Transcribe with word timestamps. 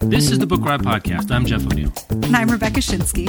This 0.00 0.30
is 0.30 0.38
the 0.38 0.46
Book 0.46 0.60
Riot 0.60 0.82
Podcast. 0.82 1.30
I'm 1.30 1.46
Jeff 1.46 1.64
O'Neill. 1.66 1.92
And 2.10 2.36
I'm 2.36 2.48
Rebecca 2.48 2.80
Schinsky. 2.80 3.28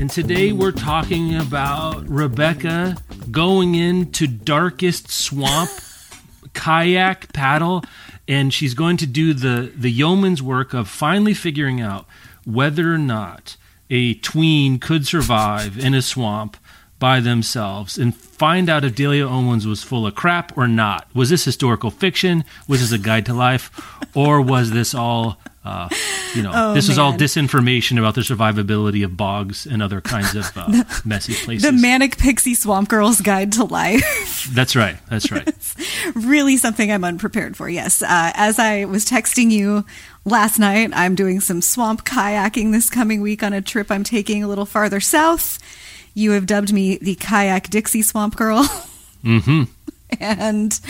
And 0.00 0.10
today 0.10 0.52
we're 0.52 0.72
talking 0.72 1.36
about 1.36 2.08
Rebecca 2.08 2.96
going 3.30 3.74
into 3.74 4.26
darkest 4.26 5.10
swamp, 5.10 5.70
kayak 6.54 7.32
paddle, 7.32 7.84
and 8.26 8.52
she's 8.52 8.74
going 8.74 8.96
to 8.98 9.06
do 9.06 9.34
the, 9.34 9.72
the 9.76 9.90
yeoman's 9.90 10.42
work 10.42 10.74
of 10.74 10.88
finally 10.88 11.34
figuring 11.34 11.80
out 11.80 12.06
whether 12.44 12.92
or 12.92 12.98
not 12.98 13.56
a 13.90 14.14
tween 14.14 14.78
could 14.78 15.06
survive 15.06 15.78
in 15.78 15.94
a 15.94 16.02
swamp 16.02 16.56
by 17.00 17.18
themselves 17.18 17.98
and 17.98 18.14
find 18.14 18.68
out 18.68 18.84
if 18.84 18.94
Delia 18.94 19.26
Owens 19.26 19.66
was 19.66 19.82
full 19.82 20.06
of 20.06 20.14
crap 20.14 20.56
or 20.56 20.68
not. 20.68 21.08
Was 21.14 21.30
this 21.30 21.44
historical 21.44 21.90
fiction? 21.90 22.44
Was 22.68 22.80
this 22.80 22.92
a 22.92 23.02
guide 23.02 23.26
to 23.26 23.34
life? 23.34 23.70
Or 24.14 24.40
was 24.40 24.70
this 24.70 24.94
all 24.94 25.40
uh, 25.62 25.90
you 26.34 26.42
know, 26.42 26.52
oh, 26.54 26.74
this 26.74 26.88
man. 26.88 26.92
is 26.92 26.98
all 26.98 27.12
disinformation 27.12 27.98
about 27.98 28.14
the 28.14 28.22
survivability 28.22 29.04
of 29.04 29.16
bogs 29.16 29.66
and 29.66 29.82
other 29.82 30.00
kinds 30.00 30.34
of 30.34 30.50
uh, 30.56 30.66
the, 30.70 31.02
messy 31.04 31.34
places. 31.34 31.62
The 31.62 31.72
Manic 31.72 32.16
Pixie 32.16 32.54
Swamp 32.54 32.88
Girl's 32.88 33.20
Guide 33.20 33.52
to 33.52 33.64
Life. 33.64 34.48
That's 34.54 34.74
right. 34.74 34.96
That's 35.10 35.30
right. 35.30 35.46
really 36.14 36.56
something 36.56 36.90
I'm 36.90 37.04
unprepared 37.04 37.58
for. 37.58 37.68
Yes. 37.68 38.02
Uh, 38.02 38.32
as 38.34 38.58
I 38.58 38.86
was 38.86 39.04
texting 39.04 39.50
you 39.50 39.84
last 40.24 40.58
night, 40.58 40.92
I'm 40.94 41.14
doing 41.14 41.40
some 41.40 41.60
swamp 41.60 42.06
kayaking 42.06 42.72
this 42.72 42.88
coming 42.88 43.20
week 43.20 43.42
on 43.42 43.52
a 43.52 43.60
trip 43.60 43.90
I'm 43.90 44.04
taking 44.04 44.42
a 44.42 44.48
little 44.48 44.66
farther 44.66 45.00
south. 45.00 45.58
You 46.14 46.32
have 46.32 46.46
dubbed 46.46 46.72
me 46.72 46.96
the 46.96 47.16
Kayak 47.16 47.68
Dixie 47.68 48.02
Swamp 48.02 48.34
Girl. 48.34 48.64
Mm-hmm. 49.24 49.64
and 50.18 50.80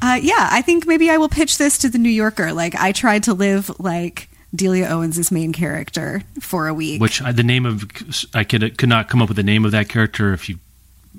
uh, 0.00 0.18
yeah, 0.22 0.48
I 0.50 0.62
think 0.62 0.86
maybe 0.86 1.10
I 1.10 1.16
will 1.16 1.28
pitch 1.28 1.58
this 1.58 1.78
to 1.78 1.88
the 1.88 1.98
New 1.98 2.10
Yorker. 2.10 2.52
Like 2.52 2.74
I 2.74 2.92
tried 2.92 3.24
to 3.24 3.34
live 3.34 3.70
like 3.80 4.28
Delia 4.54 4.86
Owens' 4.88 5.30
main 5.30 5.52
character 5.52 6.22
for 6.40 6.68
a 6.68 6.74
week. 6.74 7.00
Which 7.00 7.20
uh, 7.20 7.32
the 7.32 7.42
name 7.42 7.66
of 7.66 7.84
I 8.34 8.44
could 8.44 8.78
could 8.78 8.88
not 8.88 9.08
come 9.08 9.20
up 9.20 9.28
with 9.28 9.36
the 9.36 9.42
name 9.42 9.64
of 9.64 9.72
that 9.72 9.88
character 9.88 10.32
if 10.32 10.48
you 10.48 10.58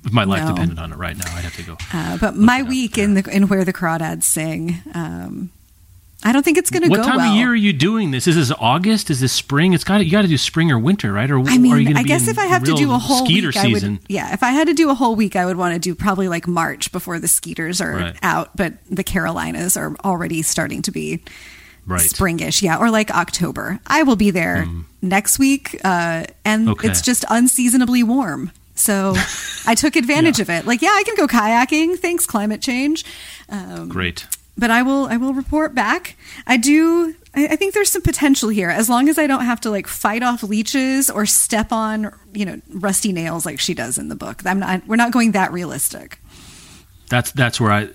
if 0.04 0.12
my 0.12 0.24
life 0.24 0.44
no. 0.44 0.54
depended 0.54 0.80
on 0.80 0.92
it 0.92 0.96
right 0.96 1.18
now. 1.18 1.26
I'd 1.36 1.44
have 1.44 1.56
to 1.56 1.64
go. 1.64 1.78
Uh, 1.94 2.18
but 2.18 2.36
my 2.36 2.64
week 2.64 2.98
in 2.98 3.16
the 3.16 3.30
in 3.30 3.48
where 3.48 3.66
the 3.66 3.74
crawdads 3.74 4.24
sing. 4.24 4.82
Um, 4.94 5.52
I 6.22 6.34
don't 6.34 6.44
think 6.44 6.58
it's 6.58 6.70
going 6.70 6.84
to 6.84 6.90
go. 6.90 6.98
What 6.98 7.06
time 7.06 7.18
well. 7.18 7.32
of 7.32 7.38
year 7.38 7.50
are 7.50 7.56
you 7.56 7.72
doing 7.72 8.12
this? 8.12 8.28
Is 8.28 8.36
this 8.36 8.52
August? 8.60 9.10
Is 9.10 9.22
this 9.22 9.32
spring? 9.32 9.72
It's 9.72 9.86
got 9.86 10.04
you 10.04 10.12
got 10.12 10.24
to 10.24 10.28
do 10.28 10.38
spring 10.38 10.70
or 10.70 10.78
winter, 10.78 11.14
right? 11.14 11.30
Or 11.32 11.40
I 11.40 11.58
mean, 11.58 11.96
I 11.96 12.04
guess 12.04 12.28
if 12.28 12.38
I 12.38 12.46
have 12.46 12.64
to 12.66 12.74
do 12.74 12.92
a 12.92 12.98
whole 12.98 13.26
skeeter 13.26 13.48
week, 13.48 13.56
season, 13.56 13.94
would, 13.94 14.02
yeah, 14.10 14.34
if 14.34 14.44
I 14.44 14.50
had 14.50 14.68
to 14.68 14.74
do 14.74 14.90
a 14.90 14.94
whole 14.94 15.16
week, 15.16 15.38
I 15.38 15.46
would 15.46 15.56
want 15.56 15.76
to 15.76 15.80
do 15.80 15.96
probably 15.96 16.28
like 16.28 16.46
March 16.46 16.92
before 16.92 17.20
the 17.20 17.30
skeeters 17.30 17.80
are 17.80 17.94
right. 17.94 18.18
out. 18.22 18.56
But 18.58 18.74
the 18.90 19.04
Carolinas 19.04 19.78
are 19.78 19.96
already 20.04 20.42
starting 20.42 20.82
to 20.84 20.92
be 20.92 21.24
right. 21.88 22.02
springish, 22.02 22.62
yeah, 22.62 22.78
or 22.78 22.92
like 22.92 23.12
October. 23.12 23.80
I 23.88 24.04
will 24.04 24.18
be 24.18 24.32
there 24.32 24.66
mm. 24.68 24.84
next 25.02 25.40
week, 25.40 25.80
uh, 25.86 26.26
and 26.44 26.68
okay. 26.68 26.90
it's 26.90 27.02
just 27.02 27.24
unseasonably 27.30 28.04
warm. 28.04 28.52
So 28.76 29.14
I 29.66 29.74
took 29.74 29.96
advantage 29.96 30.40
yeah. 30.40 30.44
of 30.44 30.50
it. 30.50 30.66
Like, 30.66 30.82
yeah, 30.82 30.90
I 30.92 31.04
can 31.04 31.16
go 31.16 31.28
kayaking. 31.28 31.98
Thanks, 31.98 32.26
climate 32.26 32.62
change. 32.62 33.06
Um, 33.48 33.88
Great 33.88 34.28
but 34.60 34.70
I 34.70 34.84
will 34.84 35.06
I 35.06 35.18
will 35.18 35.34
report 35.34 35.74
back. 35.74 36.16
I 36.46 36.58
do 36.58 37.16
I, 37.34 37.56
think 37.56 37.74
there's 37.74 37.90
some 37.90 38.02
potential 38.02 38.50
here 38.50 38.70
as 38.70 38.90
long 38.90 39.08
as 39.08 39.18
I 39.18 39.28
don't 39.28 39.46
have 39.46 39.62
to 39.62 39.70
like 39.70 39.88
fight 39.88 40.24
off 40.24 40.44
leeches 40.44 41.10
or 41.10 41.26
step 41.26 41.72
on 41.72 42.14
you 42.34 42.46
know 42.46 42.62
rusty 42.70 43.14
nails 43.14 43.46
like 43.46 43.60
she 43.60 43.74
does 43.74 43.98
in 43.98 44.10
the 44.10 44.16
book. 44.16 44.42
I'm 44.46 44.60
not 44.60 44.86
we're 44.88 44.96
not 44.98 45.12
going 45.12 45.32
that 45.32 45.52
realistic. 45.52 46.20
That's 47.10 47.32
that's 47.32 47.60
where 47.60 47.72
I 47.72 47.90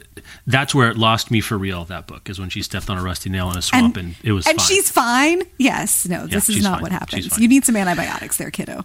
that's 0.47 0.75
where 0.75 0.91
it 0.91 0.97
lost 0.97 1.31
me 1.31 1.41
for 1.41 1.57
real. 1.59 1.85
That 1.85 2.07
book 2.07 2.29
is 2.29 2.41
when 2.41 2.49
she 2.49 2.63
stepped 2.63 2.91
on 2.91 2.99
a 2.99 3.03
rusty 3.03 3.31
nail 3.31 3.51
in 3.51 3.57
a 3.57 3.63
swamp 3.63 3.97
and, 3.97 4.09
and 4.09 4.17
it 4.25 4.33
was 4.33 4.47
and 4.47 4.59
fine. 4.59 4.67
she's 4.67 4.91
fine. 4.91 5.43
Yes, 5.59 6.09
no, 6.09 6.27
this 6.27 6.49
yeah, 6.49 6.57
is 6.57 6.63
not 6.63 6.75
fine. 6.75 6.83
what 6.83 6.93
happens. 6.93 7.39
You 7.39 7.49
need 7.49 7.65
some 7.65 7.77
antibiotics 7.77 8.39
there, 8.39 8.51
kiddo. 8.51 8.85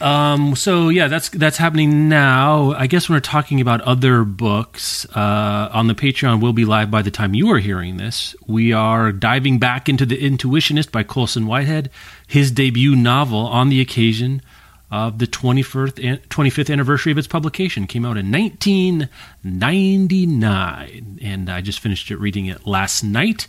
Um, 0.00 0.54
so 0.54 0.90
yeah, 0.90 1.08
that's 1.08 1.28
that's 1.30 1.56
happening 1.56 2.08
now. 2.08 2.70
I 2.72 2.86
guess 2.86 3.08
when 3.08 3.16
we're 3.16 3.20
talking 3.20 3.60
about 3.60 3.80
other 3.80 4.22
books 4.24 5.04
uh, 5.16 5.70
on 5.72 5.88
the 5.88 5.94
Patreon, 5.94 6.40
will 6.40 6.52
be 6.52 6.64
live 6.64 6.88
by 6.90 7.02
the 7.02 7.10
time 7.10 7.34
you 7.34 7.50
are 7.50 7.58
hearing 7.58 7.96
this. 7.96 8.36
We 8.46 8.72
are 8.72 9.10
diving 9.12 9.58
back 9.58 9.88
into 9.88 10.06
the 10.06 10.16
Intuitionist 10.16 10.92
by 10.92 11.02
Colson 11.02 11.46
Whitehead, 11.46 11.90
his 12.26 12.52
debut 12.52 12.94
novel 12.94 13.40
on 13.40 13.70
the 13.70 13.80
occasion 13.80 14.42
of 14.90 15.18
the 15.18 15.26
21st, 15.26 16.26
25th 16.28 16.72
anniversary 16.72 17.12
of 17.12 17.18
its 17.18 17.26
publication. 17.26 17.86
Came 17.86 18.06
out 18.06 18.16
in 18.16 18.32
1999, 18.32 21.18
and 21.22 21.50
I 21.50 21.60
just 21.60 21.80
finished 21.80 22.10
it 22.10 22.16
reading 22.18 22.46
it 22.46 22.66
last 22.66 23.02
night. 23.02 23.46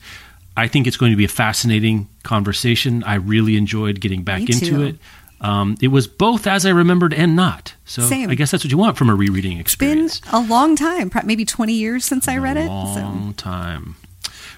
I 0.58 0.68
think 0.68 0.88
it's 0.88 0.98
going 0.98 1.12
to 1.12 1.16
be 1.16 1.24
a 1.24 1.30
fascinating 1.30 2.10
conversation. 2.24 3.02
I 3.04 3.14
really 3.16 3.56
enjoyed 3.56 4.02
getting 4.02 4.24
back 4.24 4.42
into 4.42 4.84
it. 4.84 4.98
Um, 5.42 5.78
it 5.82 5.88
was 5.88 6.08
both 6.08 6.48
as 6.48 6.66
I 6.66 6.70
remembered 6.72 7.14
and 7.14 7.36
not. 7.36 7.74
So 7.86 8.02
Same. 8.02 8.30
I 8.30 8.36
guess 8.36 8.52
that's 8.52 8.64
what 8.64 8.72
you 8.72 8.78
want 8.78 8.98
from 8.98 9.10
a 9.10 9.16
rereading 9.16 9.58
experience. 9.58 10.20
It's 10.20 10.32
been 10.32 10.46
a 10.46 10.48
long 10.48 10.76
time, 10.76 11.12
maybe 11.24 11.46
20 11.46 11.74
years 11.74 12.06
since 12.06 12.28
I 12.28 12.38
read 12.38 12.58
it. 12.58 12.68
Long 12.68 13.34
so. 13.34 13.44
time. 13.44 13.96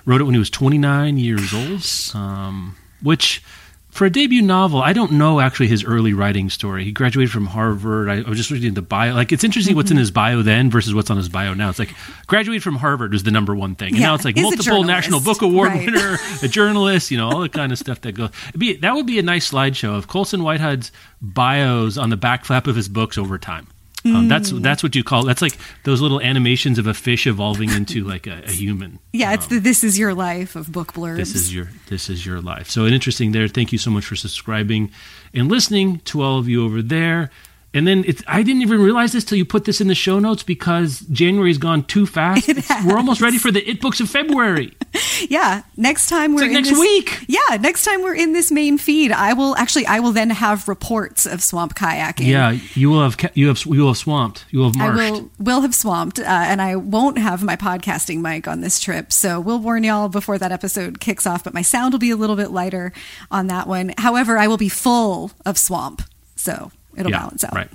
Wrote 0.06 0.22
it 0.22 0.24
when 0.24 0.34
he 0.34 0.40
was 0.40 0.50
29 0.50 1.18
years 1.18 1.54
old, 1.54 2.20
um, 2.20 2.76
which 3.04 3.44
for 3.92 4.06
a 4.06 4.10
debut 4.10 4.42
novel, 4.42 4.82
I 4.82 4.94
don't 4.94 5.14
know 5.14 5.42
actually 5.42 5.68
his 5.68 5.84
early 5.84 6.14
writing 6.14 6.50
story. 6.50 6.86
He 6.86 6.94
graduated 6.94 7.32
from 7.32 7.46
Harvard. 7.46 8.10
I, 8.10 8.22
I 8.22 8.30
was 8.30 8.38
just 8.38 8.50
reading 8.50 8.74
the 8.74 8.82
bio. 8.82 9.14
Like 9.14 9.34
it's 9.34 9.44
interesting 9.44 9.72
mm-hmm. 9.72 9.78
what's 9.78 9.92
in 9.92 9.98
his 9.98 10.12
bio 10.12 10.42
then 10.42 10.72
versus 10.72 10.94
what's 10.94 11.10
on 11.10 11.18
his 11.18 11.28
bio 11.28 11.54
now. 11.54 11.70
It's 11.70 11.78
like 11.78 11.94
graduated 12.26 12.64
from 12.64 12.78
Harvard 12.78 13.12
was 13.12 13.24
the 13.24 13.32
number 13.32 13.54
one 13.54 13.76
thing, 13.76 13.90
and 13.90 14.00
yeah, 14.00 14.08
now 14.08 14.16
it's 14.16 14.24
like 14.24 14.38
multiple 14.38 14.84
National 14.84 15.20
Book 15.20 15.42
Award 15.42 15.70
right. 15.70 15.86
winner, 15.86 16.18
a 16.42 16.48
journalist. 16.48 17.12
You 17.12 17.18
know 17.18 17.30
all 17.30 17.42
the 17.42 17.50
kind 17.50 17.74
of 17.74 17.78
stuff 17.78 18.00
that 18.02 18.14
goes. 18.14 18.30
Be, 18.58 18.78
that 18.78 18.96
would 18.96 19.06
be 19.06 19.20
a 19.20 19.24
nice 19.24 19.52
slideshow 19.52 19.98
of 19.98 20.08
Colson 20.08 20.42
Whitehead's 20.42 20.92
bios 21.22 21.98
on 21.98 22.10
the 22.10 22.18
back 22.18 22.46
flap 22.46 22.68
of 22.68 22.78
his 22.78 22.88
books 22.88 23.18
over 23.18 23.38
time. 23.38 23.68
Um, 24.04 24.28
that's 24.28 24.52
mm. 24.52 24.64
that's 24.64 24.82
what 24.82 24.96
you 24.96 25.04
call 25.04 25.26
that's 25.26 25.42
like 25.42 25.58
those 25.84 26.02
little 26.02 26.22
animations 26.22 26.80
of 26.80 26.88
a 26.88 26.94
fish 26.94 27.28
evolving 27.28 27.70
into 27.70 28.04
like 28.08 28.26
a, 28.28 28.44
a 28.46 28.52
human. 28.52 29.00
Yeah, 29.14 29.30
um, 29.30 29.34
it's 29.36 29.48
the 29.48 29.60
"This 29.60 29.84
Is 29.84 30.00
Your 30.00 30.14
Life" 30.14 30.56
of 30.56 30.72
book 30.72 30.94
blurbs. 30.94 31.18
This 31.18 31.36
is 31.36 31.54
your 31.54 31.70
this 31.88 32.10
is 32.10 32.26
your 32.26 32.42
life. 32.42 32.70
So 32.70 32.86
an 32.86 32.94
interesting 32.94 33.32
there. 33.32 33.48
Thank 33.48 33.72
you 33.72 33.78
so 33.78 33.92
much 33.92 34.06
for 34.06 34.16
subscribing 34.16 34.92
and 35.34 35.50
listening 35.50 36.00
to 36.00 36.22
all 36.22 36.40
of 36.40 36.50
you 36.50 36.66
over 36.66 36.82
there. 36.82 37.30
And 37.74 37.88
then 37.88 38.04
it's 38.06 38.22
I 38.28 38.44
didn't 38.44 38.64
even 38.64 38.82
realize 38.82 39.14
this 39.14 39.24
till 39.24 39.38
you 39.38 39.46
put 39.46 39.64
this 39.64 39.80
in 39.80 39.88
the 39.88 39.96
show 39.96 40.20
notes 40.20 40.44
because 40.44 41.00
January's 41.02 41.58
gone 41.58 41.84
too 41.84 42.06
fast. 42.06 42.48
We're 42.86 42.98
almost 42.98 43.22
ready 43.22 43.38
for 43.38 43.50
the 43.50 43.68
It 43.70 43.80
Books 43.80 44.02
of 44.02 44.10
February. 44.10 44.74
yeah, 45.30 45.64
next 45.78 46.10
time 46.10 46.36
we're 46.36 46.42
like 46.42 46.52
next 46.52 46.70
this, 46.70 46.80
week. 46.80 47.24
Yeah, 47.28 47.58
next 47.58 47.86
time 47.86 48.02
we're 48.02 48.16
in 48.16 48.34
this 48.34 48.52
main 48.52 48.78
feed, 48.78 49.12
I 49.12 49.34
will 49.34 49.56
actually 49.56 49.86
I 49.86 50.00
will 50.00 50.12
then 50.12 50.32
have 50.32 50.68
reports 50.68 51.26
of 51.26 51.42
swamp 51.42 51.76
kayaking. 51.76 52.28
Yeah, 52.28 52.58
you 52.74 52.90
will 52.90 53.04
have 53.04 53.18
you 53.36 53.48
have 53.48 53.64
you 53.66 53.82
will 53.82 53.88
have 53.88 53.98
swamped. 53.98 54.46
You 54.50 54.60
will 54.60 54.68
have 54.68 54.76
marshed. 54.76 55.00
I 55.00 55.12
will 55.12 55.32
will 55.40 55.62
have 55.62 55.74
swamped, 55.74 56.20
uh, 56.20 56.24
and 56.26 56.62
I 56.62 56.76
won't 56.76 57.18
have 57.18 57.42
my 57.42 57.56
podcasting 57.56 58.20
mic 58.20 58.50
on 58.50 58.60
this 58.60 58.82
trip. 58.82 59.14
So 59.14 59.40
we'll 59.40 59.60
warn 59.60 59.84
y'all 59.86 60.10
before 60.10 60.38
that 60.38 60.52
episode 60.52 61.00
kicks 61.00 61.26
off. 61.26 61.44
But 61.44 61.54
my 61.54 61.62
sound 61.62 61.94
will 61.94 62.00
be 62.00 62.12
a 62.12 62.18
little 62.18 62.36
bit 62.36 62.52
lighter 62.52 62.92
on 63.30 63.48
that 63.48 63.68
one. 63.68 63.94
However, 63.98 64.38
I 64.38 64.48
will 64.48 64.58
be 64.58 64.70
full 64.70 65.32
of 65.46 65.58
swamp. 65.58 66.02
So 66.36 66.72
it'll 66.96 67.12
yeah, 67.12 67.20
balance 67.20 67.44
out. 67.44 67.54
Right. 67.54 67.70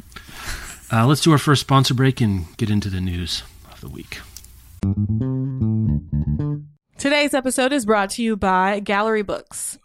Uh, 0.92 1.06
let's 1.06 1.20
do 1.20 1.32
our 1.32 1.38
first 1.38 1.62
sponsor 1.62 1.94
break 1.94 2.20
and 2.20 2.56
get 2.56 2.70
into 2.70 2.88
the 2.88 3.00
news 3.00 3.42
of 3.70 3.80
the 3.80 3.88
week. 3.88 4.20
Today's 6.98 7.34
episode 7.34 7.72
is 7.72 7.84
brought 7.84 8.10
to 8.10 8.22
you 8.22 8.36
by 8.36 8.80
Gallery 8.80 9.22
Books. 9.22 9.78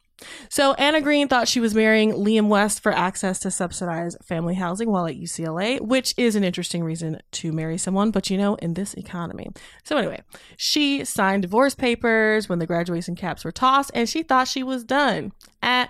So, 0.49 0.73
Anna 0.73 1.01
Green 1.01 1.27
thought 1.27 1.47
she 1.47 1.59
was 1.59 1.73
marrying 1.73 2.11
Liam 2.11 2.47
West 2.47 2.81
for 2.81 2.91
access 2.91 3.39
to 3.39 3.51
subsidized 3.51 4.17
family 4.23 4.55
housing 4.55 4.89
while 4.89 5.07
at 5.07 5.15
UCLA, 5.15 5.81
which 5.81 6.13
is 6.17 6.35
an 6.35 6.43
interesting 6.43 6.83
reason 6.83 7.19
to 7.31 7.51
marry 7.51 7.77
someone, 7.77 8.11
but 8.11 8.29
you 8.29 8.37
know, 8.37 8.55
in 8.55 8.75
this 8.75 8.93
economy. 8.93 9.49
So, 9.83 9.97
anyway, 9.97 10.21
she 10.57 11.03
signed 11.05 11.43
divorce 11.43 11.75
papers 11.75 12.47
when 12.47 12.59
the 12.59 12.67
graduation 12.67 13.15
caps 13.15 13.43
were 13.43 13.51
tossed 13.51 13.91
and 13.93 14.07
she 14.07 14.23
thought 14.23 14.47
she 14.47 14.63
was 14.63 14.83
done. 14.83 15.31
At 15.63 15.89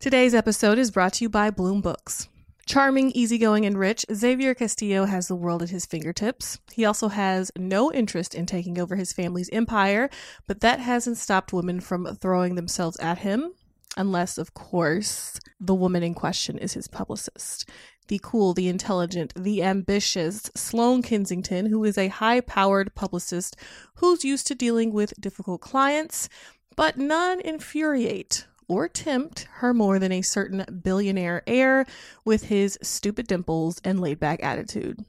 Today's 0.00 0.34
episode 0.34 0.78
is 0.78 0.90
brought 0.90 1.14
to 1.14 1.24
you 1.24 1.28
by 1.30 1.50
Bloom 1.50 1.80
Books. 1.80 2.28
Charming, 2.66 3.12
easygoing, 3.12 3.64
and 3.64 3.78
rich, 3.78 4.04
Xavier 4.12 4.54
Castillo 4.54 5.06
has 5.06 5.28
the 5.28 5.36
world 5.36 5.62
at 5.62 5.70
his 5.70 5.86
fingertips. 5.86 6.58
He 6.72 6.84
also 6.84 7.08
has 7.08 7.50
no 7.56 7.90
interest 7.92 8.34
in 8.34 8.44
taking 8.44 8.78
over 8.78 8.96
his 8.96 9.12
family's 9.12 9.48
empire, 9.50 10.10
but 10.46 10.60
that 10.60 10.80
hasn't 10.80 11.16
stopped 11.16 11.52
women 11.52 11.80
from 11.80 12.06
throwing 12.16 12.56
themselves 12.56 12.98
at 12.98 13.18
him, 13.18 13.52
unless, 13.96 14.36
of 14.36 14.52
course, 14.52 15.40
the 15.58 15.74
woman 15.74 16.02
in 16.02 16.12
question 16.12 16.58
is 16.58 16.74
his 16.74 16.88
publicist 16.88 17.68
the 18.08 18.20
cool, 18.22 18.54
the 18.54 18.68
intelligent, 18.68 19.32
the 19.34 19.62
ambitious 19.62 20.50
Sloan 20.54 21.02
Kensington, 21.02 21.66
who 21.66 21.84
is 21.84 21.98
a 21.98 22.08
high 22.08 22.40
powered 22.40 22.94
publicist 22.94 23.56
who's 23.96 24.24
used 24.24 24.46
to 24.48 24.54
dealing 24.54 24.92
with 24.92 25.20
difficult 25.20 25.60
clients, 25.60 26.28
but 26.76 26.96
none 26.96 27.40
infuriate 27.40 28.46
or 28.68 28.88
tempt 28.88 29.46
her 29.54 29.72
more 29.72 29.98
than 29.98 30.12
a 30.12 30.22
certain 30.22 30.64
billionaire 30.82 31.42
heir 31.46 31.86
with 32.24 32.44
his 32.44 32.78
stupid 32.82 33.26
dimples 33.26 33.80
and 33.84 34.00
laid 34.00 34.18
back 34.18 34.42
attitude. 34.42 35.04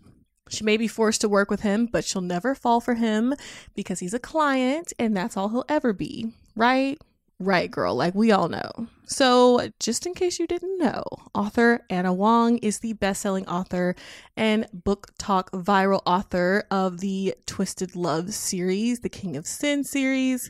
She 0.49 0.63
may 0.63 0.77
be 0.77 0.87
forced 0.87 1.21
to 1.21 1.29
work 1.29 1.49
with 1.49 1.61
him, 1.61 1.87
but 1.87 2.05
she'll 2.05 2.21
never 2.21 2.55
fall 2.55 2.79
for 2.79 2.95
him 2.95 3.33
because 3.75 3.99
he's 3.99 4.13
a 4.13 4.19
client 4.19 4.93
and 4.97 5.15
that's 5.15 5.35
all 5.35 5.49
he'll 5.49 5.65
ever 5.67 5.91
be, 5.91 6.31
right? 6.55 6.99
Right, 7.39 7.69
girl, 7.69 7.95
like 7.95 8.15
we 8.15 8.31
all 8.31 8.49
know. 8.49 8.87
So, 9.05 9.69
just 9.79 10.05
in 10.07 10.15
case 10.15 10.39
you 10.39 10.47
didn't 10.47 10.79
know, 10.79 11.03
author 11.35 11.85
Ana 11.89 12.13
Huang 12.13 12.57
is 12.57 12.79
the 12.79 12.93
best 12.93 13.21
selling 13.21 13.47
author 13.47 13.95
and 14.35 14.67
BookTok 14.75 15.51
viral 15.51 16.01
author 16.05 16.65
of 16.71 16.99
the 16.99 17.35
Twisted 17.45 17.95
Love 17.95 18.33
series, 18.33 19.01
the 19.01 19.09
King 19.09 19.37
of 19.37 19.45
Sin 19.45 19.83
series. 19.83 20.49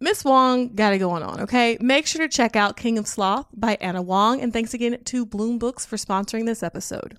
Miss 0.00 0.22
Huang 0.22 0.74
got 0.74 0.94
it 0.94 0.98
going 0.98 1.22
on, 1.22 1.42
okay? 1.42 1.76
Make 1.80 2.06
sure 2.06 2.26
to 2.26 2.34
check 2.34 2.56
out 2.56 2.76
King 2.76 2.98
of 2.98 3.06
Sloth 3.06 3.46
by 3.54 3.76
Ana 3.80 4.02
Huang. 4.02 4.40
And 4.40 4.52
thanks 4.52 4.74
again 4.74 4.98
to 5.04 5.26
Bloom 5.26 5.58
Books 5.58 5.86
for 5.86 5.96
sponsoring 5.96 6.46
this 6.46 6.62
episode. 6.62 7.18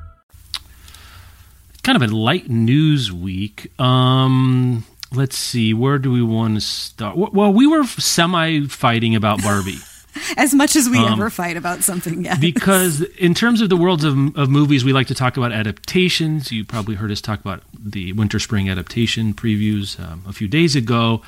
kind 1.83 2.01
of 2.01 2.09
a 2.09 2.13
light 2.13 2.49
news 2.49 3.11
week. 3.11 3.71
Um, 3.79 4.85
let's 5.13 5.37
see, 5.37 5.73
where 5.73 5.97
do 5.97 6.11
we 6.11 6.21
want 6.21 6.55
to 6.55 6.61
start? 6.61 7.17
Well, 7.17 7.53
we 7.53 7.67
were 7.67 7.83
semi 7.85 8.67
fighting 8.67 9.15
about 9.15 9.41
Barbie. 9.41 9.79
as 10.37 10.53
much 10.53 10.75
as 10.75 10.89
we 10.89 10.97
um, 10.99 11.13
ever 11.13 11.29
fight 11.29 11.57
about 11.57 11.83
something, 11.83 12.25
yes. 12.25 12.39
Because 12.39 13.01
in 13.01 13.33
terms 13.33 13.61
of 13.61 13.69
the 13.69 13.77
worlds 13.77 14.03
of, 14.03 14.13
of 14.37 14.49
movies, 14.49 14.83
we 14.83 14.93
like 14.93 15.07
to 15.07 15.15
talk 15.15 15.37
about 15.37 15.51
adaptations. 15.51 16.51
You 16.51 16.65
probably 16.65 16.95
heard 16.95 17.11
us 17.11 17.21
talk 17.21 17.39
about 17.39 17.63
the 17.77 18.13
winter 18.13 18.39
spring 18.39 18.69
adaptation 18.69 19.33
previews 19.33 19.99
um, 19.99 20.23
a 20.27 20.33
few 20.33 20.47
days 20.47 20.75
ago. 20.75 21.21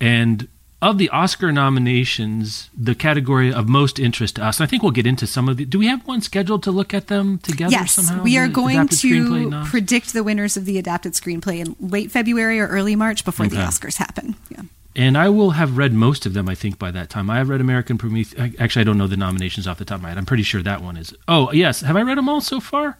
And 0.00 0.48
of 0.82 0.98
the 0.98 1.08
Oscar 1.10 1.50
nominations, 1.50 2.68
the 2.76 2.94
category 2.94 3.52
of 3.52 3.68
most 3.68 3.98
interest 3.98 4.36
to 4.36 4.44
us, 4.44 4.60
I 4.60 4.66
think 4.66 4.82
we'll 4.82 4.92
get 4.92 5.06
into 5.06 5.26
some 5.26 5.48
of 5.48 5.56
the. 5.56 5.64
Do 5.64 5.78
we 5.78 5.86
have 5.86 6.06
one 6.06 6.20
scheduled 6.20 6.62
to 6.64 6.70
look 6.70 6.92
at 6.92 7.06
them 7.06 7.38
together? 7.38 7.72
Yes, 7.72 7.94
somehow, 7.94 8.22
we 8.22 8.36
are 8.36 8.48
going 8.48 8.88
to 8.88 9.64
predict 9.64 10.12
the 10.12 10.22
winners 10.22 10.56
of 10.56 10.66
the 10.66 10.78
adapted 10.78 11.14
screenplay 11.14 11.64
in 11.64 11.76
late 11.80 12.10
February 12.10 12.60
or 12.60 12.66
early 12.66 12.96
March 12.96 13.24
before 13.24 13.46
okay. 13.46 13.56
the 13.56 13.62
Oscars 13.62 13.96
happen. 13.96 14.36
Yeah. 14.50 14.62
And 14.96 15.18
I 15.18 15.28
will 15.28 15.50
have 15.50 15.76
read 15.76 15.92
most 15.92 16.24
of 16.24 16.34
them, 16.34 16.48
I 16.48 16.54
think, 16.54 16.78
by 16.78 16.92
that 16.92 17.10
time. 17.10 17.28
I 17.28 17.38
have 17.38 17.48
read 17.48 17.60
American 17.60 17.98
Prometheus. 17.98 18.54
Actually, 18.60 18.82
I 18.82 18.84
don't 18.84 18.98
know 18.98 19.08
the 19.08 19.16
nominations 19.16 19.66
off 19.66 19.78
the 19.78 19.84
top 19.84 19.96
of 19.96 20.02
my 20.02 20.10
head. 20.10 20.18
I'm 20.18 20.26
pretty 20.26 20.44
sure 20.44 20.62
that 20.62 20.82
one 20.82 20.96
is. 20.96 21.12
Oh, 21.26 21.50
yes. 21.52 21.80
Have 21.80 21.96
I 21.96 22.02
read 22.02 22.16
them 22.16 22.28
all 22.28 22.40
so 22.40 22.60
far? 22.60 22.96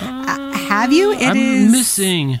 Uh, 0.00 0.52
have 0.52 0.92
you? 0.92 1.12
It 1.12 1.22
I'm 1.22 1.36
is... 1.36 1.70
missing 1.70 2.40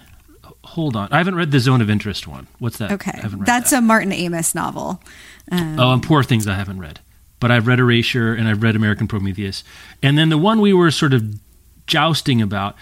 hold 0.76 0.94
on. 0.94 1.08
I 1.10 1.16
haven't 1.16 1.36
read 1.36 1.50
the 1.50 1.58
Zone 1.58 1.80
of 1.80 1.88
Interest 1.88 2.28
one. 2.28 2.46
What's 2.58 2.76
that? 2.76 2.92
Okay, 2.92 3.18
that's 3.40 3.70
that. 3.70 3.78
a 3.78 3.80
Martin 3.80 4.12
Amis 4.12 4.54
novel. 4.54 5.02
Um, 5.50 5.80
oh, 5.80 5.92
and 5.94 6.02
Poor 6.02 6.22
Things 6.22 6.46
I 6.46 6.54
haven't 6.54 6.78
read, 6.78 7.00
but 7.40 7.50
I've 7.50 7.66
read 7.66 7.80
Erasure 7.80 8.34
and 8.34 8.46
I've 8.46 8.62
read 8.62 8.76
American 8.76 9.08
Prometheus, 9.08 9.64
and 10.02 10.18
then 10.18 10.28
the 10.28 10.38
one 10.38 10.60
we 10.60 10.74
were 10.74 10.90
sort 10.90 11.14
of 11.14 11.24
jousting 11.86 12.40
about. 12.42 12.76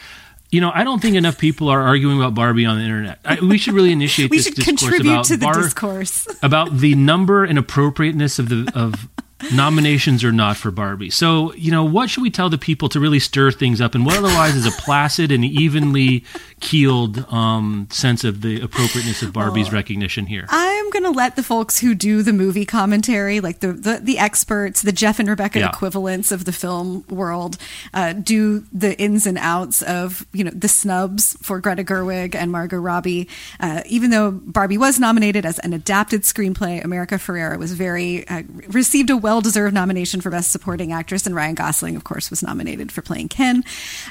You 0.50 0.60
know, 0.60 0.70
I 0.72 0.84
don't 0.84 1.02
think 1.02 1.16
enough 1.16 1.38
people 1.38 1.68
are 1.68 1.80
arguing 1.80 2.16
about 2.16 2.34
Barbie 2.34 2.64
on 2.64 2.78
the 2.78 2.84
internet. 2.84 3.18
I, 3.24 3.40
we 3.40 3.58
should 3.58 3.74
really 3.74 3.90
initiate 3.90 4.30
we 4.32 4.40
should 4.40 4.56
contribute 4.56 5.24
to 5.24 5.36
the 5.36 5.46
bar, 5.46 5.54
discourse 5.54 6.28
about 6.42 6.76
the 6.76 6.94
number 6.94 7.44
and 7.44 7.58
appropriateness 7.58 8.38
of 8.38 8.48
the 8.48 8.70
of 8.74 9.08
nominations 9.52 10.24
or 10.24 10.32
not 10.32 10.56
for 10.56 10.70
Barbie. 10.70 11.10
So, 11.10 11.52
you 11.54 11.70
know, 11.70 11.84
what 11.84 12.10
should 12.10 12.22
we 12.22 12.30
tell 12.30 12.48
the 12.48 12.58
people 12.58 12.88
to 12.90 13.00
really 13.00 13.18
stir 13.18 13.50
things 13.50 13.80
up 13.80 13.94
and 13.94 14.06
what 14.06 14.16
otherwise 14.16 14.54
is 14.54 14.66
a 14.66 14.70
placid 14.70 15.32
and 15.32 15.44
evenly 15.44 16.24
keeled 16.64 17.30
um, 17.30 17.86
sense 17.90 18.24
of 18.24 18.40
the 18.40 18.60
appropriateness 18.60 19.22
of 19.22 19.34
Barbie's 19.34 19.66
well, 19.66 19.74
recognition 19.74 20.24
here? 20.24 20.46
I'm 20.48 20.88
going 20.90 21.04
to 21.04 21.10
let 21.10 21.36
the 21.36 21.42
folks 21.42 21.78
who 21.78 21.94
do 21.94 22.22
the 22.22 22.32
movie 22.32 22.64
commentary, 22.64 23.40
like 23.40 23.60
the, 23.60 23.74
the, 23.74 24.00
the 24.02 24.18
experts, 24.18 24.80
the 24.80 24.90
Jeff 24.90 25.18
and 25.18 25.28
Rebecca 25.28 25.58
yeah. 25.58 25.68
equivalents 25.68 26.32
of 26.32 26.46
the 26.46 26.52
film 26.52 27.04
world, 27.08 27.58
uh, 27.92 28.14
do 28.14 28.64
the 28.72 28.98
ins 28.98 29.26
and 29.26 29.36
outs 29.38 29.82
of, 29.82 30.26
you 30.32 30.42
know, 30.42 30.50
the 30.52 30.66
snubs 30.66 31.36
for 31.42 31.60
Greta 31.60 31.84
Gerwig 31.84 32.34
and 32.34 32.50
Margot 32.50 32.78
Robbie. 32.78 33.28
Uh, 33.60 33.82
even 33.86 34.10
though 34.10 34.30
Barbie 34.30 34.78
was 34.78 34.98
nominated 34.98 35.44
as 35.44 35.58
an 35.60 35.74
adapted 35.74 36.22
screenplay, 36.22 36.82
America 36.82 37.16
Ferrera 37.16 37.58
was 37.58 37.74
very, 37.74 38.26
uh, 38.28 38.42
received 38.68 39.10
a 39.10 39.16
well 39.18 39.42
deserved 39.42 39.74
nomination 39.74 40.22
for 40.22 40.30
Best 40.30 40.50
Supporting 40.50 40.92
Actress, 40.92 41.26
and 41.26 41.34
Ryan 41.34 41.54
Gosling, 41.54 41.94
of 41.94 42.04
course, 42.04 42.30
was 42.30 42.42
nominated 42.42 42.90
for 42.90 43.02
playing 43.02 43.28
Ken. 43.28 43.64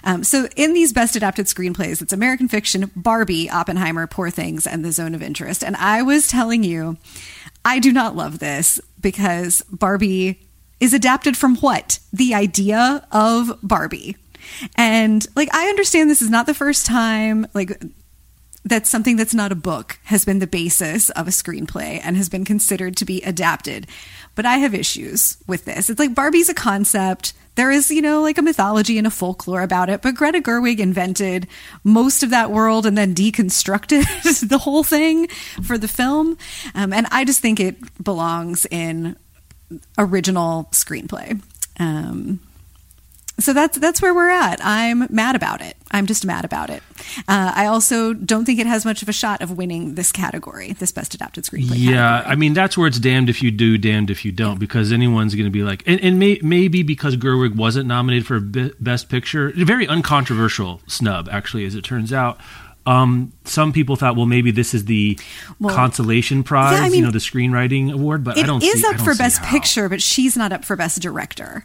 Um, 0.04 0.24
so, 0.24 0.48
in 0.56 0.74
these 0.74 0.94
Best 0.94 1.16
Adapted 1.16 1.48
Screenplays, 1.48 2.02
it's 2.02 2.14
American 2.14 2.43
Fiction, 2.48 2.92
Barbie, 2.96 3.50
Oppenheimer, 3.50 4.08
Poor 4.08 4.30
Things, 4.30 4.66
and 4.68 4.84
The 4.84 4.92
Zone 4.92 5.16
of 5.16 5.22
Interest. 5.22 5.64
And 5.64 5.76
I 5.76 6.02
was 6.02 6.28
telling 6.28 6.64
you, 6.64 6.98
I 7.66 7.80
do 7.80 7.92
not 7.92 8.16
love 8.16 8.40
this 8.40 8.80
because 9.02 9.62
Barbie 9.72 10.40
is 10.80 10.94
adapted 10.94 11.38
from 11.38 11.56
what? 11.58 12.00
The 12.12 12.34
idea 12.34 13.08
of 13.12 13.60
Barbie. 13.64 14.18
And 14.76 15.26
like, 15.36 15.54
I 15.54 15.68
understand 15.68 16.10
this 16.10 16.22
is 16.22 16.30
not 16.30 16.46
the 16.46 16.54
first 16.54 16.86
time, 16.86 17.48
like, 17.54 17.82
that 18.66 18.88
something 18.88 19.18
that's 19.18 19.34
not 19.34 19.52
a 19.52 19.56
book 19.56 20.00
has 20.06 20.24
been 20.26 20.40
the 20.40 20.48
basis 20.48 21.10
of 21.12 21.28
a 21.28 21.32
screenplay 21.32 22.00
and 22.04 22.16
has 22.16 22.30
been 22.30 22.46
considered 22.46 22.96
to 22.98 23.06
be 23.06 23.22
adapted. 23.22 23.88
But 24.36 24.46
I 24.46 24.58
have 24.58 24.74
issues 24.74 25.38
with 25.48 25.66
this. 25.66 25.90
It's 25.90 26.00
like 26.00 26.16
Barbie's 26.16 26.50
a 26.50 26.54
concept. 26.54 27.34
There 27.56 27.70
is, 27.70 27.92
you 27.92 28.02
know, 28.02 28.22
like 28.22 28.38
a 28.38 28.42
mythology 28.42 28.98
and 28.98 29.06
a 29.06 29.12
folklore 29.12 29.62
about 29.62 29.90
it, 29.90 30.02
but 30.02 30.16
Greta 30.16 30.40
Gerwig 30.40 30.80
invented 30.80 31.48
most 31.84 32.24
of 32.24 32.32
that 32.32 32.52
world 32.52 32.86
and 32.86 32.98
then 32.98 33.14
deconstructed 33.14 34.48
the 34.50 34.58
whole 34.58 34.84
thing 34.84 35.28
for 35.62 35.78
the 35.78 35.88
film. 35.88 36.38
Um, 36.74 36.94
and 36.94 37.06
I 37.12 37.26
just 37.26 37.42
think 37.42 37.60
it 37.60 38.04
belongs 38.04 38.66
in 38.72 39.18
original 39.98 40.70
screenplay. 40.72 41.42
Um, 41.80 42.40
so 43.40 43.52
that's 43.52 43.78
that's 43.80 44.02
where 44.02 44.14
we're 44.14 44.30
at. 44.30 44.64
I'm 44.64 45.08
mad 45.10 45.36
about 45.36 45.62
it. 45.62 45.76
I'm 45.92 46.06
just 46.06 46.26
mad 46.26 46.46
about 46.46 46.70
it. 46.70 46.84
Uh, 47.28 47.52
I 47.56 47.66
also 47.66 48.14
don't 48.14 48.46
think 48.46 48.60
it 48.60 48.68
has 48.68 48.86
much 48.86 49.02
of 49.02 49.10
a 49.10 49.14
shot 49.14 49.42
of 49.42 49.58
winning 49.58 49.96
this 49.96 50.12
category, 50.12 50.74
this 50.74 50.92
best 50.92 51.16
adapted 51.16 51.44
screenplay. 51.44 51.76
Yeah, 51.76 52.18
category. 52.18 52.32
I 52.32 52.36
mean 52.36 52.54
that's 52.54 52.78
where 52.78 52.88
it's 52.88 53.00
damned 53.00 53.30
if 53.30 53.42
you 53.42 53.50
do, 53.50 53.78
damned 53.78 54.12
if 54.12 54.24
you 54.24 54.32
don't, 54.32 54.60
because 54.60 54.92
anyone's 54.92 55.34
going 55.34 55.46
to 55.46 55.52
be 55.52 55.64
like, 55.64 55.84
and, 55.88 56.00
and 56.02 56.20
may, 56.20 56.40
maybe 56.44 56.84
because 56.84 57.18
Gerwig 57.18 57.56
wasn't 57.56 57.88
nominated 57.88 58.28
for 58.28 58.40
best 58.40 59.10
picture, 59.10 59.50
a 59.50 59.66
very 59.66 59.88
uncontroversial 59.88 60.82
snub 60.88 61.28
actually, 61.32 61.66
as 61.66 61.76
it 61.76 61.84
turns 61.84 62.14
out. 62.14 62.40
Um, 62.86 63.32
some 63.46 63.72
people 63.72 63.96
thought, 63.96 64.18
well, 64.18 64.26
maybe 64.26 64.52
this 64.52 64.74
is 64.74 64.86
the 64.86 65.18
well, 65.60 65.74
consolation 65.74 66.44
prize, 66.44 66.78
yeah, 66.78 66.86
I 66.86 66.90
mean, 66.90 67.00
you 67.00 67.06
know, 67.06 67.12
the 67.12 67.20
screenwriting 67.20 67.94
award. 67.94 68.24
But 68.26 68.38
I 68.38 68.44
don't. 68.44 68.62
It 68.62 68.68
is 68.68 68.82
see, 68.82 68.88
up 68.88 69.00
for 69.00 69.16
best 69.16 69.40
how. 69.40 69.52
picture, 69.52 69.88
but 69.88 70.02
she's 70.02 70.36
not 70.36 70.52
up 70.52 70.66
for 70.66 70.76
best 70.76 71.02
director. 71.02 71.64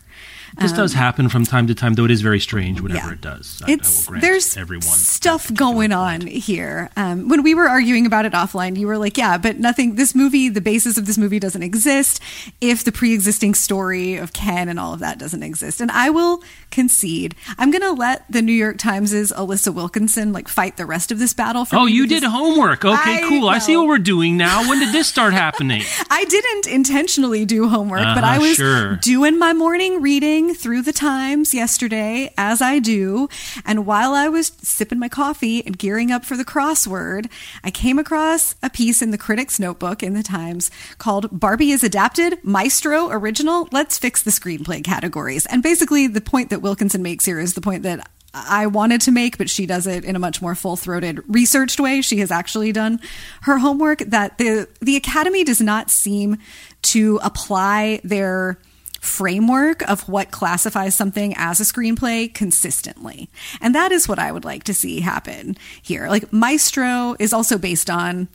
This 0.57 0.73
um, 0.73 0.79
does 0.79 0.95
happen 0.95 1.29
from 1.29 1.45
time 1.45 1.67
to 1.67 1.75
time, 1.75 1.95
though 1.95 2.05
it 2.05 2.11
is 2.11 2.21
very 2.21 2.41
strange 2.41 2.81
whenever 2.81 3.09
yeah. 3.09 3.13
it 3.13 3.21
does. 3.21 3.63
I, 3.67 3.73
it's, 3.73 4.11
I 4.11 4.21
there's 4.21 4.57
everyone 4.57 4.83
stuff 4.83 5.53
going 5.53 5.93
on 5.93 6.23
here. 6.23 6.91
Um, 6.97 7.29
when 7.29 7.43
we 7.43 7.55
were 7.55 7.69
arguing 7.69 8.07
about 8.07 8.25
it 8.25 8.33
offline, 8.33 8.77
you 8.77 8.87
were 8.87 8.99
like, 8.99 9.19
yeah, 9.19 9.39
but 9.39 9.59
nothing, 9.59 9.97
this 9.97 10.15
movie, 10.15 10.49
the 10.49 10.61
basis 10.61 10.99
of 10.99 11.07
this 11.07 11.19
movie 11.19 11.39
doesn't 11.39 11.63
exist 11.63 12.21
if 12.61 12.85
the 12.85 12.93
pre 12.93 13.13
existing 13.15 13.55
story 13.55 14.17
of 14.17 14.33
Ken 14.33 14.69
and 14.69 14.81
all 14.81 14.95
of 14.95 15.01
that 15.01 15.19
doesn't 15.19 15.43
exist. 15.43 15.81
And 15.81 15.91
I 15.91 16.11
will 16.11 16.43
concede, 16.71 17.35
I'm 17.59 17.71
going 17.71 17.83
to 17.83 17.93
let 17.93 18.31
the 18.31 18.43
New 18.43 18.53
York 18.53 18.79
Times' 18.79 19.13
Alissa 19.13 19.73
Wilkinson 19.75 20.33
like 20.33 20.49
fight 20.49 20.77
the 20.77 20.87
rest 20.87 21.13
of 21.13 21.19
this 21.19 21.33
battle. 21.35 21.65
For 21.65 21.77
me. 21.77 21.83
oh, 21.83 21.87
you 21.87 22.07
did 22.07 22.23
homework. 22.23 22.85
Okay, 22.85 23.25
I, 23.25 23.29
cool. 23.29 23.49
I 23.49 23.59
see 23.59 23.77
what 23.77 23.87
we're 23.87 23.99
doing 23.99 24.37
now. 24.37 24.69
When 24.69 24.79
did 24.79 24.93
this 24.93 25.09
start 25.09 25.33
happening? 25.33 25.83
I 26.11 26.25
didn't 26.25 26.67
intentionally 26.67 27.45
do 27.45 27.69
homework, 27.69 28.01
uh-huh, 28.01 28.15
but 28.15 28.25
I 28.25 28.39
was 28.39 28.57
sure. 28.57 28.97
doing 28.97 29.39
my 29.39 29.53
morning 29.53 30.01
reading 30.03 30.38
through 30.55 30.83
the 30.83 30.93
Times 30.93 31.53
yesterday, 31.53 32.33
as 32.39 32.63
I 32.63 32.79
do. 32.79 33.29
And 33.67 33.85
while 33.85 34.15
I 34.15 34.29
was 34.29 34.53
sipping 34.63 34.99
my 34.99 35.09
coffee 35.09 35.67
and 35.67 35.77
gearing 35.77 36.13
up 36.13 36.25
for 36.25 36.37
the 36.37 36.45
crossword, 36.45 37.29
I 37.65 37.71
came 37.71 37.99
across 37.99 38.55
a 38.63 38.71
piece 38.71 39.03
in 39.03 39.11
the 39.11 39.19
Critic's 39.19 39.59
Notebook 39.59 40.03
in 40.03 40.15
the 40.15 40.23
Times 40.23 40.71
called 40.99 41.29
Barbie 41.33 41.73
is 41.73 41.83
Adapted, 41.83 42.39
Maestro 42.45 43.11
Original. 43.11 43.69
Let's 43.73 43.99
fix 43.99 44.23
the 44.23 44.31
screenplay 44.31 44.85
categories. 44.85 45.45
And 45.47 45.63
basically, 45.63 46.07
the 46.07 46.21
point 46.21 46.51
that 46.51 46.63
Wilkinson 46.63 47.03
makes 47.03 47.25
here 47.25 47.41
is 47.41 47.55
the 47.55 47.61
point 47.61 47.83
that 47.83 48.09
I 48.35 48.67
wanted 48.67 49.01
to 49.03 49.11
make, 49.11 49.39
but 49.39 49.51
she 49.51 49.67
does 49.67 49.87
it 49.87 50.05
in 50.05 50.15
a 50.15 50.19
much 50.19 50.41
more 50.41 50.55
full 50.55 50.77
throated, 50.77 51.21
researched 51.27 51.81
way. 51.81 52.03
She 52.03 52.19
has 52.19 52.31
actually 52.31 52.73
done 52.73 53.01
her 53.43 53.59
homework 53.59 54.01
that 54.01 54.39
the, 54.39 54.69
the 54.81 54.97
Academy 54.97 55.45
does 55.45 55.61
not 55.61 55.91
seem 55.91 56.39
to 56.83 57.19
apply 57.23 58.01
their 58.05 58.59
framework 59.01 59.89
of 59.89 60.09
what 60.09 60.31
classifies 60.31 60.95
something 60.95 61.35
as 61.37 61.61
a 61.61 61.65
screenplay 61.65 62.33
consistently. 62.33 63.29
And 63.61 63.75
that 63.75 63.93
is 63.93 64.09
what 64.09 64.19
I 64.19 64.33
would 64.33 64.45
like 64.45 64.65
to 64.65 64.75
see 64.75 65.01
happen 65.01 65.57
here. 65.83 66.09
Like 66.09 66.33
Maestro 66.33 67.17
is 67.19 67.33
also 67.33 67.59
based 67.59 67.91
on 67.91 68.29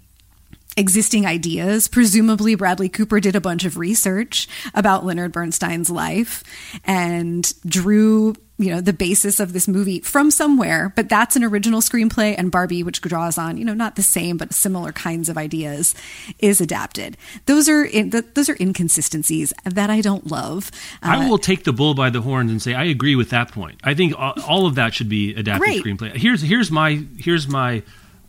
existing 0.76 1.26
ideas. 1.26 1.88
Presumably, 1.88 2.56
Bradley 2.56 2.90
Cooper 2.90 3.20
did 3.20 3.36
a 3.36 3.42
bunch 3.42 3.66
of 3.66 3.78
research 3.78 4.48
about 4.74 5.06
Leonard 5.06 5.32
Bernstein's 5.32 5.90
life 5.90 6.44
and 6.84 7.54
drew, 7.66 8.36
you 8.64 8.72
know, 8.72 8.82
the 8.82 8.94
basis 8.94 9.40
of 9.40 9.54
this 9.54 9.68
movie 9.68 10.00
from 10.00 10.32
somewhere. 10.32 10.94
But 10.96 11.10
that's 11.10 11.36
an 11.36 11.44
original 11.44 11.82
screenplay, 11.82 12.36
and 12.38 12.52
Barbie, 12.52 12.84
which 12.84 13.02
draws 13.02 13.38
on, 13.38 13.58
you 13.58 13.66
know, 13.66 13.74
not 13.74 13.96
the 13.96 14.04
same 14.04 14.38
but 14.38 14.54
similar 14.54 14.92
kinds 14.92 15.30
of 15.30 15.38
ideas, 15.38 15.96
is 16.40 16.62
adapted. 16.62 17.18
Those 17.46 17.68
are 17.70 17.84
in, 17.84 18.10
those 18.10 18.50
are 18.50 18.58
inconsistencies 18.60 19.54
that 19.66 19.90
I 19.90 20.02
don't 20.02 20.28
love. 20.28 20.72
Uh, 21.02 21.08
I 21.10 21.30
will 21.30 21.38
take 21.38 21.64
the 21.64 21.74
bull 21.74 21.94
by 21.94 22.10
the 22.10 22.22
horns 22.22 22.52
and 22.52 22.62
say 22.62 22.74
I 22.74 22.86
agree 22.86 23.16
with 23.16 23.30
that 23.32 23.52
point. 23.52 23.80
I 23.84 23.94
think 23.94 24.18
all, 24.18 24.34
all 24.48 24.66
of 24.66 24.76
that 24.76 24.94
should 24.94 25.10
be 25.10 25.36
adapted 25.36 25.62
great. 25.62 25.84
screenplay. 25.84 26.16
Here's 26.16 26.42
here's 26.42 26.72
my 26.72 27.04
here's 27.18 27.48
my 27.48 27.84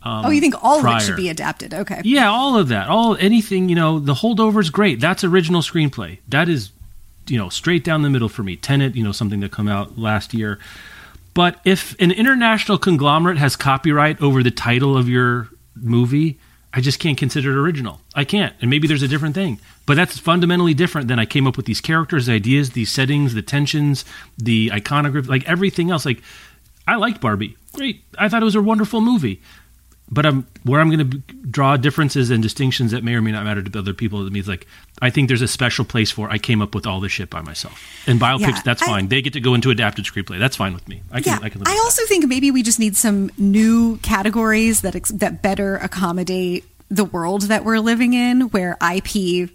um, 0.05 0.27
oh, 0.27 0.29
you 0.29 0.39
think 0.39 0.63
all 0.63 0.81
prior. 0.81 0.97
of 0.97 1.01
it 1.01 1.05
should 1.05 1.15
be 1.15 1.29
adapted? 1.29 1.73
Okay. 1.73 2.01
Yeah, 2.03 2.29
all 2.29 2.57
of 2.57 2.67
that. 2.67 2.89
All 2.89 3.17
anything, 3.17 3.69
you 3.69 3.75
know, 3.75 3.97
the 3.97 4.13
holdover 4.13 4.61
is 4.61 4.69
great. 4.69 4.99
That's 4.99 5.23
original 5.23 5.61
screenplay. 5.61 6.19
That 6.27 6.47
is, 6.47 6.71
you 7.27 7.37
know, 7.37 7.49
straight 7.49 7.83
down 7.83 8.01
the 8.01 8.09
middle 8.09 8.29
for 8.29 8.43
me. 8.43 8.55
Tenet, 8.55 8.95
you 8.95 9.03
know, 9.03 9.11
something 9.11 9.39
that 9.41 9.51
come 9.51 9.67
out 9.67 9.97
last 9.97 10.33
year. 10.33 10.59
But 11.33 11.59
if 11.65 11.99
an 11.99 12.11
international 12.11 12.77
conglomerate 12.77 13.37
has 13.37 13.55
copyright 13.55 14.21
over 14.21 14.41
the 14.41 14.51
title 14.51 14.97
of 14.97 15.09
your 15.09 15.49
movie, 15.75 16.39
I 16.73 16.81
just 16.81 16.99
can't 16.99 17.17
consider 17.17 17.51
it 17.51 17.61
original. 17.61 18.01
I 18.13 18.23
can't. 18.23 18.55
And 18.61 18.69
maybe 18.69 18.87
there's 18.87 19.01
a 19.01 19.07
different 19.07 19.35
thing. 19.35 19.59
But 19.85 19.95
that's 19.95 20.17
fundamentally 20.17 20.73
different 20.73 21.07
than 21.07 21.19
I 21.19 21.25
came 21.25 21.45
up 21.47 21.57
with 21.57 21.65
these 21.65 21.81
characters, 21.81 22.27
ideas, 22.29 22.71
these 22.71 22.91
settings, 22.91 23.33
the 23.33 23.41
tensions, 23.41 24.05
the 24.37 24.71
iconography, 24.73 25.27
like 25.27 25.47
everything 25.47 25.91
else. 25.91 26.05
Like 26.05 26.21
I 26.87 26.95
liked 26.95 27.21
Barbie. 27.21 27.57
Great. 27.73 28.03
I 28.17 28.29
thought 28.29 28.41
it 28.41 28.45
was 28.45 28.55
a 28.55 28.61
wonderful 28.61 29.01
movie 29.01 29.41
but 30.09 30.25
I'm 30.25 30.45
where 30.63 30.79
I'm 30.79 30.89
going 30.89 31.09
to 31.09 31.17
draw 31.49 31.77
differences 31.77 32.29
and 32.29 32.41
distinctions 32.43 32.91
that 32.91 33.03
may 33.03 33.15
or 33.15 33.21
may 33.21 33.31
not 33.31 33.43
matter 33.43 33.63
to 33.63 33.79
other 33.79 33.93
people. 33.93 34.25
It 34.25 34.31
means 34.31 34.47
like 34.47 34.67
I 35.01 35.09
think 35.09 35.27
there's 35.27 35.41
a 35.41 35.47
special 35.47 35.83
place 35.83 36.11
for 36.11 36.29
I 36.29 36.37
came 36.37 36.61
up 36.61 36.75
with 36.75 36.85
all 36.85 36.99
this 36.99 37.11
shit 37.11 37.29
by 37.29 37.41
myself. 37.41 37.81
And 38.05 38.19
biopics, 38.19 38.39
yeah, 38.39 38.61
that's 38.63 38.83
I, 38.83 38.85
fine. 38.85 39.07
They 39.07 39.21
get 39.21 39.33
to 39.33 39.39
go 39.39 39.55
into 39.55 39.71
adapted 39.71 40.05
screenplay. 40.05 40.39
That's 40.39 40.55
fine 40.55 40.73
with 40.73 40.87
me. 40.87 41.01
I 41.11 41.21
can. 41.21 41.39
Yeah, 41.39 41.45
I, 41.45 41.49
can 41.49 41.63
I 41.65 41.79
also 41.83 42.03
that. 42.03 42.07
think 42.07 42.27
maybe 42.27 42.51
we 42.51 42.61
just 42.61 42.79
need 42.79 42.95
some 42.95 43.31
new 43.37 43.97
categories 43.97 44.81
that 44.81 44.95
ex- 44.95 45.11
that 45.11 45.41
better 45.41 45.77
accommodate 45.77 46.65
the 46.89 47.05
world 47.05 47.43
that 47.43 47.65
we're 47.65 47.79
living 47.79 48.13
in, 48.13 48.41
where 48.49 48.77
IP 48.81 49.49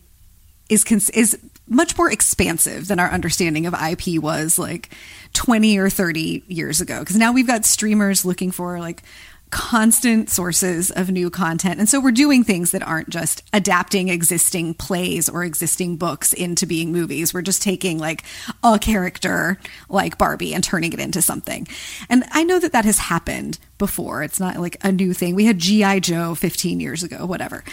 is 0.69 0.85
cons- 0.85 1.11
is 1.11 1.39
much 1.69 1.97
more 1.97 2.11
expansive 2.11 2.89
than 2.89 2.99
our 2.99 3.11
understanding 3.11 3.65
of 3.65 3.75
IP 3.75 4.21
was 4.21 4.59
like 4.59 4.91
20 5.35 5.79
or 5.79 5.89
30 5.89 6.43
years 6.49 6.81
ago. 6.81 6.99
Because 6.99 7.17
now 7.17 7.33
we've 7.33 7.47
got 7.47 7.65
streamers 7.65 8.25
looking 8.25 8.51
for 8.51 8.81
like 8.81 9.03
constant 9.51 10.31
sources 10.31 10.91
of 10.91 11.11
new 11.11 11.29
content. 11.29 11.81
And 11.81 11.89
so 11.89 12.01
we're 12.01 12.13
doing 12.13 12.45
things 12.45 12.71
that 12.71 12.87
aren't 12.87 13.09
just 13.09 13.43
adapting 13.53 14.09
existing 14.09 14.75
plays 14.75 15.29
or 15.29 15.45
existing 15.45 15.97
books 15.97 16.33
into 16.33 16.67
being 16.67 16.93
movies. 16.93 17.35
We're 17.35 17.43
just 17.43 17.63
taking 17.63 17.99
like 17.99 18.23
a 18.63 18.79
character 18.79 19.59
like 19.89 20.19
Barbie 20.19 20.55
and 20.55 20.63
turning 20.63 20.93
it 20.93 21.01
into 21.01 21.21
something. 21.21 21.67
And 22.09 22.25
I 22.31 22.45
know 22.45 22.59
that 22.61 22.73
that 22.73 22.85
has 22.85 22.99
happened 22.99 23.59
before. 23.79 24.23
It's 24.23 24.39
not 24.39 24.57
like 24.57 24.77
a 24.85 24.93
new 24.93 25.13
thing. 25.13 25.35
We 25.35 25.47
had 25.47 25.59
G.I. 25.59 26.01
Joe 26.01 26.35
15 26.35 26.81
years 26.81 27.03
ago, 27.03 27.27
whatever. 27.27 27.65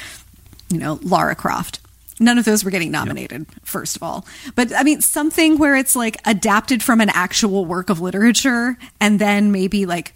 You 0.69 0.79
know, 0.79 0.99
Lara 1.03 1.35
Croft. 1.35 1.79
None 2.19 2.39
of 2.39 2.45
those 2.45 2.63
were 2.63 2.71
getting 2.71 2.89
nominated, 2.89 3.45
yep. 3.47 3.59
first 3.63 3.95
of 3.95 4.01
all. 4.01 4.25
But 4.55 4.73
I 4.73 4.81
mean, 4.81 5.01
something 5.01 5.59
where 5.59 5.75
it's 5.75 5.95
like 5.95 6.17
adapted 6.25 6.81
from 6.81 6.99
an 6.99 7.09
actual 7.09 7.65
work 7.65 7.91
of 7.91 8.01
literature 8.01 8.77
and 8.99 9.19
then 9.19 9.51
maybe 9.51 9.85
like 9.85 10.15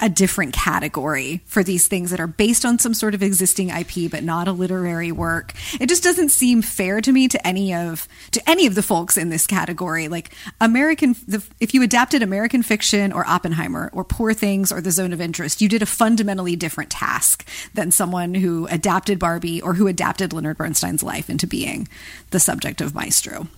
a 0.00 0.08
different 0.08 0.52
category 0.52 1.42
for 1.46 1.62
these 1.62 1.86
things 1.86 2.10
that 2.10 2.20
are 2.20 2.26
based 2.26 2.64
on 2.64 2.78
some 2.78 2.94
sort 2.94 3.14
of 3.14 3.22
existing 3.22 3.68
IP 3.68 4.10
but 4.10 4.24
not 4.24 4.48
a 4.48 4.52
literary 4.52 5.12
work. 5.12 5.52
It 5.78 5.88
just 5.88 6.02
doesn't 6.02 6.30
seem 6.30 6.62
fair 6.62 7.00
to 7.00 7.12
me 7.12 7.28
to 7.28 7.46
any 7.46 7.74
of 7.74 8.08
to 8.32 8.50
any 8.50 8.66
of 8.66 8.74
the 8.74 8.82
folks 8.82 9.16
in 9.16 9.28
this 9.28 9.46
category. 9.46 10.08
Like 10.08 10.34
American 10.60 11.14
the, 11.28 11.44
if 11.60 11.74
you 11.74 11.82
adapted 11.82 12.22
American 12.22 12.62
fiction 12.62 13.12
or 13.12 13.26
Oppenheimer 13.26 13.90
or 13.92 14.04
Poor 14.04 14.32
Things 14.32 14.72
or 14.72 14.80
The 14.80 14.90
Zone 14.90 15.12
of 15.12 15.20
Interest, 15.20 15.60
you 15.60 15.68
did 15.68 15.82
a 15.82 15.86
fundamentally 15.86 16.56
different 16.56 16.90
task 16.90 17.46
than 17.74 17.90
someone 17.90 18.34
who 18.34 18.66
adapted 18.68 19.18
Barbie 19.18 19.60
or 19.60 19.74
who 19.74 19.86
adapted 19.86 20.32
Leonard 20.32 20.58
Bernstein's 20.58 21.02
life 21.02 21.28
into 21.28 21.46
being 21.46 21.88
the 22.30 22.40
subject 22.40 22.80
of 22.80 22.94
Maestro 22.94 23.48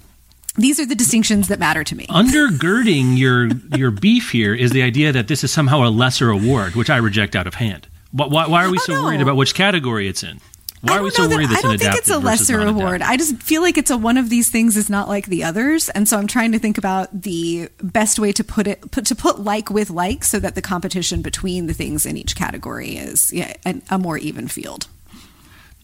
these 0.57 0.79
are 0.79 0.87
the 0.87 0.95
distinctions 0.95 1.49
that 1.49 1.59
matter 1.59 1.85
to 1.85 1.97
me. 1.97 2.07
Undergirding 2.07 3.17
your 3.17 3.49
your 3.77 3.91
beef 3.91 4.31
here 4.31 4.55
is 4.55 4.73
the 4.73 4.83
idea 4.83 5.13
that 5.13 5.29
this 5.29 5.45
is 5.45 5.51
somehow 5.51 5.87
a 5.87 5.91
lesser 5.91 6.31
award, 6.31 6.75
which 6.75 6.91
I 6.91 6.99
reject 6.99 7.35
out 7.35 7.47
of 7.47 7.55
hand. 7.55 7.89
Why, 8.13 8.47
why 8.47 8.65
are 8.65 8.71
we 8.71 8.79
oh, 8.79 8.83
so 8.85 8.95
no. 8.95 9.05
worried 9.05 9.23
about 9.23 9.37
which 9.37 9.55
category 9.55 10.07
it's 10.07 10.23
in? 10.23 10.41
Why 10.83 10.99
are 10.99 11.03
we 11.03 11.11
so 11.11 11.29
worried 11.29 11.49
that, 11.49 11.59
I 11.59 11.63
don't 11.63 11.79
think 11.79 11.95
it's 11.95 12.11
a 12.11 12.19
lesser 12.19 12.61
award. 12.61 13.03
I 13.03 13.17
just 13.17 13.37
feel 13.37 13.63
like 13.63 13.79
it's 13.79 13.91
a 13.91 13.97
one 13.97 14.17
of 14.17 14.31
these 14.31 14.51
things 14.51 14.77
is 14.77 14.91
not 14.91 15.09
like 15.09 15.27
the 15.27 15.45
others, 15.45 15.89
and 15.91 16.09
so 16.09 16.19
I'm 16.19 16.27
trying 16.27 16.51
to 16.53 16.59
think 16.59 16.77
about 16.77 17.23
the 17.23 17.69
best 17.81 18.19
way 18.19 18.33
to 18.33 18.43
put 18.43 18.67
it 18.67 18.91
put, 18.91 19.07
to 19.07 19.15
put 19.15 19.39
like 19.39 19.71
with 19.71 19.91
like, 19.91 20.25
so 20.25 20.41
that 20.41 20.57
the 20.57 20.63
competition 20.63 21.23
between 21.23 21.69
the 21.69 21.73
things 21.73 22.05
in 22.05 22.17
each 22.17 22.35
category 22.35 22.97
is 22.97 23.33
yeah, 23.33 23.55
a, 23.65 23.81
a 23.91 23.99
more 23.99 24.19
even 24.19 24.49
field. 24.49 24.89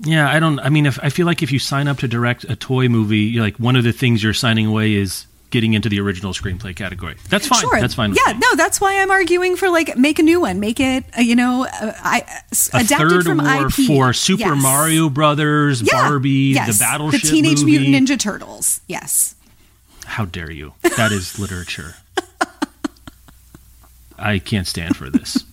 Yeah, 0.01 0.31
I 0.31 0.39
don't. 0.39 0.61
I 0.61 0.69
mean, 0.69 0.87
if 0.87 0.99
I 1.03 1.11
feel 1.11 1.27
like 1.27 1.43
if 1.43 1.51
you 1.51 1.59
sign 1.59 1.89
up 1.89 1.99
to 1.99 2.09
direct 2.09 2.45
a 2.45 2.55
toy 2.55 2.89
movie, 2.89 3.19
you're 3.19 3.43
like 3.43 3.57
one 3.57 3.77
of 3.77 3.85
the 3.85 3.93
things 3.93 4.23
you're 4.23 4.35
signing 4.35 4.67
away 4.67 4.95
is 4.95 5.27
getting 5.51 5.75
into 5.75 5.89
the 5.89 6.01
original 6.01 6.33
screenplay 6.33 6.77
category. 6.77 7.17
That's 7.29 7.47
fine. 7.47 7.61
Sure. 7.61 7.81
That's 7.81 7.95
fine. 7.95 8.15
yeah, 8.15 8.33
no, 8.33 8.55
that's 8.55 8.81
why 8.81 9.01
I'm 9.01 9.11
arguing 9.11 9.57
for 9.57 9.71
like 9.71 9.97
make 9.97 10.19
a 10.19 10.23
new 10.23 10.41
one, 10.41 10.61
make 10.61 10.79
it 10.79 11.05
uh, 11.17 11.21
you 11.21 11.35
know, 11.35 11.65
uh, 11.65 11.93
I 11.99 12.25
a 12.73 12.79
adapted 12.79 13.25
from 13.25 13.41
IP 13.41 13.87
for 13.87 14.13
Super 14.13 14.55
yes. 14.55 14.63
Mario 14.63 15.09
Brothers, 15.09 15.83
yeah. 15.83 16.09
Barbie, 16.09 16.53
yes. 16.55 16.79
the 16.79 16.85
Battleship, 16.85 17.23
the 17.23 17.29
Teenage 17.29 17.61
movie. 17.61 17.79
Mutant 17.79 18.09
Ninja 18.09 18.19
Turtles. 18.19 18.81
Yes. 18.87 19.35
How 20.05 20.25
dare 20.25 20.51
you? 20.51 20.75
That 20.97 21.13
is 21.13 21.39
literature. 21.39 21.95
I 24.19 24.39
can't 24.39 24.67
stand 24.67 24.97
for 24.97 25.11
this. 25.11 25.45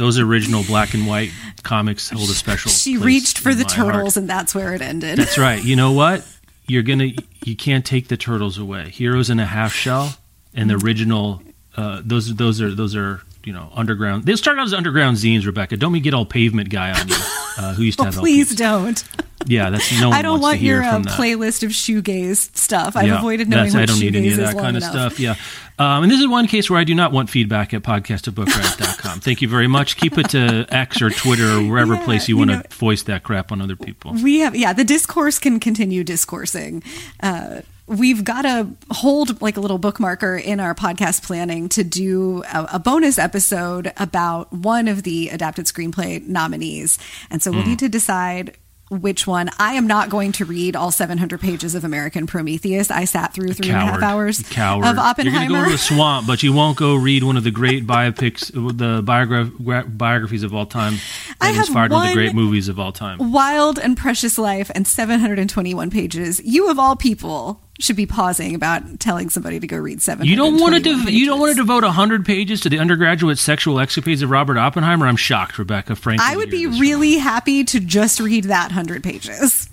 Those 0.00 0.18
original 0.18 0.64
black 0.64 0.94
and 0.94 1.06
white 1.06 1.30
comics 1.62 2.08
hold 2.08 2.30
a 2.30 2.32
special. 2.32 2.70
She 2.70 2.96
reached 2.96 3.36
for 3.38 3.54
the 3.54 3.64
turtles, 3.64 4.14
heart. 4.14 4.16
and 4.16 4.30
that's 4.30 4.54
where 4.54 4.72
it 4.72 4.80
ended. 4.80 5.18
That's 5.18 5.36
right. 5.36 5.62
You 5.62 5.76
know 5.76 5.92
what? 5.92 6.26
You're 6.66 6.82
gonna. 6.82 7.08
You 7.44 7.54
can't 7.54 7.84
take 7.84 8.08
the 8.08 8.16
turtles 8.16 8.56
away. 8.56 8.88
Heroes 8.88 9.28
in 9.28 9.38
a 9.38 9.44
half 9.44 9.74
shell. 9.74 10.14
and 10.54 10.70
the 10.70 10.76
original. 10.76 11.42
Uh, 11.76 12.00
those 12.02 12.34
those 12.34 12.62
are 12.62 12.74
those 12.74 12.96
are 12.96 13.20
you 13.44 13.52
know 13.52 13.70
underground. 13.74 14.24
They 14.24 14.36
started 14.36 14.60
out 14.60 14.66
as 14.66 14.74
underground 14.74 15.16
zines. 15.16 15.46
Rebecca, 15.46 15.76
don't 15.76 15.92
me 15.92 16.00
get 16.00 16.14
all 16.14 16.26
pavement 16.26 16.70
guy 16.70 16.98
on 16.98 17.08
you. 17.08 17.16
Uh, 17.58 17.74
who 17.74 17.82
used 17.82 17.98
to 17.98 18.04
have? 18.06 18.14
please 18.14 18.52
LPs. 18.52 18.56
don't. 18.56 19.04
Yeah, 19.46 19.70
that's 19.70 20.00
no. 20.00 20.10
I 20.12 20.22
don't 20.22 20.40
want 20.40 20.60
your 20.60 20.82
uh, 20.82 21.00
playlist 21.00 21.62
of 21.62 21.70
shoegaze 21.70 22.56
stuff. 22.56 22.96
I've 22.96 23.06
yeah, 23.06 23.18
avoided 23.18 23.48
knowing 23.48 23.72
what 23.72 23.82
I 23.82 23.86
don't 23.86 24.00
need 24.00 24.14
any 24.16 24.30
of 24.30 24.36
that 24.36 24.56
kind 24.56 24.76
of 24.76 24.82
stuff. 24.82 25.18
Yeah, 25.18 25.36
um, 25.78 26.02
and 26.02 26.12
this 26.12 26.20
is 26.20 26.28
one 26.28 26.46
case 26.46 26.68
where 26.68 26.78
I 26.78 26.84
do 26.84 26.94
not 26.94 27.10
want 27.10 27.30
feedback 27.30 27.72
at 27.72 27.82
podcastofbookrant.com. 27.82 29.20
Thank 29.20 29.40
you 29.40 29.48
very 29.48 29.66
much. 29.66 29.96
Keep 29.96 30.18
it 30.18 30.28
to 30.30 30.66
X 30.68 31.00
or 31.00 31.08
Twitter 31.08 31.56
or 31.56 31.62
wherever 31.62 31.94
yeah, 31.94 32.04
place 32.04 32.28
you, 32.28 32.38
you 32.38 32.46
want 32.46 32.70
to 32.70 32.76
voice 32.76 33.04
that 33.04 33.22
crap 33.22 33.50
on 33.50 33.62
other 33.62 33.76
people. 33.76 34.12
We 34.12 34.40
have 34.40 34.54
yeah, 34.54 34.74
the 34.74 34.84
discourse 34.84 35.38
can 35.38 35.58
continue 35.58 36.04
discoursing. 36.04 36.82
Uh, 37.22 37.62
we've 37.90 38.22
got 38.22 38.42
to 38.42 38.68
hold 38.92 39.42
like 39.42 39.56
a 39.56 39.60
little 39.60 39.78
bookmarker 39.78 40.40
in 40.40 40.60
our 40.60 40.74
podcast 40.74 41.24
planning 41.24 41.68
to 41.70 41.82
do 41.82 42.42
a, 42.44 42.68
a, 42.74 42.78
bonus 42.78 43.18
episode 43.18 43.92
about 43.96 44.52
one 44.52 44.86
of 44.86 45.02
the 45.02 45.28
adapted 45.30 45.66
screenplay 45.66 46.24
nominees. 46.24 46.98
And 47.30 47.42
so 47.42 47.50
we'll 47.50 47.64
mm. 47.64 47.68
need 47.68 47.78
to 47.80 47.88
decide 47.88 48.56
which 48.90 49.26
one. 49.26 49.50
I 49.58 49.74
am 49.74 49.86
not 49.86 50.08
going 50.08 50.32
to 50.32 50.44
read 50.44 50.74
all 50.74 50.90
700 50.90 51.40
pages 51.40 51.74
of 51.74 51.84
American 51.84 52.26
Prometheus. 52.26 52.90
I 52.90 53.04
sat 53.04 53.32
through 53.34 53.52
three 53.52 53.68
Coward. 53.68 53.80
and 53.80 53.88
a 53.88 53.92
half 53.92 54.02
hours 54.02 54.42
Coward. 54.50 54.86
of 54.86 54.98
Oppenheimer. 54.98 55.40
You're 55.40 55.48
going 55.48 55.64
to 55.64 55.70
go 55.70 55.76
to 55.76 55.76
the 55.76 55.78
swamp, 55.78 56.26
but 56.26 56.42
you 56.42 56.52
won't 56.52 56.76
go 56.76 56.94
read 56.96 57.22
one 57.22 57.36
of 57.36 57.44
the 57.44 57.52
great 57.52 57.86
biopics, 57.86 58.52
the 58.52 59.02
biogra- 59.02 59.96
biographies 59.96 60.42
of 60.42 60.54
all 60.54 60.66
time 60.66 60.94
that 61.40 61.56
inspired 61.56 61.92
one 61.92 62.08
of 62.08 62.08
the 62.08 62.14
great 62.14 62.34
movies 62.34 62.68
of 62.68 62.80
all 62.80 62.92
time. 62.92 63.32
Wild 63.32 63.78
and 63.78 63.96
Precious 63.96 64.38
Life 64.38 64.70
and 64.74 64.86
721 64.86 65.90
pages. 65.90 66.40
You 66.44 66.70
of 66.70 66.78
all 66.78 66.96
people 66.96 67.60
should 67.80 67.96
be 67.96 68.06
pausing 68.06 68.54
about 68.54 69.00
telling 69.00 69.30
somebody 69.30 69.58
to 69.58 69.66
go 69.66 69.76
read 69.76 70.00
seven. 70.00 70.26
You 70.26 70.36
don't 70.36 70.60
want 70.60 70.74
to. 70.74 70.80
De- 70.80 71.12
you 71.12 71.26
don't 71.26 71.40
want 71.40 71.50
to 71.50 71.56
devote 71.56 71.84
hundred 71.84 72.24
pages 72.24 72.60
to 72.62 72.68
the 72.68 72.78
undergraduate 72.78 73.38
sexual 73.38 73.80
escapades 73.80 74.22
of 74.22 74.30
Robert 74.30 74.58
Oppenheimer. 74.58 75.06
I'm 75.06 75.16
shocked, 75.16 75.58
Rebecca. 75.58 75.96
Frankly, 75.96 76.24
I 76.28 76.36
would 76.36 76.50
be 76.50 76.66
really 76.66 77.16
happy 77.16 77.64
to 77.64 77.80
just 77.80 78.20
read 78.20 78.44
that 78.44 78.72
hundred 78.72 79.02
pages 79.02 79.68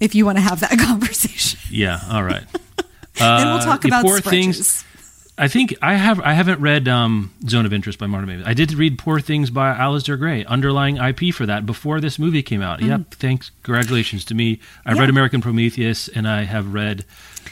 if 0.00 0.14
you 0.14 0.24
want 0.24 0.38
to 0.38 0.42
have 0.42 0.60
that 0.60 0.78
conversation. 0.78 1.60
Yeah. 1.70 2.00
All 2.10 2.22
right. 2.22 2.44
Uh, 2.78 2.82
then 3.38 3.48
we'll 3.48 3.60
talk 3.60 3.84
about 3.84 4.04
poor 4.04 4.20
things. 4.20 4.84
I 5.36 5.48
think 5.48 5.74
I 5.82 5.94
have. 5.94 6.20
I 6.20 6.32
haven't 6.32 6.60
read 6.60 6.86
um, 6.86 7.32
Zone 7.48 7.66
of 7.66 7.72
Interest 7.72 7.98
by 7.98 8.06
Martin 8.06 8.30
Amis. 8.30 8.46
I 8.46 8.54
did 8.54 8.72
read 8.74 8.98
Poor 8.98 9.18
Things 9.18 9.50
by 9.50 9.74
Alasdair 9.74 10.16
Gray. 10.16 10.44
Underlying 10.44 10.96
IP 10.96 11.34
for 11.34 11.44
that 11.46 11.66
before 11.66 12.00
this 12.00 12.20
movie 12.20 12.42
came 12.42 12.62
out. 12.62 12.80
Mm. 12.80 12.86
Yep. 12.86 13.14
Thanks. 13.14 13.50
Congratulations 13.64 14.24
to 14.26 14.34
me. 14.34 14.60
I've 14.86 14.94
yeah. 14.94 15.02
read 15.02 15.10
American 15.10 15.40
Prometheus 15.40 16.06
and 16.06 16.28
I 16.28 16.44
have 16.44 16.72
read 16.72 17.04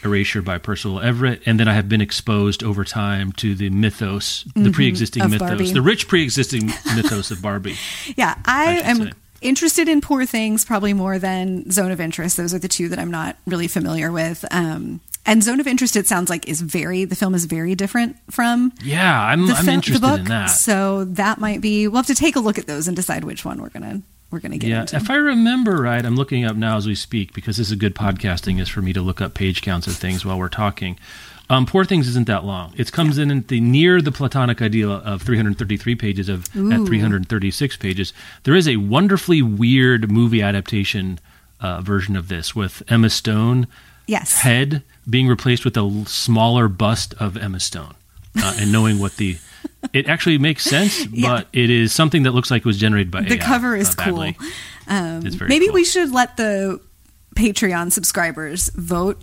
Erasure 0.04 0.42
by 0.42 0.58
Percival 0.58 1.00
Everett, 1.00 1.42
and 1.46 1.58
then 1.58 1.68
I 1.68 1.74
have 1.74 1.88
been 1.88 2.00
exposed 2.00 2.62
over 2.62 2.84
time 2.84 3.32
to 3.32 3.54
the 3.54 3.70
mythos, 3.70 4.44
mm-hmm. 4.44 4.64
the 4.64 4.70
pre-existing 4.70 5.30
mythos, 5.30 5.48
Barbie. 5.48 5.72
the 5.72 5.82
rich 5.82 6.08
pre-existing 6.08 6.66
mythos 6.94 7.30
of 7.30 7.42
Barbie. 7.42 7.76
Yeah, 8.16 8.36
I, 8.44 8.78
I 8.78 8.90
am 8.90 8.96
say. 8.96 9.12
interested 9.40 9.88
in 9.88 10.00
Poor 10.00 10.26
Things 10.26 10.64
probably 10.64 10.92
more 10.92 11.18
than 11.18 11.70
Zone 11.70 11.90
of 11.90 12.00
Interest. 12.00 12.36
Those 12.36 12.54
are 12.54 12.58
the 12.58 12.68
two 12.68 12.88
that 12.88 12.98
I'm 12.98 13.10
not 13.10 13.36
really 13.46 13.68
familiar 13.68 14.10
with. 14.10 14.44
Um, 14.50 15.00
and 15.24 15.42
Zone 15.42 15.60
of 15.60 15.66
Interest, 15.66 15.94
it 15.94 16.06
sounds 16.06 16.28
like, 16.28 16.48
is 16.48 16.60
very 16.60 17.04
the 17.04 17.14
film 17.14 17.34
is 17.34 17.44
very 17.44 17.74
different 17.74 18.16
from. 18.30 18.72
Yeah, 18.82 19.20
I'm, 19.22 19.46
the, 19.46 19.52
I'm 19.52 19.68
interested 19.68 20.02
the 20.02 20.08
book, 20.08 20.20
in 20.20 20.24
that. 20.26 20.46
So 20.46 21.04
that 21.04 21.38
might 21.38 21.60
be. 21.60 21.86
We'll 21.86 21.98
have 21.98 22.06
to 22.06 22.14
take 22.14 22.34
a 22.34 22.40
look 22.40 22.58
at 22.58 22.66
those 22.66 22.88
and 22.88 22.96
decide 22.96 23.24
which 23.24 23.44
one 23.44 23.62
we're 23.62 23.68
gonna 23.68 24.02
we're 24.32 24.40
going 24.40 24.52
to 24.52 24.58
get 24.58 24.68
yeah, 24.68 24.80
into. 24.80 24.96
If 24.96 25.10
I 25.10 25.16
remember 25.16 25.76
right, 25.76 26.04
I'm 26.04 26.16
looking 26.16 26.44
up 26.44 26.56
now 26.56 26.78
as 26.78 26.86
we 26.86 26.94
speak 26.94 27.34
because 27.34 27.58
this 27.58 27.70
is 27.70 27.76
good 27.76 27.94
podcasting 27.94 28.58
is 28.58 28.68
for 28.68 28.80
me 28.80 28.92
to 28.94 29.02
look 29.02 29.20
up 29.20 29.34
page 29.34 29.60
counts 29.60 29.86
of 29.86 29.94
things 29.94 30.24
while 30.24 30.38
we're 30.38 30.48
talking. 30.48 30.98
Um, 31.50 31.66
Poor 31.66 31.84
Things 31.84 32.08
isn't 32.08 32.26
that 32.28 32.44
long. 32.44 32.72
It 32.78 32.90
comes 32.92 33.18
yeah. 33.18 33.24
in 33.24 33.30
at 33.30 33.48
the 33.48 33.60
near 33.60 34.00
the 34.00 34.10
platonic 34.10 34.62
ideal 34.62 34.90
of 34.90 35.20
333 35.20 35.94
pages 35.96 36.30
of 36.30 36.48
Ooh. 36.56 36.72
at 36.72 36.86
336 36.86 37.76
pages. 37.76 38.14
There 38.44 38.54
is 38.54 38.66
a 38.66 38.76
wonderfully 38.76 39.42
weird 39.42 40.10
movie 40.10 40.40
adaptation 40.40 41.18
uh, 41.60 41.82
version 41.82 42.16
of 42.16 42.28
this 42.28 42.56
with 42.56 42.82
Emma 42.88 43.10
Stone. 43.10 43.66
Yes. 44.06 44.40
Head 44.40 44.82
being 45.08 45.28
replaced 45.28 45.64
with 45.64 45.76
a 45.76 46.04
smaller 46.06 46.68
bust 46.68 47.14
of 47.20 47.36
Emma 47.36 47.60
Stone, 47.60 47.94
uh, 48.42 48.56
and 48.58 48.72
knowing 48.72 48.98
what 48.98 49.16
the 49.16 49.36
it 49.92 50.08
actually 50.08 50.38
makes 50.38 50.64
sense, 50.64 51.06
yeah. 51.12 51.28
but 51.28 51.48
it 51.52 51.70
is 51.70 51.92
something 51.92 52.22
that 52.24 52.32
looks 52.32 52.50
like 52.50 52.60
it 52.60 52.66
was 52.66 52.78
generated 52.78 53.10
by 53.10 53.20
A. 53.20 53.24
the 53.24 53.34
AI, 53.34 53.38
cover 53.38 53.76
is 53.76 53.94
cool. 53.94 54.32
Um, 54.88 55.22
maybe 55.48 55.66
cool. 55.66 55.74
we 55.74 55.84
should 55.84 56.10
let 56.10 56.36
the 56.36 56.80
Patreon 57.36 57.92
subscribers 57.92 58.70
vote 58.70 59.22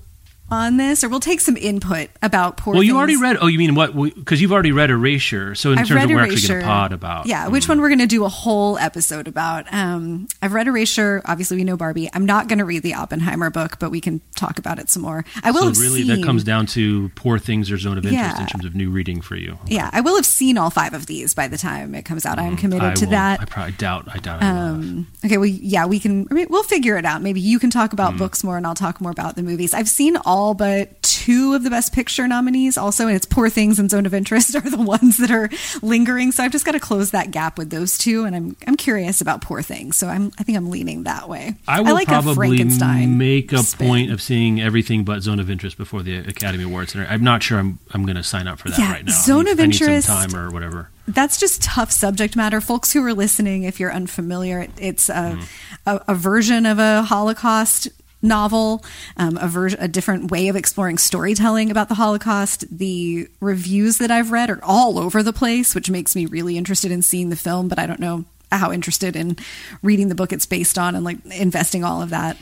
on 0.51 0.77
this, 0.77 1.03
or 1.03 1.09
we'll 1.09 1.19
take 1.19 1.39
some 1.39 1.57
input 1.57 2.09
about 2.21 2.57
poor. 2.57 2.73
Well, 2.73 2.83
you 2.83 2.97
already 2.97 3.17
read. 3.17 3.37
Oh, 3.39 3.47
you 3.47 3.57
mean 3.57 3.75
what? 3.75 3.95
Because 3.95 4.41
you've 4.41 4.51
already 4.51 4.71
read 4.71 4.89
Erasure. 4.89 5.55
So 5.55 5.71
in 5.71 5.79
I've 5.79 5.87
terms 5.87 6.03
of 6.03 6.09
we're 6.09 6.21
actually 6.21 6.47
going 6.47 6.61
to 6.61 6.65
pod 6.65 6.91
about. 6.93 7.25
Yeah, 7.25 7.47
mm. 7.47 7.51
which 7.51 7.67
one 7.67 7.81
we're 7.81 7.89
going 7.89 7.99
to 7.99 8.07
do 8.07 8.25
a 8.25 8.29
whole 8.29 8.77
episode 8.77 9.27
about. 9.27 9.71
Um, 9.73 10.27
I've 10.41 10.53
read 10.53 10.67
Erasure. 10.67 11.21
Obviously, 11.25 11.57
we 11.57 11.63
know 11.63 11.77
Barbie. 11.77 12.09
I'm 12.13 12.25
not 12.25 12.47
going 12.47 12.59
to 12.59 12.65
read 12.65 12.83
the 12.83 12.95
Oppenheimer 12.95 13.49
book, 13.49 13.79
but 13.79 13.91
we 13.91 14.01
can 14.01 14.21
talk 14.35 14.57
about 14.59 14.79
it 14.79 14.89
some 14.89 15.03
more. 15.03 15.25
I 15.43 15.51
will. 15.51 15.73
So 15.73 15.81
really, 15.81 16.03
seen, 16.03 16.07
that 16.07 16.25
comes 16.25 16.43
down 16.43 16.65
to 16.67 17.09
Poor 17.15 17.37
Things 17.37 17.71
or 17.71 17.77
Zone 17.77 17.97
of 17.97 18.05
Interest 18.05 18.37
yeah. 18.37 18.41
in 18.41 18.47
terms 18.47 18.65
of 18.65 18.75
new 18.75 18.89
reading 18.89 19.21
for 19.21 19.35
you. 19.35 19.53
Okay. 19.63 19.75
Yeah, 19.75 19.89
I 19.93 20.01
will 20.01 20.15
have 20.15 20.25
seen 20.25 20.57
all 20.57 20.69
five 20.69 20.93
of 20.93 21.05
these 21.05 21.33
by 21.33 21.47
the 21.47 21.57
time 21.57 21.93
it 21.95 22.05
comes 22.05 22.25
out. 22.25 22.37
Mm, 22.37 22.41
I 22.41 22.49
mm, 22.51 22.57
committed 22.57 22.89
I 22.89 22.93
to 22.95 23.05
will, 23.05 23.11
that. 23.11 23.41
I 23.41 23.45
probably 23.45 23.73
doubt. 23.73 24.07
I 24.11 24.17
doubt. 24.17 24.43
Um, 24.43 25.07
okay, 25.25 25.37
well, 25.37 25.45
yeah, 25.45 25.85
we 25.85 25.99
can. 25.99 26.27
I 26.31 26.33
mean, 26.33 26.47
we'll 26.49 26.63
figure 26.63 26.97
it 26.97 27.05
out. 27.05 27.21
Maybe 27.21 27.39
you 27.39 27.59
can 27.59 27.69
talk 27.69 27.93
about 27.93 28.13
mm. 28.13 28.17
books 28.17 28.43
more, 28.43 28.57
and 28.57 28.65
I'll 28.65 28.75
talk 28.75 29.01
more 29.01 29.11
about 29.11 29.35
the 29.35 29.43
movies. 29.43 29.73
I've 29.73 29.89
seen 29.89 30.17
all 30.25 30.38
but 30.53 31.01
two 31.01 31.53
of 31.53 31.63
the 31.63 31.69
Best 31.69 31.93
Picture 31.93 32.27
nominees 32.27 32.77
also, 32.77 33.07
and 33.07 33.15
it's 33.15 33.25
Poor 33.25 33.49
Things 33.49 33.79
and 33.79 33.89
Zone 33.89 34.05
of 34.05 34.13
Interest 34.13 34.55
are 34.55 34.69
the 34.69 34.81
ones 34.81 35.17
that 35.17 35.31
are 35.31 35.49
lingering. 35.81 36.31
So 36.31 36.43
I've 36.43 36.51
just 36.51 36.65
got 36.65 36.71
to 36.71 36.79
close 36.79 37.11
that 37.11 37.31
gap 37.31 37.57
with 37.57 37.69
those 37.69 37.97
two, 37.97 38.25
and 38.25 38.35
I'm 38.35 38.55
I'm 38.67 38.75
curious 38.75 39.21
about 39.21 39.41
Poor 39.41 39.61
Things. 39.61 39.97
So 39.97 40.07
I'm 40.07 40.31
I 40.39 40.43
think 40.43 40.57
I'm 40.57 40.69
leaning 40.69 41.03
that 41.03 41.29
way. 41.29 41.55
I 41.67 41.81
will 41.81 41.89
I 41.89 41.91
like 41.91 42.07
probably 42.07 42.63
make 43.05 43.51
a 43.51 43.59
spin. 43.59 43.87
point 43.87 44.11
of 44.11 44.21
seeing 44.21 44.61
everything 44.61 45.03
but 45.03 45.21
Zone 45.21 45.39
of 45.39 45.49
Interest 45.49 45.77
before 45.77 46.03
the 46.03 46.17
Academy 46.17 46.63
Awards. 46.63 46.95
I'm 46.95 47.23
not 47.23 47.43
sure 47.43 47.59
I'm 47.59 47.79
I'm 47.91 48.05
going 48.05 48.17
to 48.17 48.23
sign 48.23 48.47
up 48.47 48.59
for 48.59 48.69
that 48.69 48.79
yeah, 48.79 48.91
right 48.91 49.05
now. 49.05 49.11
Zone 49.11 49.47
of 49.47 49.59
Interest 49.59 50.07
time 50.07 50.35
or 50.35 50.49
whatever 50.51 50.89
that's 51.09 51.39
just 51.39 51.63
tough 51.63 51.91
subject 51.91 52.35
matter. 52.35 52.61
Folks 52.61 52.93
who 52.93 53.03
are 53.03 53.13
listening, 53.13 53.63
if 53.63 53.79
you're 53.79 53.91
unfamiliar, 53.91 54.67
it's 54.77 55.09
a, 55.09 55.13
mm. 55.13 55.43
a, 55.85 56.03
a, 56.09 56.15
version 56.15 56.65
of 56.65 56.77
a 56.77 57.01
Holocaust 57.01 57.89
novel, 58.21 58.83
um, 59.17 59.37
a, 59.37 59.47
ver- 59.47 59.75
a 59.79 59.87
different 59.87 60.31
way 60.31 60.47
of 60.47 60.55
exploring 60.55 60.97
storytelling 60.97 61.71
about 61.71 61.89
the 61.89 61.95
Holocaust. 61.95 62.65
The 62.75 63.29
reviews 63.39 63.97
that 63.99 64.11
I've 64.11 64.31
read 64.31 64.49
are 64.49 64.59
all 64.63 64.99
over 64.99 65.23
the 65.23 65.33
place, 65.33 65.73
which 65.73 65.89
makes 65.89 66.15
me 66.15 66.25
really 66.25 66.57
interested 66.57 66.91
in 66.91 67.01
seeing 67.01 67.29
the 67.29 67.35
film, 67.35 67.67
but 67.67 67.79
I 67.79 67.85
don't 67.85 67.99
know 67.99 68.25
how 68.51 68.71
interested 68.71 69.15
in 69.15 69.37
reading 69.83 70.09
the 70.09 70.15
book 70.15 70.33
it's 70.33 70.45
based 70.45 70.77
on 70.77 70.95
and 70.95 71.05
like 71.05 71.17
investing 71.25 71.83
all 71.83 72.01
of 72.01 72.09
that 72.09 72.37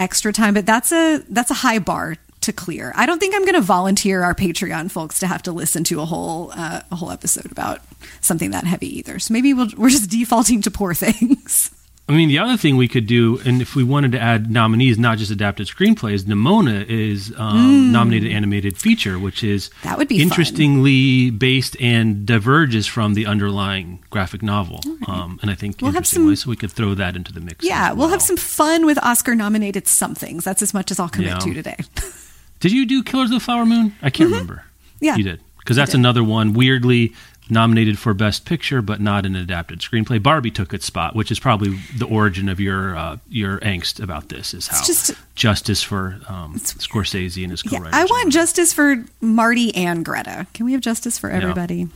extra 0.00 0.32
time. 0.32 0.54
But 0.54 0.66
that's 0.66 0.92
a 0.92 1.18
that's 1.28 1.50
a 1.50 1.54
high 1.54 1.78
bar 1.78 2.16
to 2.40 2.52
clear. 2.52 2.92
I 2.96 3.06
don't 3.06 3.18
think 3.18 3.34
I'm 3.34 3.42
going 3.42 3.54
to 3.54 3.60
volunteer 3.60 4.22
our 4.22 4.34
Patreon 4.34 4.90
folks 4.90 5.20
to 5.20 5.26
have 5.26 5.42
to 5.44 5.52
listen 5.52 5.84
to 5.84 6.00
a 6.00 6.04
whole 6.04 6.52
uh, 6.54 6.82
a 6.90 6.96
whole 6.96 7.10
episode 7.10 7.50
about 7.50 7.80
something 8.20 8.50
that 8.50 8.64
heavy 8.64 8.98
either. 8.98 9.18
So 9.18 9.32
maybe 9.32 9.54
we'll, 9.54 9.68
we're 9.76 9.90
just 9.90 10.10
defaulting 10.10 10.62
to 10.62 10.70
poor 10.70 10.94
things. 10.94 11.70
I 12.08 12.12
mean, 12.12 12.28
the 12.28 12.38
other 12.38 12.56
thing 12.56 12.76
we 12.76 12.88
could 12.88 13.06
do, 13.06 13.40
and 13.44 13.62
if 13.62 13.76
we 13.76 13.84
wanted 13.84 14.12
to 14.12 14.20
add 14.20 14.50
nominees, 14.50 14.98
not 14.98 15.18
just 15.18 15.30
adapted 15.30 15.68
screenplays, 15.68 16.24
Nimona 16.24 16.84
is 16.86 17.32
um, 17.36 17.56
mm. 17.56 17.90
nominated 17.92 18.32
animated 18.32 18.76
feature, 18.76 19.20
which 19.20 19.44
is 19.44 19.70
that 19.84 19.96
would 19.98 20.08
be 20.08 20.20
interestingly 20.20 21.30
fun. 21.30 21.38
based 21.38 21.76
and 21.80 22.26
diverges 22.26 22.88
from 22.88 23.14
the 23.14 23.24
underlying 23.26 24.02
graphic 24.10 24.42
novel. 24.42 24.80
Right. 24.84 25.08
Um, 25.08 25.38
and 25.42 25.50
I 25.50 25.54
think 25.54 25.80
we'll 25.80 25.90
interestingly, 25.90 26.34
some, 26.34 26.48
so 26.48 26.50
we 26.50 26.56
could 26.56 26.72
throw 26.72 26.94
that 26.94 27.14
into 27.14 27.32
the 27.32 27.40
mix. 27.40 27.64
Yeah, 27.64 27.88
well. 27.88 27.96
we'll 27.96 28.08
have 28.08 28.22
some 28.22 28.36
fun 28.36 28.84
with 28.84 28.98
Oscar 29.02 29.36
nominated 29.36 29.86
somethings. 29.86 30.42
That's 30.42 30.60
as 30.60 30.74
much 30.74 30.90
as 30.90 30.98
I'll 30.98 31.08
commit 31.08 31.28
yeah. 31.28 31.38
to 31.38 31.54
today. 31.54 31.76
did 32.60 32.72
you 32.72 32.84
do 32.84 33.04
Killers 33.04 33.30
of 33.30 33.34
the 33.36 33.40
Flower 33.40 33.64
Moon? 33.64 33.94
I 34.02 34.10
can't 34.10 34.28
mm-hmm. 34.28 34.32
remember. 34.32 34.64
Yeah, 34.98 35.16
you 35.16 35.22
did 35.22 35.40
because 35.58 35.76
that's 35.76 35.94
another 35.94 36.24
one 36.24 36.52
weirdly 36.52 37.14
nominated 37.52 37.98
for 37.98 38.14
Best 38.14 38.44
Picture, 38.44 38.82
but 38.82 39.00
not 39.00 39.24
an 39.26 39.36
adapted 39.36 39.80
screenplay. 39.80 40.20
Barbie 40.20 40.50
took 40.50 40.74
its 40.74 40.86
spot, 40.86 41.14
which 41.14 41.30
is 41.30 41.38
probably 41.38 41.78
the 41.96 42.06
origin 42.06 42.48
of 42.48 42.58
your 42.58 42.96
uh, 42.96 43.18
your 43.28 43.60
angst 43.60 44.02
about 44.02 44.28
this. 44.30 44.54
Is 44.54 44.66
how 44.66 44.82
just, 44.82 45.12
justice 45.34 45.82
for 45.82 46.18
um, 46.28 46.54
Scorsese 46.56 47.42
and 47.42 47.50
his 47.50 47.62
co-writers. 47.62 47.92
Yeah, 47.92 48.00
I 48.00 48.04
want 48.04 48.32
justice 48.32 48.72
for 48.72 49.04
Marty 49.20 49.74
and 49.74 50.04
Greta. 50.04 50.46
Can 50.54 50.66
we 50.66 50.72
have 50.72 50.80
justice 50.80 51.18
for 51.18 51.30
everybody? 51.30 51.76
Yeah. 51.76 51.86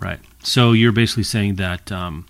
Right. 0.00 0.20
So 0.42 0.72
you're 0.72 0.92
basically 0.92 1.22
saying 1.22 1.56
that 1.56 1.92
um, 1.92 2.26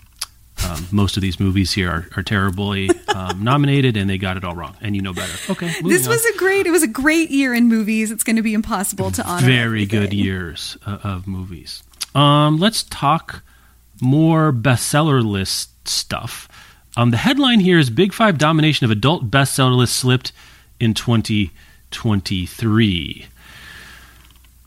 um, 0.68 0.86
most 0.90 1.16
of 1.16 1.22
these 1.22 1.40
movies 1.40 1.72
here 1.72 1.90
are, 1.90 2.08
are 2.16 2.22
terribly 2.22 2.90
um, 3.14 3.42
nominated 3.44 3.96
and 3.96 4.08
they 4.08 4.18
got 4.18 4.36
it 4.36 4.44
all 4.44 4.54
wrong 4.54 4.76
and 4.80 4.94
you 4.94 5.02
know 5.02 5.12
better 5.12 5.32
okay 5.50 5.72
this 5.82 6.06
was 6.06 6.24
on. 6.24 6.34
a 6.34 6.36
great 6.36 6.66
it 6.66 6.70
was 6.70 6.82
a 6.82 6.88
great 6.88 7.30
year 7.30 7.54
in 7.54 7.68
movies 7.68 8.10
it's 8.10 8.22
going 8.22 8.36
to 8.36 8.42
be 8.42 8.54
impossible 8.54 9.10
to 9.10 9.26
honor 9.26 9.46
very 9.46 9.82
everything. 9.82 10.00
good 10.00 10.12
years 10.12 10.76
uh, 10.86 10.98
of 11.02 11.26
movies 11.26 11.82
um, 12.14 12.58
let's 12.58 12.82
talk 12.84 13.42
more 14.00 14.52
bestseller 14.52 15.24
list 15.24 15.88
stuff. 15.88 16.48
Um, 16.96 17.10
the 17.10 17.16
headline 17.16 17.60
here 17.60 17.78
is 17.78 17.90
Big 17.90 18.12
Five 18.12 18.38
domination 18.38 18.84
of 18.84 18.90
adult 18.90 19.30
bestseller 19.30 19.76
list 19.76 19.96
slipped 19.96 20.32
in 20.78 20.94
2023. 20.94 23.26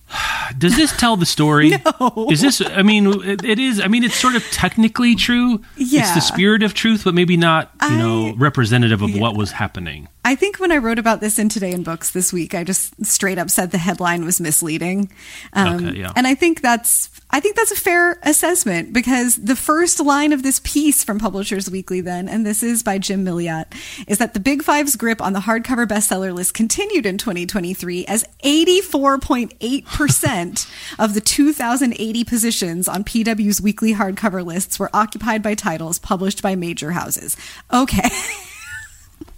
does 0.58 0.76
this 0.76 0.96
tell 0.98 1.18
the 1.18 1.26
story? 1.26 1.70
no. 2.00 2.28
Is 2.32 2.42
this? 2.42 2.62
I 2.62 2.82
mean, 2.82 3.08
it, 3.24 3.44
it 3.44 3.60
is. 3.60 3.80
I 3.80 3.88
mean, 3.88 4.04
it's 4.04 4.16
sort 4.16 4.36
of 4.36 4.44
technically 4.52 5.16
true. 5.16 5.62
Yeah. 5.78 6.02
It's 6.02 6.16
the 6.16 6.22
spirit 6.22 6.64
of 6.64 6.74
truth, 6.74 7.04
but 7.04 7.14
maybe 7.14 7.38
not. 7.38 7.72
You 7.82 7.88
I- 7.88 7.98
know, 7.98 8.34
representative 8.36 9.02
of 9.02 9.18
what 9.18 9.36
was 9.36 9.52
happening. 9.52 10.08
I 10.26 10.34
think 10.34 10.60
when 10.60 10.72
I 10.72 10.78
wrote 10.78 10.98
about 10.98 11.22
this 11.22 11.38
in 11.38 11.50
Today 11.50 11.72
in 11.72 11.84
Books 11.84 12.10
this 12.10 12.34
week, 12.34 12.56
I 12.56 12.64
just 12.64 13.06
straight 13.06 13.38
up 13.38 13.52
said 13.52 13.70
the 13.70 13.78
headline 13.78 14.26
was 14.26 14.42
misleading. 14.42 15.12
Um, 15.54 15.86
Okay, 15.86 16.00
yeah. 16.00 16.12
And 16.16 16.26
I 16.26 16.34
think 16.34 16.62
that's 16.62 17.12
I 17.30 17.40
think 17.40 17.56
that's 17.56 17.72
a 17.72 17.76
fair 17.76 18.18
assessment 18.24 18.92
because 18.92 19.36
the 19.36 19.56
first 19.56 20.00
line 20.00 20.34
of 20.34 20.42
this 20.42 20.60
piece 20.64 21.04
from 21.04 21.20
Publishers 21.20 21.70
Weekly, 21.70 22.02
then, 22.02 22.28
and 22.28 22.44
this 22.46 22.64
is 22.64 22.82
by 22.82 22.98
Jim 22.98 23.24
Milliot, 23.24 23.66
is 24.08 24.18
that 24.18 24.34
the 24.34 24.40
Big 24.40 24.64
Five's 24.64 24.96
grip 24.96 25.22
on 25.22 25.34
the 25.34 25.42
hardcover 25.42 25.86
bestseller 25.86 26.34
list 26.34 26.56
continued 26.56 27.06
in 27.06 27.20
2023 27.20 28.06
as 28.06 28.26
84.8% 28.44 30.72
of 30.98 31.14
the 31.14 31.22
2,080 31.22 32.24
positions 32.24 32.88
on 32.88 33.04
PW's 33.04 33.62
weekly 33.62 33.94
hardcover 33.94 34.44
lists 34.46 34.80
were 34.80 34.90
occupied 34.92 35.44
by 35.44 35.54
titles 35.56 36.00
published 36.00 36.42
by 36.42 36.56
major 36.56 36.92
houses. 36.92 37.38
Okay. 37.72 38.10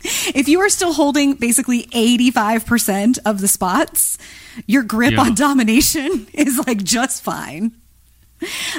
if 0.04 0.48
you 0.48 0.60
are 0.62 0.70
still 0.70 0.94
holding 0.94 1.34
basically 1.36 1.84
85% 1.88 3.20
of 3.26 3.42
the 3.42 3.48
spots, 3.48 4.18
your 4.66 4.84
grip 4.84 5.14
Yeah. 5.14 5.22
on 5.22 5.36
domination 5.36 6.28
is 6.34 6.60
like 6.68 6.84
just 6.84 7.24
fine. 7.24 7.74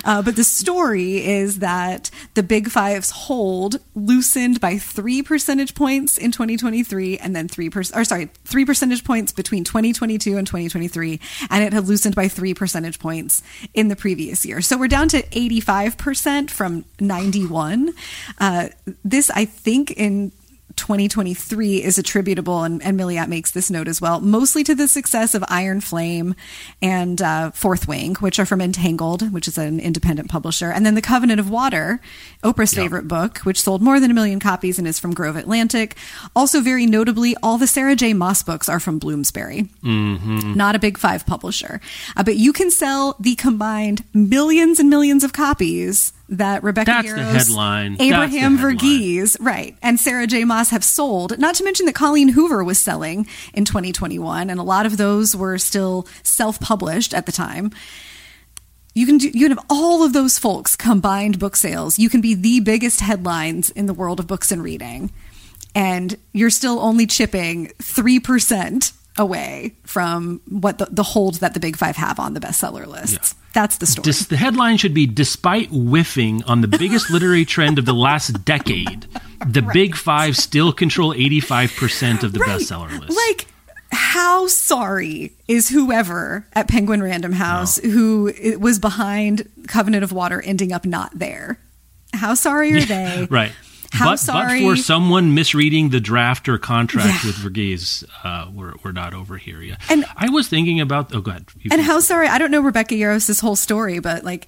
Uh, 0.04 0.22
but 0.22 0.36
the 0.36 0.44
story 0.44 1.16
is 1.26 1.58
that 1.58 2.12
the 2.34 2.44
Big 2.44 2.70
Five's 2.70 3.10
hold 3.10 3.80
loosened 3.96 4.60
by 4.60 4.78
three 4.78 5.20
percentage 5.20 5.74
points 5.74 6.16
in 6.16 6.30
2023, 6.30 7.18
and 7.18 7.34
then 7.34 7.48
three 7.48 7.68
percent, 7.68 8.00
or 8.00 8.04
sorry, 8.04 8.26
three 8.44 8.64
percentage 8.64 9.02
points 9.02 9.32
between 9.32 9.64
2022 9.64 10.36
and 10.36 10.46
2023, 10.46 11.18
and 11.50 11.64
it 11.64 11.72
had 11.72 11.88
loosened 11.88 12.14
by 12.14 12.28
three 12.28 12.54
percentage 12.54 13.00
points 13.00 13.42
in 13.74 13.88
the 13.88 13.96
previous 13.96 14.46
year. 14.46 14.60
So 14.60 14.78
we're 14.78 14.86
down 14.86 15.08
to 15.08 15.24
85 15.36 15.98
percent 15.98 16.52
from 16.52 16.84
91. 17.00 17.90
Uh, 18.38 18.68
this, 19.04 19.28
I 19.30 19.44
think, 19.44 19.90
in 19.90 20.30
2023 20.78 21.82
is 21.82 21.98
attributable, 21.98 22.62
and, 22.62 22.82
and 22.82 22.98
Milliot 22.98 23.28
makes 23.28 23.50
this 23.50 23.70
note 23.70 23.88
as 23.88 24.00
well, 24.00 24.20
mostly 24.20 24.64
to 24.64 24.74
the 24.74 24.88
success 24.88 25.34
of 25.34 25.44
Iron 25.48 25.80
Flame 25.80 26.34
and 26.80 27.20
uh, 27.20 27.50
Fourth 27.50 27.86
Wing, 27.86 28.14
which 28.16 28.38
are 28.38 28.46
from 28.46 28.60
Entangled, 28.60 29.32
which 29.32 29.46
is 29.48 29.58
an 29.58 29.80
independent 29.80 30.30
publisher, 30.30 30.70
and 30.70 30.86
then 30.86 30.94
The 30.94 31.02
Covenant 31.02 31.40
of 31.40 31.50
Water, 31.50 32.00
Oprah's 32.42 32.72
favorite 32.74 33.08
book, 33.08 33.38
which 33.38 33.60
sold 33.60 33.82
more 33.82 34.00
than 34.00 34.10
a 34.10 34.14
million 34.14 34.40
copies 34.40 34.78
and 34.78 34.88
is 34.88 34.98
from 34.98 35.12
Grove 35.12 35.36
Atlantic. 35.36 35.96
Also, 36.34 36.60
very 36.60 36.86
notably, 36.86 37.34
all 37.42 37.58
the 37.58 37.66
Sarah 37.66 37.96
J. 37.96 38.14
Maas 38.14 38.42
books 38.42 38.68
are 38.68 38.80
from 38.80 38.98
Bloomsbury 38.98 39.68
not 40.56 40.74
a 40.74 40.78
big 40.78 40.98
five 40.98 41.26
publisher. 41.26 41.80
Uh, 42.16 42.22
but 42.22 42.36
you 42.36 42.52
can 42.52 42.70
sell 42.70 43.16
the 43.18 43.34
combined 43.36 44.04
millions 44.12 44.78
and 44.78 44.90
millions 44.90 45.24
of 45.24 45.32
copies 45.32 46.12
that 46.30 46.62
Rebecca 46.62 46.90
That's 46.90 47.12
the 47.12 47.18
Yarros, 47.18 47.32
headline. 47.32 47.96
The 47.96 48.04
Abraham 48.04 48.56
headline. 48.56 48.78
Verghese, 48.78 49.36
right, 49.40 49.76
and 49.82 49.98
Sarah 49.98 50.26
J. 50.26 50.44
Maas 50.44 50.70
have 50.70 50.84
sold. 50.84 51.38
Not 51.38 51.54
to 51.56 51.64
mention 51.64 51.86
that 51.86 51.94
Colleen 51.94 52.28
Hoover 52.28 52.62
was 52.62 52.78
selling 52.78 53.26
in 53.54 53.64
2021, 53.64 54.50
and 54.50 54.60
a 54.60 54.62
lot 54.62 54.86
of 54.86 54.96
those 54.96 55.34
were 55.34 55.58
still 55.58 56.06
self-published 56.22 57.14
at 57.14 57.26
the 57.26 57.32
time. 57.32 57.70
You 58.94 59.06
can 59.06 59.18
do, 59.18 59.28
you 59.28 59.48
can 59.48 59.56
have 59.56 59.66
all 59.70 60.02
of 60.02 60.12
those 60.12 60.38
folks 60.38 60.74
combined 60.76 61.38
book 61.38 61.56
sales. 61.56 61.98
You 61.98 62.10
can 62.10 62.20
be 62.20 62.34
the 62.34 62.60
biggest 62.60 63.00
headlines 63.00 63.70
in 63.70 63.86
the 63.86 63.94
world 63.94 64.18
of 64.18 64.26
books 64.26 64.50
and 64.50 64.62
reading, 64.62 65.12
and 65.74 66.16
you're 66.32 66.50
still 66.50 66.80
only 66.80 67.06
chipping 67.06 67.68
three 67.80 68.18
percent 68.18 68.92
away 69.18 69.74
from 69.84 70.40
what 70.48 70.78
the, 70.78 70.86
the 70.90 71.02
hold 71.02 71.36
that 71.36 71.54
the 71.54 71.60
big 71.60 71.76
five 71.76 71.96
have 71.96 72.18
on 72.18 72.34
the 72.34 72.40
bestseller 72.40 72.86
lists. 72.86 73.34
That's 73.54 73.78
the 73.78 73.86
story. 73.86 74.04
Dis- 74.04 74.26
the 74.26 74.36
headline 74.36 74.76
should 74.76 74.94
be 74.94 75.06
Despite 75.06 75.68
whiffing 75.70 76.42
on 76.44 76.60
the 76.60 76.68
biggest 76.68 77.10
literary 77.10 77.44
trend 77.44 77.78
of 77.78 77.84
the 77.86 77.94
last 77.94 78.44
decade, 78.44 79.06
the 79.46 79.62
Big 79.62 79.96
Five 79.96 80.36
still 80.36 80.72
control 80.72 81.12
85% 81.14 82.22
of 82.22 82.32
the 82.32 82.38
Right. 82.40 82.60
bestseller 82.60 83.00
list. 83.00 83.16
Like, 83.28 83.46
how 83.90 84.46
sorry 84.48 85.32
is 85.48 85.70
whoever 85.70 86.46
at 86.52 86.68
Penguin 86.68 87.02
Random 87.02 87.32
House 87.32 87.78
who 87.78 88.32
was 88.60 88.78
behind 88.78 89.48
Covenant 89.66 90.04
of 90.04 90.12
Water 90.12 90.42
ending 90.42 90.72
up 90.72 90.84
not 90.84 91.18
there? 91.18 91.58
How 92.12 92.34
sorry 92.34 92.74
are 92.74 92.80
they? 92.80 93.26
right. 93.30 93.52
How 93.92 94.10
but, 94.10 94.16
sorry? 94.18 94.62
but 94.62 94.70
for 94.70 94.76
someone 94.76 95.34
misreading 95.34 95.88
the 95.90 96.00
draft 96.00 96.48
or 96.48 96.58
contract 96.58 97.24
Yeah. 97.24 97.30
with 97.30 97.36
Verghese, 97.36 98.04
uh, 98.24 98.48
we're, 98.52 98.72
we're 98.84 98.92
not 98.92 99.14
over 99.14 99.36
here 99.38 99.60
yet. 99.62 99.80
And- 99.88 100.04
I 100.16 100.28
was 100.28 100.48
thinking 100.48 100.80
about. 100.80 101.14
Oh, 101.14 101.20
go 101.20 101.30
ahead. 101.30 101.46
You- 101.60 101.70
And 101.72 101.80
how 101.80 102.00
sorry? 102.00 102.28
I 102.28 102.38
don't 102.38 102.50
know 102.50 102.60
Rebecca 102.60 102.94
Yarros' 102.94 103.40
whole 103.40 103.56
story, 103.56 103.98
but 103.98 104.24
like 104.24 104.46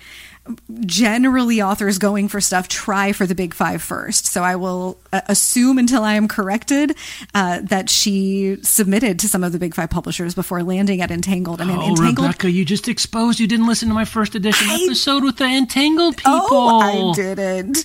generally 0.86 1.60
authors 1.62 1.98
going 1.98 2.28
for 2.28 2.40
stuff 2.40 2.66
try 2.68 3.12
for 3.12 3.26
the 3.26 3.34
big 3.34 3.54
five 3.54 3.82
first. 3.82 4.26
So 4.26 4.42
I 4.42 4.56
will 4.56 4.98
uh, 5.12 5.20
assume 5.28 5.78
until 5.78 6.02
I 6.02 6.14
am 6.14 6.28
corrected 6.28 6.96
uh, 7.34 7.60
that 7.64 7.90
she 7.90 8.56
submitted 8.62 9.18
to 9.20 9.28
some 9.28 9.44
of 9.44 9.52
the 9.52 9.58
big 9.58 9.74
five 9.74 9.90
publishers 9.90 10.34
before 10.34 10.62
landing 10.62 11.02
at 11.02 11.10
Entangled. 11.10 11.60
I 11.60 11.64
mean, 11.64 11.78
Oh, 11.78 11.88
Entangled. 11.90 12.26
Rebecca, 12.26 12.50
you 12.50 12.64
just 12.64 12.88
exposed 12.88 13.38
you 13.38 13.46
didn't 13.46 13.66
listen 13.66 13.88
to 13.88 13.94
my 13.94 14.04
first 14.06 14.34
edition 14.34 14.68
I- 14.70 14.82
episode 14.84 15.22
with 15.24 15.36
the 15.36 15.44
entangled 15.44 16.16
people. 16.16 16.32
Oh, 16.50 17.10
I 17.12 17.14
didn't. 17.14 17.84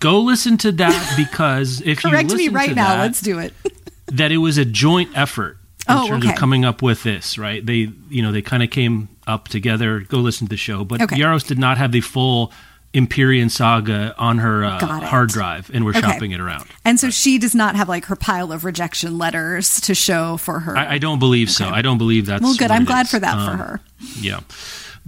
Go 0.00 0.20
listen 0.20 0.56
to 0.58 0.72
that 0.72 1.14
because 1.16 1.80
if 1.80 2.02
you 2.04 2.10
Correct 2.10 2.32
me 2.32 2.48
right 2.48 2.68
to 2.70 2.74
now. 2.74 2.88
that, 2.96 3.00
Let's 3.02 3.20
do 3.20 3.38
it. 3.38 3.52
that 4.06 4.30
it 4.32 4.38
was 4.38 4.58
a 4.58 4.64
joint 4.64 5.10
effort 5.16 5.58
in 5.88 5.96
Oh, 5.96 6.06
terms 6.08 6.24
okay. 6.24 6.32
of 6.34 6.38
coming 6.38 6.64
up 6.64 6.82
with 6.82 7.02
this, 7.02 7.38
right? 7.38 7.64
They, 7.64 7.90
you 8.10 8.22
know, 8.22 8.30
they 8.32 8.42
kind 8.42 8.62
of 8.62 8.70
came 8.70 9.08
up 9.26 9.48
together. 9.48 10.00
Go 10.00 10.18
listen 10.18 10.46
to 10.46 10.50
the 10.50 10.56
show, 10.56 10.84
but 10.84 11.00
Okay. 11.02 11.16
Yarros 11.16 11.46
did 11.46 11.58
not 11.58 11.78
have 11.78 11.92
the 11.92 12.00
full 12.02 12.52
Empyrean 12.94 13.50
saga 13.50 14.14
on 14.18 14.38
her 14.38 14.64
uh, 14.64 14.78
hard 14.80 15.28
drive, 15.28 15.70
and 15.74 15.84
we're 15.84 15.90
Okay. 15.90 16.00
shopping 16.00 16.30
it 16.32 16.40
around. 16.40 16.66
And 16.86 16.98
so 16.98 17.10
she 17.10 17.38
does 17.38 17.54
not 17.54 17.76
have 17.76 17.86
like 17.88 18.06
her 18.06 18.16
pile 18.16 18.50
of 18.50 18.64
rejection 18.64 19.18
letters 19.18 19.80
to 19.82 19.94
show 19.94 20.38
for 20.38 20.60
her. 20.60 20.76
I, 20.76 20.94
I 20.94 20.98
don't 20.98 21.18
believe 21.18 21.50
so. 21.50 21.68
I 21.68 21.82
don't 21.82 21.98
believe 21.98 22.24
that's 22.26 22.42
well, 22.42 22.54
good. 22.56 22.70
I'm 22.70 22.84
glad 22.86 23.04
is. 23.06 23.10
for 23.10 23.18
that 23.18 23.34
for 23.34 23.52
Um, 23.52 23.58
her. 23.58 23.80
Yeah. 24.20 24.40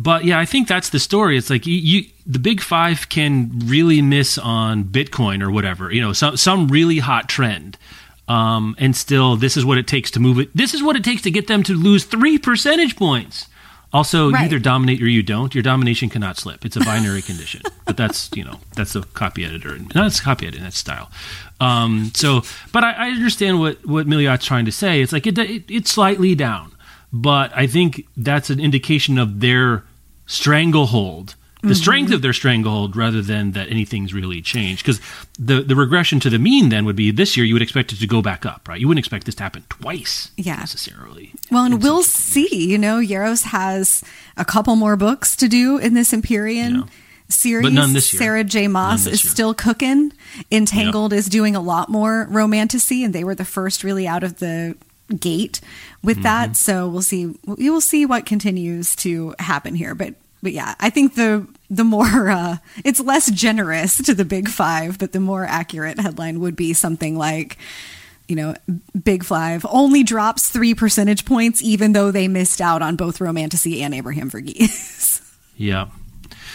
But 0.03 0.25
yeah, 0.25 0.39
I 0.39 0.47
think 0.47 0.67
that's 0.67 0.89
the 0.89 0.99
story. 0.99 1.37
It's 1.37 1.51
like 1.51 1.67
you, 1.67 1.75
you, 1.75 2.05
the 2.27 2.39
big 2.39 2.63
five 2.63 3.11
can 3.11 3.51
really 3.67 4.01
miss 4.01 4.39
on 4.39 4.85
Bitcoin 4.85 5.43
or 5.43 5.51
whatever, 5.51 5.93
you 5.93 6.01
know, 6.01 6.15
some 6.15 6.39
some 6.39 6.69
really 6.69 7.01
hot 7.01 7.29
trend, 7.29 7.77
um, 8.27 8.75
and 8.79 8.97
still, 8.97 9.37
this 9.37 9.59
is 9.59 9.65
what 9.65 9.77
it 9.77 9.87
takes 9.87 10.11
to 10.13 10.21
move 10.21 10.39
it. 10.39 10.57
This 10.57 10.73
is 10.73 10.83
what 10.83 10.97
it 10.97 11.05
takes 11.05 11.21
to 11.23 11.31
get 11.31 11.49
them 11.49 11.63
to 11.65 11.75
lose 11.75 12.05
three 12.05 12.39
percentage 12.39 12.97
points. 12.97 13.47
Also, 13.93 14.29
you 14.29 14.37
either 14.37 14.59
dominate 14.59 15.03
or 15.03 15.09
you 15.09 15.23
don't. 15.23 15.55
Your 15.55 15.63
domination 15.63 16.09
cannot 16.09 16.39
slip. 16.39 16.65
It's 16.65 16.77
a 16.77 16.81
binary 16.81 17.23
condition. 17.23 17.61
But 17.85 17.97
that's 17.97 18.31
you 18.37 18.45
know 18.45 18.61
that's 18.77 18.93
the 18.93 19.03
copy 19.03 19.45
editor. 19.45 19.75
and 19.75 19.93
No, 19.97 20.07
it's 20.07 20.21
copy 20.21 20.47
editing. 20.47 20.63
That's 20.63 20.79
style. 20.79 21.11
Um, 21.59 22.13
so, 22.15 22.43
but 22.73 22.85
I, 22.85 22.93
I 22.93 23.09
understand 23.11 23.59
what 23.59 23.85
what 23.85 24.07
Milliot's 24.07 24.47
trying 24.47 24.65
to 24.67 24.73
say. 24.73 25.03
It's 25.03 25.13
like 25.13 25.27
it, 25.27 25.37
it 25.37 25.65
it's 25.69 25.91
slightly 25.91 26.37
down, 26.37 26.71
but 27.13 27.51
I 27.57 27.67
think 27.67 28.07
that's 28.17 28.49
an 28.49 28.61
indication 28.61 29.19
of 29.19 29.41
their 29.41 29.83
stranglehold, 30.31 31.35
the 31.63 31.75
strength 31.75 32.11
of 32.13 32.23
their 32.23 32.33
stranglehold, 32.33 32.97
rather 32.97 33.21
than 33.21 33.53
that 33.53 33.69
anything's 33.69 34.15
really 34.15 34.41
changed. 34.41 34.83
Because 34.83 34.99
the 35.39 35.61
the 35.61 35.77
regression 35.77 36.19
to 36.21 36.31
the 36.31 36.39
mean 36.39 36.71
then 36.71 36.87
would 36.87 36.97
be 36.97 37.11
this 37.11 37.37
year 37.37 37.45
you 37.45 37.55
would 37.55 37.61
expect 37.63 37.93
it 37.93 37.97
to 37.97 38.07
go 38.07 38.23
back 38.23 38.47
up, 38.47 38.67
right? 38.67 38.81
You 38.81 38.89
wouldn't 38.89 38.99
expect 39.05 39.27
this 39.27 39.35
to 39.37 39.43
happen 39.43 39.65
twice, 39.69 40.31
Yeah. 40.39 40.57
necessarily. 40.57 41.33
Well, 41.51 41.65
and 41.65 41.83
we'll 41.83 42.03
see. 42.03 42.49
You 42.71 42.79
know, 42.79 42.99
Yarros 42.99 43.43
has 43.45 44.03
a 44.39 44.45
couple 44.47 44.75
more 44.77 44.97
books 44.97 45.37
to 45.37 45.49
do 45.49 45.77
in 45.77 45.93
this 45.93 46.15
Empyrean 46.15 46.75
Yeah. 46.77 46.83
series. 47.29 47.65
But 47.67 47.73
none 47.75 47.93
this 47.93 48.11
year. 48.15 48.21
Sarah 48.23 48.45
J. 48.45 48.67
Maas 48.69 49.07
is 49.07 49.21
still 49.21 49.53
cooking. 49.53 50.13
Entangled 50.51 51.13
is 51.13 51.27
doing 51.29 51.55
a 51.55 51.61
lot 51.61 51.91
more 51.91 52.27
romantasy, 52.31 53.05
and 53.05 53.15
they 53.15 53.23
were 53.25 53.35
the 53.35 53.45
first 53.45 53.85
really 53.85 54.07
out 54.09 54.23
of 54.23 54.39
the 54.39 54.77
gate 55.19 55.61
with 56.03 56.17
Mm-hmm. 56.19 56.23
that. 56.23 56.57
So 56.57 56.89
we'll 56.89 57.03
see. 57.03 57.35
We 57.45 57.69
will 57.69 57.81
see 57.83 58.07
what 58.07 58.25
continues 58.25 58.97
to 58.97 59.35
happen 59.41 59.75
here. 59.75 59.95
But 59.95 60.15
but 60.43 60.53
yeah, 60.53 60.75
I 60.81 60.91
think 60.91 61.15
the 61.15 61.47
the 61.69 61.85
more 61.85 62.31
uh, 62.31 62.57
it's 62.85 63.01
less 63.01 63.31
generous 63.31 63.99
to 64.03 64.15
the 64.15 64.25
big 64.25 64.49
five, 64.49 64.99
but 64.99 65.13
the 65.13 65.21
more 65.21 65.45
accurate 65.45 65.99
headline 65.99 66.41
would 66.41 66.57
be 66.57 66.73
something 66.73 67.17
like 67.17 67.59
you 68.31 68.37
know, 68.37 68.55
Big 69.03 69.25
Five 69.25 69.67
only 69.69 70.05
drops 70.05 70.49
three 70.49 70.73
percentage 70.73 71.25
points, 71.25 71.61
even 71.63 71.93
though 71.93 72.13
they 72.13 72.29
missed 72.29 72.61
out 72.61 72.81
on 72.81 72.95
both 72.95 73.21
Romantasy 73.21 73.83
and 73.83 73.93
Abraham 73.93 74.31
Verghese. 74.31 75.21
Yeah. 75.57 75.89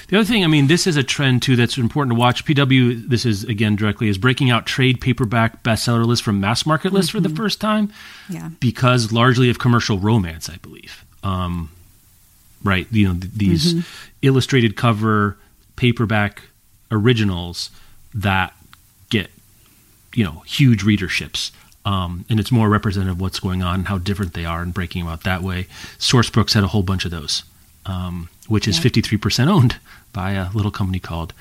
The 0.08 0.18
other 0.18 0.26
thing, 0.26 0.44
I 0.44 0.48
mean, 0.48 0.66
this 0.66 0.88
is 0.88 0.98
a 0.98 1.04
trend 1.04 1.44
too 1.44 1.56
that's 1.56 1.78
important 1.78 2.16
to 2.16 2.20
watch. 2.20 2.44
PW, 2.44 3.08
this 3.08 3.24
is 3.24 3.44
again 3.44 3.76
directly, 3.76 4.08
is 4.10 4.18
breaking 4.18 4.50
out 4.50 4.66
trade 4.66 5.00
paperback 5.00 5.62
bestseller 5.62 6.08
lists 6.08 6.26
from 6.26 6.40
mass 6.40 6.66
market 6.66 6.92
lists 6.92 7.12
for 7.12 7.20
the 7.20 7.30
first 7.30 7.62
time. 7.62 7.94
Yeah. 8.32 8.50
Because 8.60 9.12
largely 9.12 9.52
of 9.52 9.60
commercial 9.60 10.00
romance, 10.00 10.50
I 10.50 10.58
believe. 10.58 11.06
Um, 11.22 11.70
right. 12.66 12.88
You 12.92 13.08
know, 13.08 13.20
th- 13.20 13.34
these 13.34 13.86
illustrated 14.22 14.76
cover 14.76 15.38
paperback 15.76 16.42
originals 16.92 17.70
that 18.14 18.54
get, 19.10 19.30
you 20.14 20.24
know, 20.24 20.44
huge 20.46 20.84
readerships. 20.84 21.52
Um, 21.86 22.26
and 22.30 22.40
it's 22.40 22.52
more 22.52 22.68
representative 22.68 23.16
of 23.18 23.22
what's 23.22 23.40
going 23.40 23.62
on 23.62 23.76
and 23.76 23.88
how 23.88 24.00
different 24.00 24.34
they 24.34 24.44
are 24.44 24.62
and 24.62 24.74
breaking 24.74 25.04
them 25.04 25.14
out 25.14 25.24
that 25.24 25.44
way. 25.44 25.68
Sourcebooks 26.00 26.54
had 26.54 26.64
a 26.64 26.68
whole 26.68 26.84
bunch 26.84 27.06
of 27.06 27.12
those 27.12 27.44
um, 27.86 28.30
which 28.48 28.68
is 28.68 28.80
fifty 28.80 29.02
three 29.02 29.18
percent 29.18 29.50
owned 29.50 29.78
by 30.14 30.32
a 30.32 30.50
little 30.52 30.72
company 30.72 31.00
called 31.00 31.34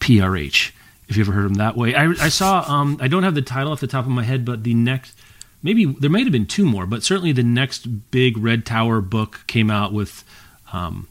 PRH. 0.00 0.72
If 1.08 1.16
you 1.16 1.22
ever 1.22 1.32
heard 1.32 1.44
them 1.44 1.54
that 1.54 1.76
way, 1.76 1.94
I, 1.94 2.04
I 2.08 2.28
saw. 2.28 2.64
Um, 2.66 2.98
I 3.00 3.08
don't 3.08 3.22
have 3.22 3.34
the 3.34 3.42
title 3.42 3.72
off 3.72 3.80
the 3.80 3.86
top 3.86 4.04
of 4.04 4.10
my 4.10 4.22
head, 4.22 4.44
but 4.44 4.64
the 4.64 4.74
next, 4.74 5.14
maybe 5.62 5.84
there 5.84 6.10
might 6.10 6.24
have 6.24 6.32
been 6.32 6.46
two 6.46 6.64
more, 6.64 6.86
but 6.86 7.02
certainly 7.02 7.32
the 7.32 7.42
next 7.42 8.10
big 8.10 8.38
Red 8.38 8.64
Tower 8.64 9.00
book 9.00 9.44
came 9.46 9.70
out 9.70 9.92
with 9.92 10.24
um, 10.72 11.08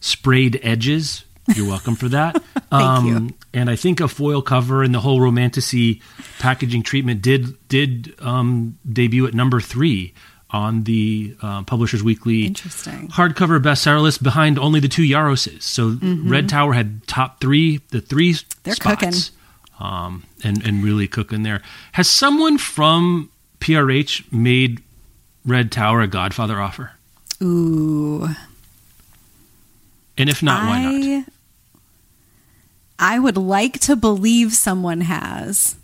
sprayed 0.00 0.60
edges. 0.62 1.24
You're 1.54 1.68
welcome 1.68 1.96
for 1.96 2.08
that. 2.08 2.42
Thank 2.54 2.72
um, 2.72 3.06
you. 3.06 3.34
And 3.52 3.68
I 3.68 3.76
think 3.76 4.00
a 4.00 4.08
foil 4.08 4.42
cover 4.42 4.82
and 4.82 4.94
the 4.94 5.00
whole 5.00 5.20
romantasy 5.20 6.00
packaging 6.38 6.82
treatment 6.82 7.20
did 7.20 7.56
did 7.68 8.14
um, 8.20 8.78
debut 8.90 9.26
at 9.26 9.34
number 9.34 9.60
three 9.60 10.14
on 10.52 10.84
the 10.84 11.34
uh, 11.42 11.62
Publishers 11.62 12.02
Weekly 12.02 12.46
Interesting. 12.46 13.08
hardcover 13.08 13.60
bestseller 13.60 14.02
list 14.02 14.22
behind 14.22 14.58
only 14.58 14.80
the 14.80 14.88
two 14.88 15.02
Yarroses. 15.02 15.62
So 15.62 15.92
mm-hmm. 15.92 16.30
Red 16.30 16.48
Tower 16.48 16.74
had 16.74 17.06
top 17.06 17.40
three, 17.40 17.78
the 17.88 18.00
three 18.00 18.36
They're 18.62 18.74
spots, 18.74 19.02
cooking. 19.02 19.20
Um, 19.80 20.24
and, 20.44 20.64
and 20.64 20.84
really 20.84 21.08
cooking 21.08 21.42
there. 21.42 21.60
Has 21.92 22.08
someone 22.08 22.58
from 22.58 23.30
PRH 23.60 24.30
made 24.32 24.80
Red 25.44 25.72
Tower 25.72 26.02
a 26.02 26.06
Godfather 26.06 26.60
offer? 26.60 26.92
Ooh. 27.42 28.28
And 30.16 30.28
if 30.28 30.42
not, 30.42 30.62
I, 30.62 30.68
why 30.68 30.82
not? 30.98 31.24
I 32.98 33.18
would 33.18 33.36
like 33.36 33.78
to 33.80 33.96
believe 33.96 34.52
someone 34.52 35.02
has. 35.02 35.76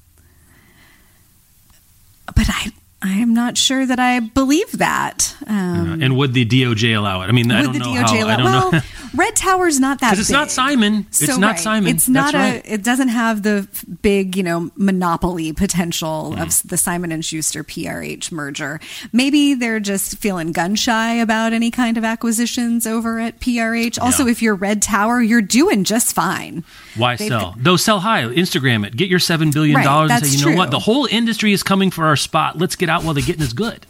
But 2.27 2.47
I 2.49 2.73
I 3.01 3.13
am 3.13 3.33
not 3.33 3.57
sure 3.57 3.87
that 3.87 4.01
I 4.01 4.19
believe 4.19 4.73
that. 4.73 5.37
Um, 5.47 6.03
and 6.03 6.17
would 6.17 6.35
the 6.35 6.45
DOJ 6.45 6.97
allow 6.97 7.23
it? 7.23 7.27
I 7.27 7.33
mean, 7.33 7.49
I 7.53 7.63
don't 7.63 7.73
the 7.73 7.79
know 7.79 7.87
DOJ 7.87 8.01
how. 8.01 8.17
Allow, 8.17 8.29
I 8.29 8.37
don't 8.37 8.45
well, 8.45 8.73
know. 8.73 8.81
Red 9.15 9.37
Tower's 9.37 9.79
not 9.79 10.01
that. 10.01 10.11
Because 10.11 10.21
it's 10.21 10.29
big. 10.31 10.35
not 10.35 10.51
Simon. 10.51 11.07
It's 11.09 11.27
so, 11.27 11.37
not 11.37 11.53
right. 11.53 11.61
Simon. 11.61 11.95
It's 11.95 12.09
not 12.09 12.33
That's 12.33 12.57
a. 12.57 12.57
Right. 12.57 12.73
It 12.75 12.83
doesn't 12.83 13.09
have 13.09 13.45
the 13.45 13.69
big, 14.03 14.37
you 14.37 14.43
know, 14.43 14.71
monopoly 14.75 15.53
potential 15.53 16.35
mm. 16.37 16.43
of 16.43 16.69
the 16.69 16.77
Simon 16.77 17.13
and 17.13 17.25
Schuster 17.25 17.63
PRH 17.63 18.33
merger. 18.33 18.81
Maybe 19.13 19.55
they're 19.55 19.81
just 19.81 20.19
feeling 20.19 20.51
gun 20.51 20.75
shy 20.75 21.15
about 21.15 21.53
any 21.53 21.71
kind 21.71 21.99
of 21.99 22.05
acquisitions 22.05 22.85
over 22.85 23.21
at 23.21 23.39
PRH. 23.39 24.01
Also, 24.01 24.25
yeah. 24.25 24.33
if 24.33 24.43
you're 24.43 24.57
Red 24.57 24.83
Tower, 24.83 25.23
you're 25.23 25.41
doing 25.41 25.85
just 25.85 26.15
fine. 26.15 26.65
Why 26.97 27.15
They've, 27.15 27.29
sell? 27.29 27.55
Though 27.57 27.77
sell 27.77 28.01
high. 28.01 28.25
Instagram 28.25 28.85
it. 28.85 28.97
Get 28.97 29.09
your 29.09 29.21
seven 29.21 29.53
billion 29.53 29.83
dollars 29.83 30.11
right, 30.11 30.21
and 30.21 30.27
say, 30.27 30.37
you 30.37 30.45
know 30.45 30.51
true. 30.51 30.57
what? 30.57 30.73
The 30.73 30.81
whole 30.81 31.07
industry 31.07 31.53
is 31.53 31.63
coming 31.63 31.93
for 31.93 32.07
our 32.07 32.17
spot. 32.17 32.59
Let's 32.59 32.75
get 32.75 32.88
out 32.88 33.05
while 33.05 33.14
the 33.14 33.22
getting 33.22 33.42
is 33.42 33.53
good. 33.53 33.87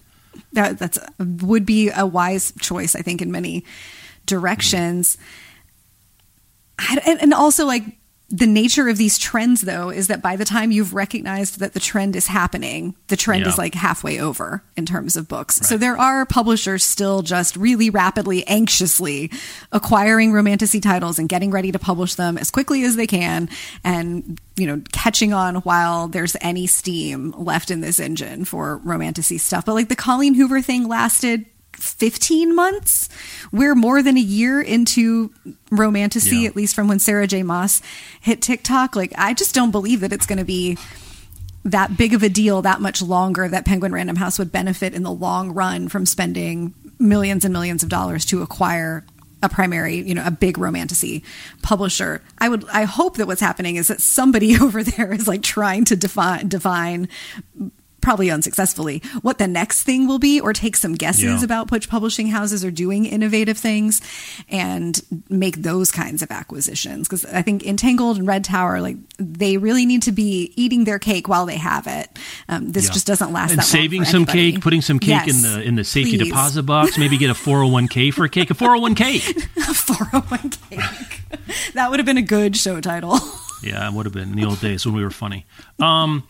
That 0.52 0.78
that's 0.78 0.98
would 1.18 1.66
be 1.66 1.90
a 1.90 2.06
wise 2.06 2.52
choice, 2.61 2.94
I 2.94 3.02
think, 3.02 3.22
in 3.22 3.30
many 3.30 3.64
directions. 4.26 5.18
And, 6.90 7.20
and 7.20 7.34
also, 7.34 7.66
like 7.66 7.97
the 8.31 8.47
nature 8.47 8.88
of 8.88 8.99
these 8.99 9.17
trends 9.17 9.62
though 9.62 9.88
is 9.88 10.09
that 10.09 10.21
by 10.21 10.37
the 10.37 10.45
time 10.45 10.71
you've 10.71 10.93
recognized 10.93 11.61
that 11.61 11.73
the 11.73 11.81
trend 11.81 12.14
is 12.14 12.27
happening 12.27 12.95
the 13.07 13.17
trend 13.17 13.43
yeah. 13.43 13.49
is 13.49 13.57
like 13.57 13.75
halfway 13.75 14.21
over 14.21 14.62
in 14.77 14.85
terms 14.85 15.17
of 15.17 15.27
books 15.27 15.59
right. 15.61 15.67
so 15.67 15.79
there 15.79 15.97
are 15.97 16.27
publishers 16.27 16.85
still 16.85 17.23
just 17.23 17.57
really 17.57 17.88
rapidly 17.88 18.47
anxiously 18.47 19.31
acquiring 19.73 20.31
romantasy 20.31 20.79
titles 20.79 21.19
and 21.19 21.29
getting 21.31 21.51
ready 21.51 21.73
to 21.73 21.79
publish 21.79 22.17
them 22.17 22.37
as 22.37 22.51
quickly 22.51 22.85
as 22.85 22.97
they 22.97 23.07
can 23.07 23.49
and 23.83 24.38
you 24.57 24.67
know 24.67 24.83
catching 24.93 25.33
on 25.33 25.57
while 25.57 26.07
there's 26.07 26.37
any 26.43 26.67
steam 26.67 27.31
left 27.38 27.71
in 27.71 27.81
this 27.81 27.99
engine 27.99 28.45
for 28.45 28.77
romantasy 28.79 29.38
stuff 29.38 29.64
but 29.64 29.73
like 29.73 29.88
the 29.88 29.97
colleen 29.97 30.35
hoover 30.35 30.61
thing 30.61 30.87
lasted 30.87 31.47
15 31.79 32.55
months. 32.55 33.09
We're 33.53 33.75
more 33.75 34.03
than 34.03 34.17
a 34.17 34.21
year 34.21 34.61
into 34.61 35.33
romantasy, 35.71 36.38
yeah. 36.38 36.49
at 36.49 36.57
least 36.57 36.75
from 36.75 36.88
when 36.88 36.99
Sarah 36.99 37.27
J. 37.27 37.43
Maas 37.43 37.81
hit 38.21 38.43
TikTok. 38.43 38.97
Like, 38.97 39.12
I 39.17 39.35
just 39.35 39.55
don't 39.55 39.71
believe 39.71 40.01
that 40.01 40.12
it's 40.12 40.27
going 40.27 40.38
to 40.38 40.45
be 40.45 40.77
that 41.64 41.97
big 41.97 42.14
of 42.14 42.23
a 42.23 42.29
deal 42.29 42.62
that 42.62 42.81
much 42.81 43.03
longer 43.03 43.49
that 43.49 43.64
Penguin 43.64 43.93
Random 43.93 44.17
House 44.17 44.38
would 44.38 44.53
benefit 44.53 44.95
in 44.95 45.03
the 45.03 45.12
long 45.12 45.53
run 45.53 45.88
from 45.88 46.07
spending 46.07 46.75
millions 46.99 47.45
and 47.45 47.53
millions 47.53 47.83
of 47.83 47.88
dollars 47.88 48.25
to 48.27 48.43
acquire 48.43 49.05
a 49.43 49.49
primary, 49.49 49.97
you 49.97 50.14
know, 50.14 50.25
a 50.27 50.31
big 50.31 50.59
romantasy 50.59 51.23
publisher. 51.62 52.23
I 52.38 52.49
would, 52.49 52.69
I 52.71 52.85
hope 52.85 53.17
that 53.19 53.27
what's 53.27 53.41
happening 53.41 53.77
is 53.77 53.88
that 53.88 54.01
somebody 54.01 54.57
over 54.61 54.83
there 54.83 55.12
is 55.12 55.29
like 55.29 55.43
trying 55.43 55.85
to 55.87 55.97
define, 55.97 56.49
define 56.49 57.09
probably 58.00 58.30
unsuccessfully, 58.30 59.02
what 59.22 59.38
the 59.38 59.48
next 59.48 59.82
thing 59.82 60.06
will 60.06 60.18
be, 60.18 60.40
or 60.40 60.52
take 60.52 60.76
some 60.76 60.94
guesses 60.94 61.22
yeah. 61.22 61.44
about 61.44 61.70
which 61.70 61.88
publishing 61.88 62.28
houses 62.28 62.64
are 62.64 62.70
doing 62.70 63.06
innovative 63.06 63.58
things 63.58 64.00
and 64.48 65.02
make 65.28 65.56
those 65.56 65.90
kinds 65.90 66.22
of 66.22 66.30
acquisitions. 66.30 67.08
Because 67.08 67.24
I 67.26 67.42
think 67.42 67.64
Entangled 67.66 68.18
and 68.18 68.26
Red 68.26 68.44
Tower, 68.44 68.80
like 68.80 68.96
they 69.18 69.56
really 69.56 69.87
need 69.87 70.02
to 70.02 70.12
be 70.12 70.52
eating 70.56 70.84
their 70.84 70.98
cake 70.98 71.28
while 71.28 71.46
they 71.46 71.56
have 71.56 71.87
it. 71.87 72.08
Um, 72.48 72.70
this 72.70 72.87
yeah. 72.87 72.92
just 72.92 73.06
doesn't 73.06 73.32
last. 73.32 73.52
And 73.52 73.62
saving 73.62 74.04
some 74.04 74.22
anybody. 74.22 74.52
cake, 74.52 74.62
putting 74.62 74.82
some 74.82 74.98
cake 74.98 75.26
yes, 75.26 75.28
in 75.28 75.42
the 75.42 75.62
in 75.62 75.74
the 75.74 75.84
safety 75.84 76.18
please. 76.18 76.28
deposit 76.28 76.62
box. 76.64 76.98
Maybe 76.98 77.18
get 77.18 77.30
a 77.30 77.34
four 77.34 77.58
hundred 77.58 77.72
one 77.72 77.88
k 77.88 78.11
for 78.11 78.24
a 78.24 78.28
cake. 78.28 78.50
A 78.50 78.54
four 78.54 78.68
hundred 78.68 78.78
oh 78.78 78.82
one 78.82 78.94
k. 78.94 79.16
A 79.56 79.74
four 79.74 80.06
hundred 80.06 80.24
oh 80.24 80.30
one 80.30 80.50
cake. 80.50 81.22
that 81.74 81.90
would 81.90 81.98
have 81.98 82.06
been 82.06 82.18
a 82.18 82.22
good 82.22 82.56
show 82.56 82.80
title. 82.80 83.18
yeah, 83.62 83.88
it 83.88 83.92
would 83.92 84.06
have 84.06 84.12
been 84.12 84.30
in 84.30 84.37
the 84.37 84.44
old 84.44 84.61
days 84.61 84.87
when 84.87 84.94
we 84.94 85.02
were 85.02 85.11
funny. 85.11 85.46
Um, 85.78 86.26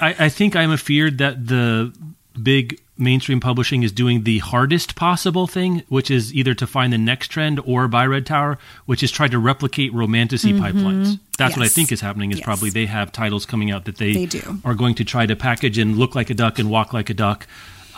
I, 0.00 0.26
I 0.26 0.28
think 0.28 0.56
I'm 0.56 0.70
afeared 0.70 1.18
that 1.18 1.46
the 1.46 1.92
big 2.40 2.80
mainstream 2.98 3.40
publishing 3.40 3.82
is 3.82 3.92
doing 3.92 4.24
the 4.24 4.38
hardest 4.38 4.96
possible 4.96 5.46
thing, 5.46 5.82
which 5.88 6.10
is 6.10 6.32
either 6.34 6.54
to 6.54 6.66
find 6.66 6.92
the 6.92 6.98
next 6.98 7.28
trend 7.28 7.60
or 7.64 7.88
buy 7.88 8.06
Red 8.06 8.24
Tower, 8.24 8.58
which 8.86 9.02
is 9.02 9.10
try 9.10 9.28
to 9.28 9.38
replicate 9.38 9.92
romantasy 9.92 10.52
mm-hmm. 10.52 10.64
pipelines. 10.64 11.18
That's 11.38 11.52
yes. 11.52 11.58
what 11.58 11.64
I 11.66 11.68
think 11.68 11.92
is 11.92 12.00
happening. 12.00 12.32
Is 12.32 12.38
yes. 12.38 12.44
probably 12.44 12.70
they 12.70 12.86
have 12.86 13.12
titles 13.12 13.44
coming 13.44 13.70
out 13.70 13.84
that 13.84 13.98
they, 13.98 14.12
they 14.14 14.26
do. 14.26 14.58
are 14.64 14.74
going 14.74 14.94
to 14.96 15.04
try 15.04 15.26
to 15.26 15.36
package 15.36 15.78
and 15.78 15.96
look 15.96 16.14
like 16.14 16.30
a 16.30 16.34
duck 16.34 16.58
and 16.58 16.70
walk 16.70 16.92
like 16.92 17.10
a 17.10 17.14
duck, 17.14 17.46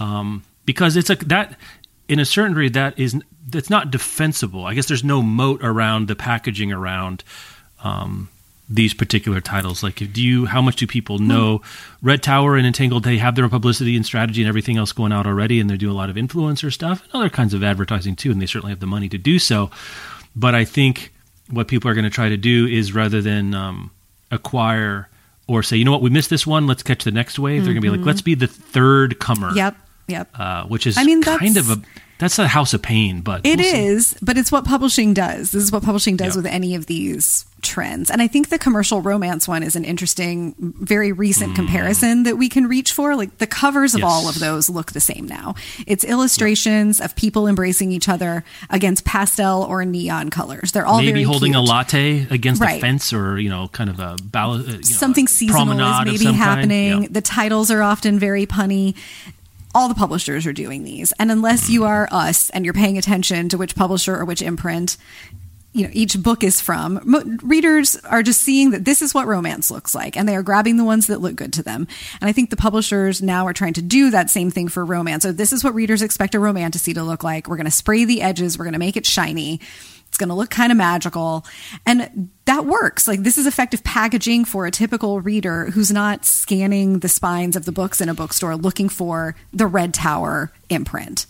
um, 0.00 0.42
because 0.64 0.96
it's 0.96 1.10
a 1.10 1.14
that 1.26 1.56
in 2.08 2.18
a 2.18 2.24
certain 2.24 2.52
degree 2.52 2.68
that 2.70 2.98
is 2.98 3.20
that's 3.48 3.70
not 3.70 3.90
defensible. 3.90 4.66
I 4.66 4.74
guess 4.74 4.86
there's 4.86 5.04
no 5.04 5.22
moat 5.22 5.62
around 5.62 6.08
the 6.08 6.16
packaging 6.16 6.72
around. 6.72 7.22
Um, 7.84 8.28
these 8.68 8.94
particular 8.94 9.40
titles? 9.40 9.82
Like, 9.82 9.96
do 10.12 10.22
you 10.22 10.46
how 10.46 10.60
much 10.60 10.76
do 10.76 10.86
people 10.86 11.18
know 11.18 11.62
Red 12.02 12.22
Tower 12.22 12.56
and 12.56 12.66
Entangled? 12.66 13.04
They 13.04 13.18
have 13.18 13.34
their 13.34 13.44
own 13.44 13.50
publicity 13.50 13.96
and 13.96 14.04
strategy 14.04 14.42
and 14.42 14.48
everything 14.48 14.76
else 14.76 14.92
going 14.92 15.12
out 15.12 15.26
already, 15.26 15.60
and 15.60 15.70
they 15.70 15.76
do 15.76 15.90
a 15.90 15.94
lot 15.94 16.10
of 16.10 16.16
influencer 16.16 16.72
stuff 16.72 17.02
and 17.04 17.14
other 17.14 17.30
kinds 17.30 17.54
of 17.54 17.62
advertising 17.62 18.16
too, 18.16 18.30
and 18.30 18.40
they 18.40 18.46
certainly 18.46 18.72
have 18.72 18.80
the 18.80 18.86
money 18.86 19.08
to 19.08 19.18
do 19.18 19.38
so. 19.38 19.70
But 20.36 20.54
I 20.54 20.64
think 20.64 21.12
what 21.50 21.68
people 21.68 21.90
are 21.90 21.94
going 21.94 22.04
to 22.04 22.10
try 22.10 22.28
to 22.28 22.36
do 22.36 22.66
is 22.66 22.92
rather 22.92 23.22
than 23.22 23.54
um, 23.54 23.90
acquire 24.30 25.08
or 25.46 25.62
say, 25.62 25.76
you 25.76 25.84
know 25.84 25.92
what, 25.92 26.02
we 26.02 26.10
missed 26.10 26.30
this 26.30 26.46
one, 26.46 26.66
let's 26.66 26.82
catch 26.82 27.04
the 27.04 27.10
next 27.10 27.38
wave. 27.38 27.56
Mm-hmm. 27.56 27.64
They're 27.64 27.74
going 27.74 27.82
to 27.82 27.90
be 27.90 27.96
like, 27.96 28.06
let's 28.06 28.20
be 28.20 28.34
the 28.34 28.46
third 28.46 29.18
comer. 29.18 29.52
Yep. 29.54 29.76
Yep. 30.08 30.28
Uh, 30.34 30.64
which 30.64 30.86
is 30.86 30.96
I 30.96 31.04
mean, 31.04 31.22
kind 31.22 31.56
of 31.56 31.70
a 31.70 31.76
that's 32.18 32.38
a 32.38 32.48
house 32.48 32.74
of 32.74 32.82
pain, 32.82 33.20
but 33.20 33.44
it 33.44 33.58
we'll 33.58 33.74
is. 33.74 34.16
But 34.20 34.38
it's 34.38 34.50
what 34.50 34.64
publishing 34.64 35.14
does. 35.14 35.52
This 35.52 35.62
is 35.62 35.72
what 35.72 35.82
publishing 35.82 36.16
does 36.16 36.34
with 36.34 36.46
any 36.46 36.74
of 36.74 36.86
these 36.86 37.44
trends. 37.68 38.10
And 38.10 38.20
I 38.20 38.26
think 38.26 38.48
the 38.48 38.58
commercial 38.58 39.00
romance 39.02 39.46
one 39.46 39.62
is 39.62 39.76
an 39.76 39.84
interesting, 39.84 40.54
very 40.58 41.12
recent 41.12 41.52
mm. 41.52 41.56
comparison 41.56 42.24
that 42.24 42.36
we 42.36 42.48
can 42.48 42.66
reach 42.66 42.92
for. 42.92 43.14
Like 43.14 43.38
the 43.38 43.46
covers 43.46 43.94
of 43.94 44.00
yes. 44.00 44.10
all 44.10 44.28
of 44.28 44.40
those 44.40 44.68
look 44.68 44.92
the 44.92 45.00
same 45.00 45.26
now. 45.26 45.54
It's 45.86 46.04
illustrations 46.04 47.00
of 47.00 47.14
people 47.14 47.46
embracing 47.46 47.92
each 47.92 48.08
other 48.08 48.44
against 48.70 49.04
pastel 49.04 49.62
or 49.62 49.84
neon 49.84 50.30
colors. 50.30 50.72
They're 50.72 50.86
all 50.86 51.02
maybe 51.02 51.22
holding 51.22 51.52
cute. 51.52 51.64
a 51.64 51.70
latte 51.70 52.26
against 52.30 52.60
right. 52.60 52.78
a 52.78 52.80
fence 52.80 53.12
or 53.12 53.38
you 53.38 53.50
know, 53.50 53.68
kind 53.68 53.90
of 53.90 54.00
a 54.00 54.16
ball- 54.22 54.54
uh, 54.54 54.62
you 54.62 54.72
know, 54.72 54.80
something 54.82 55.28
seasonal 55.28 55.78
is 56.08 56.22
maybe 56.22 56.32
happening. 56.32 57.02
Yeah. 57.02 57.08
The 57.10 57.22
titles 57.22 57.70
are 57.70 57.82
often 57.82 58.18
very 58.18 58.46
punny 58.46 58.94
all 59.74 59.88
the 59.88 59.94
publishers 59.94 60.46
are 60.46 60.52
doing 60.52 60.82
these. 60.82 61.12
And 61.18 61.30
unless 61.30 61.68
you 61.68 61.84
are 61.84 62.08
us 62.10 62.50
and 62.50 62.64
you're 62.64 62.74
paying 62.74 62.98
attention 62.98 63.48
to 63.50 63.58
which 63.58 63.76
publisher 63.76 64.16
or 64.16 64.24
which 64.24 64.42
imprint, 64.42 64.96
you 65.72 65.84
know, 65.84 65.90
each 65.92 66.20
book 66.20 66.42
is 66.42 66.60
from, 66.60 67.00
readers 67.42 67.96
are 67.96 68.22
just 68.22 68.42
seeing 68.42 68.70
that 68.70 68.84
this 68.84 69.02
is 69.02 69.12
what 69.12 69.26
romance 69.26 69.70
looks 69.70 69.94
like 69.94 70.16
and 70.16 70.28
they 70.28 70.34
are 70.34 70.42
grabbing 70.42 70.76
the 70.76 70.84
ones 70.84 71.08
that 71.08 71.20
look 71.20 71.36
good 71.36 71.52
to 71.52 71.62
them. 71.62 71.86
And 72.20 72.28
I 72.28 72.32
think 72.32 72.50
the 72.50 72.56
publishers 72.56 73.22
now 73.22 73.46
are 73.46 73.52
trying 73.52 73.74
to 73.74 73.82
do 73.82 74.10
that 74.10 74.30
same 74.30 74.50
thing 74.50 74.68
for 74.68 74.84
romance. 74.84 75.22
So 75.22 75.32
this 75.32 75.52
is 75.52 75.62
what 75.62 75.74
readers 75.74 76.02
expect 76.02 76.34
a 76.34 76.40
romantasy 76.40 76.94
to 76.94 77.02
look 77.02 77.22
like. 77.22 77.48
We're 77.48 77.56
going 77.56 77.66
to 77.66 77.70
spray 77.70 78.04
the 78.04 78.22
edges. 78.22 78.58
We're 78.58 78.64
going 78.64 78.72
to 78.72 78.78
make 78.78 78.96
it 78.96 79.06
shiny 79.06 79.60
it's 80.08 80.16
going 80.16 80.30
to 80.30 80.34
look 80.34 80.50
kind 80.50 80.72
of 80.72 80.78
magical. 80.78 81.44
And 81.86 82.30
that 82.46 82.64
works. 82.64 83.06
Like, 83.06 83.22
this 83.22 83.38
is 83.38 83.46
effective 83.46 83.84
packaging 83.84 84.46
for 84.46 84.66
a 84.66 84.70
typical 84.70 85.20
reader 85.20 85.66
who's 85.66 85.92
not 85.92 86.24
scanning 86.24 87.00
the 87.00 87.08
spines 87.08 87.56
of 87.56 87.66
the 87.66 87.72
books 87.72 88.00
in 88.00 88.08
a 88.08 88.14
bookstore 88.14 88.56
looking 88.56 88.88
for 88.88 89.36
the 89.52 89.66
Red 89.66 89.92
Tower 89.92 90.50
imprint. 90.70 91.26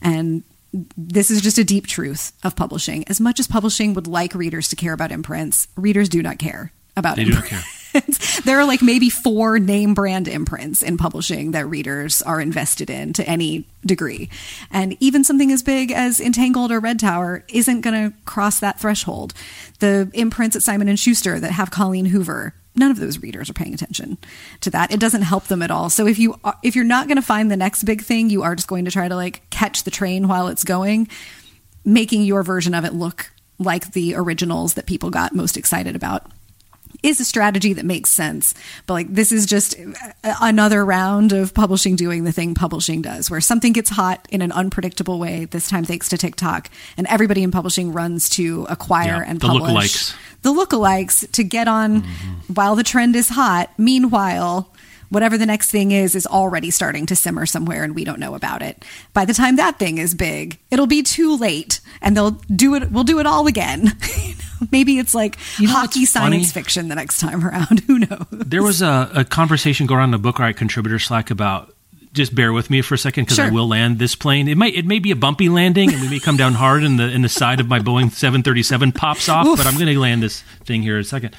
And 0.00 0.42
this 0.72 1.30
is 1.30 1.42
just 1.42 1.58
a 1.58 1.64
deep 1.64 1.86
truth 1.86 2.32
of 2.42 2.56
publishing. 2.56 3.06
As 3.08 3.20
much 3.20 3.38
as 3.38 3.46
publishing 3.46 3.94
would 3.94 4.06
like 4.06 4.34
readers 4.34 4.68
to 4.68 4.76
care 4.76 4.92
about 4.92 5.12
imprints, 5.12 5.68
readers 5.76 6.08
do 6.08 6.22
not 6.22 6.38
care 6.38 6.72
about 6.96 7.16
they 7.16 7.22
imprints. 7.22 7.48
do 7.48 7.56
not 7.56 7.62
care. 7.62 7.68
there 8.44 8.58
are 8.58 8.64
like 8.64 8.80
maybe 8.80 9.10
four 9.10 9.58
name 9.58 9.92
brand 9.92 10.28
imprints 10.28 10.82
in 10.82 10.96
publishing 10.96 11.50
that 11.50 11.66
readers 11.66 12.22
are 12.22 12.40
invested 12.40 12.88
in 12.88 13.12
to 13.12 13.28
any 13.28 13.66
degree. 13.84 14.30
And 14.70 14.96
even 15.00 15.24
something 15.24 15.52
as 15.52 15.62
big 15.62 15.92
as 15.92 16.20
Entangled 16.20 16.72
or 16.72 16.80
Red 16.80 16.98
Tower 16.98 17.44
isn't 17.48 17.82
going 17.82 18.10
to 18.10 18.16
cross 18.24 18.60
that 18.60 18.80
threshold. 18.80 19.34
The 19.80 20.10
imprints 20.14 20.56
at 20.56 20.62
Simon 20.62 20.88
and 20.88 20.98
Schuster 20.98 21.38
that 21.38 21.52
have 21.52 21.70
Colleen 21.70 22.06
Hoover 22.06 22.54
none 22.74 22.90
of 22.90 22.98
those 22.98 23.18
readers 23.18 23.50
are 23.50 23.54
paying 23.54 23.74
attention 23.74 24.18
to 24.60 24.70
that. 24.70 24.92
It 24.92 25.00
doesn't 25.00 25.22
help 25.22 25.44
them 25.44 25.62
at 25.62 25.70
all. 25.70 25.90
So 25.90 26.06
if 26.06 26.18
you 26.18 26.40
if 26.62 26.74
you're 26.74 26.84
not 26.84 27.06
going 27.06 27.16
to 27.16 27.22
find 27.22 27.50
the 27.50 27.56
next 27.56 27.84
big 27.84 28.02
thing 28.02 28.30
you 28.30 28.42
are 28.42 28.54
just 28.54 28.68
going 28.68 28.84
to 28.84 28.90
try 28.90 29.08
to 29.08 29.16
like 29.16 29.48
catch 29.50 29.84
the 29.84 29.90
train 29.90 30.28
while 30.28 30.48
it's 30.48 30.64
going 30.64 31.08
making 31.84 32.22
your 32.22 32.42
version 32.42 32.74
of 32.74 32.84
it 32.84 32.92
look 32.92 33.32
like 33.58 33.92
the 33.92 34.14
originals 34.14 34.74
that 34.74 34.86
people 34.86 35.10
got 35.10 35.34
most 35.34 35.56
excited 35.56 35.96
about 35.96 36.30
is 37.02 37.20
a 37.20 37.24
strategy 37.24 37.72
that 37.72 37.84
makes 37.84 38.10
sense. 38.10 38.54
But 38.86 38.94
like 38.94 39.14
this 39.14 39.32
is 39.32 39.46
just 39.46 39.76
another 40.22 40.84
round 40.84 41.32
of 41.32 41.54
publishing 41.54 41.96
doing 41.96 42.24
the 42.24 42.32
thing 42.32 42.54
publishing 42.54 43.02
does, 43.02 43.30
where 43.30 43.40
something 43.40 43.72
gets 43.72 43.90
hot 43.90 44.26
in 44.30 44.42
an 44.42 44.52
unpredictable 44.52 45.18
way, 45.18 45.46
this 45.46 45.68
time 45.68 45.84
thanks 45.84 46.08
to 46.10 46.18
TikTok, 46.18 46.70
and 46.96 47.06
everybody 47.08 47.42
in 47.42 47.50
publishing 47.50 47.92
runs 47.92 48.28
to 48.30 48.66
acquire 48.68 49.22
yeah, 49.24 49.24
and 49.26 49.40
the 49.40 49.46
publish 49.48 50.12
lookalikes. 50.12 50.16
the 50.42 50.52
lookalikes 50.52 51.30
to 51.32 51.44
get 51.44 51.68
on 51.68 52.02
mm-hmm. 52.02 52.54
while 52.54 52.76
the 52.76 52.84
trend 52.84 53.16
is 53.16 53.28
hot. 53.28 53.70
Meanwhile, 53.78 54.70
whatever 55.12 55.36
the 55.36 55.46
next 55.46 55.70
thing 55.70 55.92
is 55.92 56.14
is 56.14 56.26
already 56.26 56.70
starting 56.70 57.06
to 57.06 57.14
simmer 57.14 57.46
somewhere 57.46 57.84
and 57.84 57.94
we 57.94 58.02
don't 58.02 58.18
know 58.18 58.34
about 58.34 58.62
it. 58.62 58.84
By 59.12 59.24
the 59.24 59.34
time 59.34 59.56
that 59.56 59.78
thing 59.78 59.98
is 59.98 60.14
big, 60.14 60.58
it'll 60.70 60.86
be 60.86 61.02
too 61.02 61.36
late 61.36 61.80
and 62.00 62.16
they'll 62.16 62.32
do 62.32 62.74
it 62.74 62.90
we'll 62.90 63.04
do 63.04 63.20
it 63.20 63.26
all 63.26 63.46
again. 63.46 63.92
Maybe 64.72 64.98
it's 64.98 65.14
like 65.14 65.38
you 65.58 65.68
know 65.68 65.74
hockey 65.74 66.06
science 66.06 66.34
funny? 66.34 66.44
fiction 66.44 66.88
the 66.88 66.94
next 66.94 67.20
time 67.20 67.44
around. 67.44 67.80
Who 67.86 67.98
knows? 68.00 68.26
There 68.30 68.62
was 68.62 68.80
a, 68.80 69.10
a 69.14 69.24
conversation 69.24 69.86
going 69.86 70.00
on 70.00 70.04
in 70.06 70.10
the 70.12 70.18
Book 70.18 70.38
Riot 70.38 70.56
contributor 70.56 70.98
Slack 70.98 71.30
about 71.30 71.74
just 72.12 72.34
bear 72.34 72.52
with 72.52 72.70
me 72.70 72.82
for 72.82 72.94
a 72.94 72.98
second 72.98 73.24
because 73.24 73.36
sure. 73.36 73.46
I 73.46 73.50
will 73.50 73.68
land 73.68 73.98
this 73.98 74.14
plane. 74.14 74.48
It 74.48 74.56
might 74.56 74.74
it 74.74 74.86
may 74.86 74.98
be 74.98 75.10
a 75.10 75.16
bumpy 75.16 75.48
landing 75.48 75.92
and 75.92 76.00
we 76.00 76.08
may 76.08 76.20
come 76.20 76.36
down 76.36 76.54
hard 76.54 76.84
and 76.84 76.98
the 76.98 77.10
in 77.10 77.22
the 77.22 77.28
side 77.28 77.60
of 77.60 77.68
my 77.68 77.80
Boeing 77.80 78.10
737 78.10 78.92
pops 78.92 79.28
off, 79.28 79.46
Oof. 79.46 79.58
but 79.58 79.66
I'm 79.66 79.74
going 79.74 79.86
to 79.86 79.98
land 79.98 80.22
this 80.22 80.42
thing 80.64 80.82
here 80.82 80.96
in 80.96 81.00
a 81.00 81.04
second. 81.04 81.34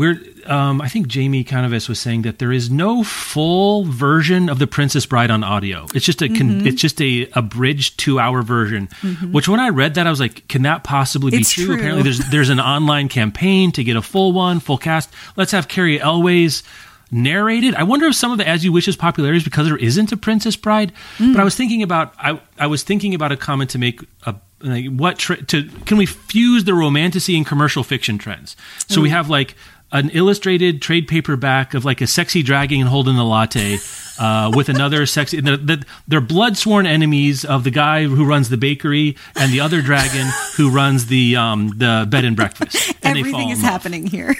We're, 0.00 0.18
um, 0.46 0.80
I 0.80 0.88
think 0.88 1.08
Jamie 1.08 1.44
Canaves 1.44 1.86
was 1.86 2.00
saying 2.00 2.22
that 2.22 2.38
there 2.38 2.52
is 2.52 2.70
no 2.70 3.04
full 3.04 3.84
version 3.84 4.48
of 4.48 4.58
The 4.58 4.66
Princess 4.66 5.04
Bride 5.04 5.30
on 5.30 5.44
audio. 5.44 5.84
It's 5.94 6.06
just 6.06 6.22
a, 6.22 6.24
mm-hmm. 6.24 6.66
it's 6.66 6.80
just 6.80 7.02
a 7.02 7.28
abridged 7.34 8.00
two 8.00 8.18
hour 8.18 8.40
version. 8.40 8.88
Mm-hmm. 9.02 9.32
Which 9.32 9.46
when 9.46 9.60
I 9.60 9.68
read 9.68 9.96
that, 9.96 10.06
I 10.06 10.10
was 10.10 10.18
like, 10.18 10.48
can 10.48 10.62
that 10.62 10.84
possibly 10.84 11.30
be 11.32 11.44
true? 11.44 11.66
true? 11.66 11.74
Apparently, 11.74 12.02
there's 12.02 12.18
there's 12.30 12.48
an 12.48 12.60
online 12.60 13.10
campaign 13.10 13.72
to 13.72 13.84
get 13.84 13.94
a 13.94 14.00
full 14.00 14.32
one, 14.32 14.58
full 14.58 14.78
cast. 14.78 15.10
Let's 15.36 15.52
have 15.52 15.68
Cary 15.68 16.00
Elwes 16.00 16.62
narrated. 17.10 17.74
I 17.74 17.82
wonder 17.82 18.06
if 18.06 18.14
some 18.14 18.32
of 18.32 18.38
the 18.38 18.48
As 18.48 18.64
You 18.64 18.72
Wish's 18.72 18.96
popularity 18.96 19.36
is 19.36 19.44
because 19.44 19.66
there 19.66 19.76
isn't 19.76 20.12
a 20.12 20.16
Princess 20.16 20.56
Bride. 20.56 20.94
Mm. 21.18 21.34
But 21.34 21.42
I 21.42 21.44
was 21.44 21.56
thinking 21.56 21.82
about 21.82 22.14
I 22.18 22.40
I 22.58 22.68
was 22.68 22.82
thinking 22.84 23.14
about 23.14 23.32
a 23.32 23.36
comment 23.36 23.68
to 23.70 23.78
make 23.78 24.00
a 24.24 24.34
like 24.62 24.86
what 24.86 25.18
tra- 25.18 25.42
to 25.42 25.68
can 25.84 25.98
we 25.98 26.06
fuse 26.06 26.64
the 26.64 26.72
romantasy 26.72 27.36
and 27.36 27.46
commercial 27.46 27.84
fiction 27.84 28.16
trends? 28.16 28.56
So 28.88 29.00
mm. 29.00 29.02
we 29.02 29.10
have 29.10 29.28
like 29.28 29.56
an 29.92 30.10
illustrated 30.10 30.80
trade 30.80 31.08
paperback 31.08 31.74
of 31.74 31.84
like 31.84 32.00
a 32.00 32.06
sexy 32.06 32.40
and 32.40 32.88
holding 32.88 33.16
a 33.16 33.24
latte 33.24 33.78
uh, 34.18 34.52
with 34.54 34.68
another 34.68 35.06
sexy. 35.06 35.40
The, 35.40 35.56
the, 35.56 35.84
they're 36.06 36.20
blood 36.20 36.56
sworn 36.56 36.86
enemies 36.86 37.44
of 37.44 37.64
the 37.64 37.70
guy 37.70 38.04
who 38.04 38.24
runs 38.24 38.48
the 38.48 38.56
bakery 38.56 39.16
and 39.34 39.52
the 39.52 39.60
other 39.60 39.82
dragon 39.82 40.26
who 40.56 40.70
runs 40.70 41.06
the 41.06 41.36
um, 41.36 41.68
the 41.76 42.06
bed 42.08 42.24
and 42.24 42.36
breakfast. 42.36 42.94
And 43.02 43.18
Everything 43.18 43.50
is 43.50 43.62
happening 43.62 44.06
here. 44.06 44.36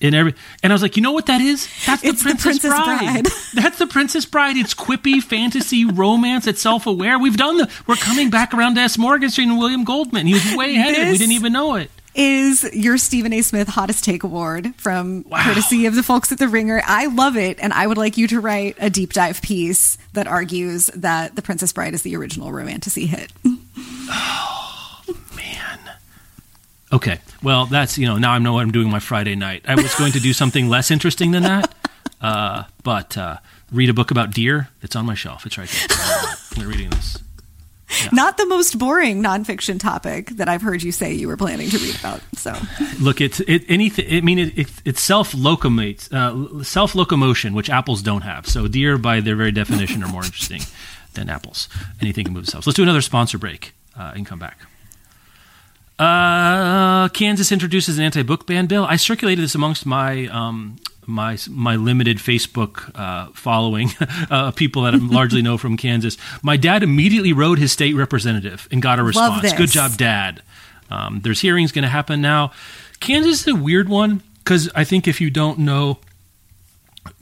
In 0.00 0.14
every, 0.14 0.34
and 0.64 0.72
I 0.72 0.74
was 0.74 0.82
like, 0.82 0.96
you 0.96 1.02
know 1.02 1.12
what 1.12 1.26
that 1.26 1.40
is? 1.40 1.68
That's 1.86 2.02
the, 2.02 2.08
Princess, 2.08 2.32
the 2.32 2.42
Princess 2.42 2.70
Bride. 2.70 2.98
Bride. 2.98 3.26
That's 3.54 3.78
the 3.78 3.86
Princess 3.86 4.26
Bride. 4.26 4.56
It's 4.56 4.74
quippy 4.74 5.22
fantasy 5.22 5.84
romance. 5.84 6.48
It's 6.48 6.60
self 6.60 6.88
aware. 6.88 7.20
We've 7.20 7.36
done 7.36 7.58
the. 7.58 7.70
We're 7.86 7.94
coming 7.94 8.28
back 8.28 8.52
around 8.52 8.74
to 8.74 8.80
S. 8.80 8.98
Morgenstern 8.98 9.50
and 9.50 9.58
William 9.58 9.84
Goldman. 9.84 10.26
He 10.26 10.34
was 10.34 10.56
way 10.56 10.74
ahead. 10.74 10.96
This, 10.96 10.98
of 10.98 11.06
it. 11.06 11.12
We 11.12 11.18
didn't 11.18 11.32
even 11.32 11.52
know 11.52 11.76
it 11.76 11.90
is 12.14 12.64
your 12.74 12.98
Stephen 12.98 13.32
A. 13.32 13.42
Smith 13.42 13.68
Hottest 13.68 14.04
Take 14.04 14.22
Award 14.22 14.74
from 14.76 15.24
wow. 15.28 15.42
courtesy 15.42 15.86
of 15.86 15.94
the 15.94 16.02
folks 16.02 16.30
at 16.30 16.38
The 16.38 16.48
Ringer. 16.48 16.82
I 16.84 17.06
love 17.06 17.36
it, 17.36 17.58
and 17.60 17.72
I 17.72 17.86
would 17.86 17.98
like 17.98 18.16
you 18.16 18.26
to 18.28 18.40
write 18.40 18.76
a 18.78 18.90
deep 18.90 19.12
dive 19.12 19.40
piece 19.42 19.96
that 20.12 20.26
argues 20.26 20.86
that 20.88 21.36
The 21.36 21.42
Princess 21.42 21.72
Bride 21.72 21.94
is 21.94 22.02
the 22.02 22.16
original 22.16 22.52
romantasy 22.52 23.06
hit. 23.06 23.32
oh, 23.46 25.02
man. 25.36 25.78
Okay, 26.92 27.20
well, 27.42 27.66
that's, 27.66 27.96
you 27.96 28.06
know, 28.06 28.18
now 28.18 28.32
I 28.32 28.38
know 28.38 28.52
what 28.52 28.62
I'm 28.62 28.72
doing 28.72 28.90
my 28.90 29.00
Friday 29.00 29.34
night. 29.34 29.64
I 29.66 29.74
was 29.74 29.94
going 29.94 30.12
to 30.12 30.20
do 30.20 30.32
something 30.34 30.68
less 30.68 30.90
interesting 30.90 31.30
than 31.30 31.44
that, 31.44 31.74
uh, 32.20 32.64
but 32.82 33.16
uh, 33.16 33.38
read 33.70 33.88
a 33.88 33.94
book 33.94 34.10
about 34.10 34.32
deer. 34.32 34.68
It's 34.82 34.94
on 34.94 35.06
my 35.06 35.14
shelf. 35.14 35.46
It's 35.46 35.56
right 35.56 35.68
there. 35.68 35.98
I'm 36.64 36.68
reading 36.68 36.90
this. 36.90 37.18
Not 38.12 38.36
the 38.36 38.46
most 38.46 38.78
boring 38.78 39.22
nonfiction 39.22 39.78
topic 39.78 40.30
that 40.30 40.48
I've 40.48 40.62
heard 40.62 40.82
you 40.82 40.92
say 40.92 41.12
you 41.12 41.28
were 41.28 41.36
planning 41.36 41.70
to 41.70 41.78
read 41.78 41.98
about. 41.98 42.20
So, 42.34 42.54
look, 43.00 43.20
it's 43.20 43.40
it, 43.40 43.64
anything. 43.68 44.12
I 44.12 44.20
mean, 44.20 44.38
it, 44.38 44.58
it, 44.58 44.68
it 44.84 44.98
self 44.98 45.32
locomotes, 45.32 46.12
uh, 46.12 46.62
self 46.64 46.94
locomotion, 46.94 47.54
which 47.54 47.70
apples 47.70 48.02
don't 48.02 48.22
have. 48.22 48.46
So, 48.46 48.68
deer, 48.68 48.98
by 48.98 49.20
their 49.20 49.36
very 49.36 49.52
definition, 49.52 50.02
are 50.02 50.08
more 50.08 50.24
interesting 50.24 50.62
than 51.14 51.28
apples. 51.28 51.68
Anything 52.00 52.24
can 52.24 52.34
move 52.34 52.44
itself. 52.44 52.64
So 52.64 52.70
let's 52.70 52.76
do 52.76 52.82
another 52.82 53.00
sponsor 53.00 53.38
break 53.38 53.74
uh, 53.96 54.12
and 54.14 54.26
come 54.26 54.38
back. 54.38 54.58
Uh, 56.02 57.08
Kansas 57.10 57.52
introduces 57.52 57.96
an 57.96 58.04
anti-book 58.04 58.44
ban 58.44 58.66
bill. 58.66 58.84
I 58.84 58.96
circulated 58.96 59.44
this 59.44 59.54
amongst 59.54 59.86
my 59.86 60.26
um, 60.26 60.76
my 61.06 61.38
my 61.48 61.76
limited 61.76 62.16
Facebook 62.18 62.90
uh, 62.98 63.30
following, 63.34 63.90
uh, 64.30 64.50
people 64.50 64.82
that 64.82 64.94
I 64.94 64.96
largely 64.96 65.42
know 65.42 65.58
from 65.58 65.76
Kansas. 65.76 66.16
My 66.42 66.56
dad 66.56 66.82
immediately 66.82 67.32
wrote 67.32 67.58
his 67.58 67.70
state 67.70 67.94
representative 67.94 68.66
and 68.72 68.82
got 68.82 68.98
a 68.98 69.04
response. 69.04 69.52
Good 69.52 69.70
job, 69.70 69.96
Dad. 69.96 70.42
Um, 70.90 71.20
there's 71.20 71.40
hearings 71.40 71.70
going 71.70 71.84
to 71.84 71.88
happen 71.88 72.20
now. 72.20 72.50
Kansas 72.98 73.42
is 73.42 73.48
a 73.48 73.54
weird 73.54 73.88
one 73.88 74.22
because 74.38 74.68
I 74.74 74.82
think 74.82 75.06
if 75.06 75.20
you 75.20 75.30
don't 75.30 75.60
know 75.60 75.98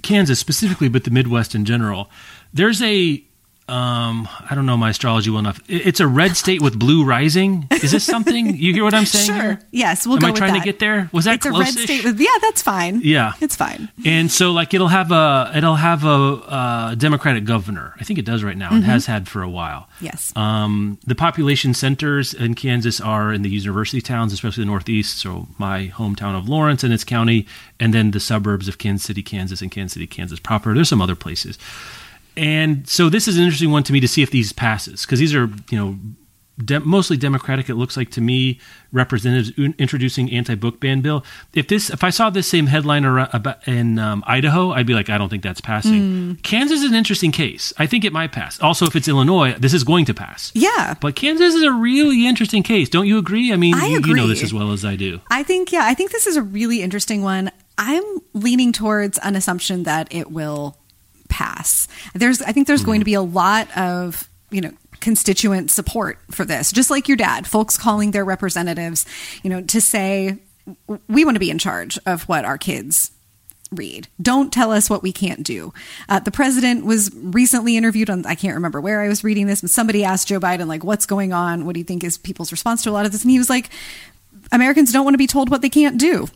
Kansas 0.03 0.39
specifically, 0.39 0.89
but 0.89 1.05
the 1.05 1.11
Midwest 1.11 1.55
in 1.55 1.67
general, 1.67 2.09
there's 2.55 2.81
a 2.81 3.23
um, 3.71 4.29
I 4.49 4.55
don't 4.55 4.67
know 4.67 4.77
my 4.77 4.91
astrology 4.91 5.31
well 5.31 5.39
enough. 5.39 5.61
It's 5.69 6.01
a 6.01 6.07
red 6.07 6.37
state 6.37 6.61
with 6.61 6.79
blue 6.79 7.05
rising. 7.05 7.69
Is 7.71 7.93
this 7.93 8.05
something 8.05 8.57
you 8.57 8.73
hear 8.73 8.85
what 8.85 8.95
I'm 8.95 9.07
saying? 9.07 9.27
sure. 9.27 9.37
Here? 9.37 9.61
Yes, 9.71 10.07
we'll 10.07 10.17
Am 10.17 10.21
go 10.21 10.29
I 10.29 10.33
trying 10.33 10.55
that. 10.55 10.61
to 10.61 10.65
get 10.65 10.79
there? 10.79 11.09
Was 11.13 11.25
that 11.25 11.37
it's 11.37 11.47
a 11.47 11.53
red 11.53 11.69
state 11.69 12.05
with 12.05 12.21
yeah, 12.21 12.29
that's 12.41 12.63
fine. 12.63 13.01
Yeah, 13.03 13.33
it's 13.41 13.57
fine. 13.57 13.89
And 14.05 14.31
so 14.31 14.53
like 14.53 14.75
it'll 14.75 14.89
have 14.89 15.13
a 15.13 15.53
it'll 15.55 15.77
have 15.77 16.05
a, 16.05 16.91
a 16.91 16.97
Democratic 16.99 17.45
governor. 17.45 17.95
I 18.01 18.05
think 18.05 18.19
it 18.19 18.25
does 18.25 18.43
right 18.43 18.57
now. 18.57 18.71
Mm-hmm. 18.71 18.79
It 18.79 18.85
has 18.85 19.07
had 19.07 19.29
for 19.29 19.43
a 19.43 19.49
while. 19.49 19.89
Yes. 20.01 20.33
Um, 20.37 20.99
the 21.07 21.15
population 21.15 21.75
centers 21.75 22.35
in 22.35 22.55
Kansas 22.55 23.01
are 23.01 23.33
in 23.33 23.43
the 23.43 23.51
university 23.51 24.01
towns, 24.01 24.33
especially 24.33 24.63
the 24.63 24.71
Northeast. 24.71 25.19
So 25.19 25.49
my 25.59 25.89
hometown 25.95 26.37
of 26.37 26.49
Lawrence 26.49 26.83
and 26.83 26.93
its 26.93 27.05
county, 27.05 27.47
and 27.79 27.95
then 27.95 28.11
the 28.11 28.21
suburbs 28.21 28.69
of 28.69 28.79
Kansas 28.79 29.07
City, 29.07 29.23
Kansas, 29.23 29.63
and 29.63 29.71
Kansas 29.71 29.95
City, 29.95 30.07
Kansas 30.07 30.41
proper. 30.41 30.75
There's 30.75 30.89
some 30.89 31.03
other 31.03 31.17
places 31.17 31.59
and 32.41 32.89
so 32.89 33.11
this 33.11 33.29
is 33.29 33.37
an 33.37 33.45
interesting 33.45 33.71
one 33.71 33.83
to 33.85 33.93
me 33.93 34.01
to 34.01 34.09
see 34.09 34.23
if 34.23 34.31
these 34.31 34.53
passes 34.53 35.05
because 35.05 35.19
these 35.19 35.35
are 35.35 35.51
you 35.71 35.79
know 35.79 35.99
de- 36.65 36.81
mostly 36.81 37.17
Democratic. 37.17 37.69
It 37.69 37.75
looks 37.75 37.97
like 37.97 38.11
to 38.13 38.21
me 38.21 38.61
representatives 38.93 39.53
introducing 39.79 40.31
anti-book 40.31 40.81
ban 40.81 41.01
bill. 41.01 41.25
If 41.53 41.69
this, 41.69 41.91
if 41.91 42.03
I 42.03 42.11
saw 42.11 42.31
this 42.31 42.49
same 42.49 42.67
headline 42.67 43.05
about 43.05 43.67
in 43.69 43.99
um, 43.99 44.25
Idaho, 44.27 44.73
I'd 44.73 44.87
be 44.87 44.95
like, 44.95 45.11
I 45.11 45.19
don't 45.19 45.29
think 45.29 45.43
that's 45.43 45.61
passing. 45.61 46.37
Mm. 46.37 46.43
Kansas 46.43 46.81
is 46.81 46.91
an 46.91 46.97
interesting 46.97 47.33
case. 47.33 47.73
I 47.79 47.87
think 47.87 48.05
it 48.05 48.13
might 48.13 48.33
pass. 48.33 48.61
Also, 48.61 48.87
if 48.87 48.97
it's 48.97 49.09
Illinois, 49.09 49.55
this 49.59 49.75
is 49.75 49.85
going 49.85 50.05
to 50.07 50.15
pass. 50.15 50.51
Yeah, 50.55 50.95
but 51.01 51.17
Kansas 51.17 51.55
is 51.55 51.63
a 51.63 51.73
really 51.73 52.27
interesting 52.27 52.63
case. 52.63 52.89
Don't 52.89 53.07
you 53.07 53.19
agree? 53.19 53.53
I 53.53 53.57
mean, 53.57 53.75
I 53.75 53.89
you, 53.89 53.99
agree. 53.99 54.11
you 54.11 54.17
know 54.17 54.27
this 54.27 54.43
as 54.43 54.55
well 54.55 54.73
as 54.73 54.85
I 54.85 54.97
do. 54.97 55.21
I 55.31 55.43
think 55.43 55.73
yeah, 55.73 55.85
I 55.85 55.95
think 55.95 56.11
this 56.11 56.27
is 56.27 56.37
a 56.37 56.43
really 56.43 56.83
interesting 56.83 57.23
one. 57.23 57.51
I'm 57.79 58.05
leaning 58.35 58.73
towards 58.73 59.19
an 59.19 59.37
assumption 59.37 59.85
that 59.85 60.09
it 60.11 60.31
will 60.31 60.77
pass. 61.31 61.89
There's, 62.15 62.43
I 62.43 62.53
think 62.53 62.67
there's 62.67 62.85
going 62.85 63.01
to 63.01 63.05
be 63.07 63.15
a 63.15 63.23
lot 63.23 63.75
of, 63.77 64.29
you 64.51 64.61
know, 64.61 64.73
constituent 65.01 65.71
support 65.71 66.19
for 66.31 66.45
this, 66.45 66.73
just 66.73 66.91
like 66.91 67.09
your 67.09 67.17
dad, 67.17 67.47
folks 67.47 67.79
calling 67.79 68.11
their 68.11 68.25
representatives, 68.25 69.07
you 69.43 69.49
know, 69.49 69.63
to 69.63 69.81
say, 69.81 70.37
we 71.09 71.25
want 71.25 71.37
to 71.37 71.41
be 71.41 71.51
in 71.51 71.59
charge 71.59 71.99
of 72.05 72.25
what 72.25 72.45
our 72.45 72.59
kids 72.59 73.13
read. 73.73 74.09
Don't 74.21 74.53
tell 74.53 74.73
us 74.73 74.91
what 74.91 75.03
we 75.03 75.13
can't 75.13 75.43
do. 75.43 75.73
Uh, 76.09 76.19
the 76.19 76.31
president 76.31 76.85
was 76.85 77.11
recently 77.15 77.77
interviewed 77.77 78.11
on, 78.11 78.27
I 78.27 78.35
can't 78.35 78.57
remember 78.57 78.81
where 78.81 79.01
I 79.01 79.09
was 79.09 79.25
reading 79.25 79.47
this, 79.47 79.61
but 79.61 79.71
somebody 79.71 80.05
asked 80.05 80.29
Joe 80.29 80.41
Biden, 80.41 80.67
like, 80.67 80.85
what's 80.85 81.07
going 81.07 81.33
on? 81.33 81.65
What 81.65 81.75
do 81.75 81.81
you 81.81 81.85
think 81.85 82.05
is 82.05 82.19
people's 82.19 82.53
response 82.53 82.83
to 82.83 82.91
a 82.91 82.93
lot 82.93 83.07
of 83.07 83.13
this? 83.13 83.23
And 83.23 83.31
he 83.31 83.39
was 83.39 83.49
like, 83.49 83.71
Americans 84.53 84.93
don't 84.93 85.05
want 85.05 85.15
to 85.15 85.19
be 85.19 85.27
told 85.27 85.51
what 85.51 85.63
they 85.63 85.71
can't 85.71 85.99
do. 85.99 86.27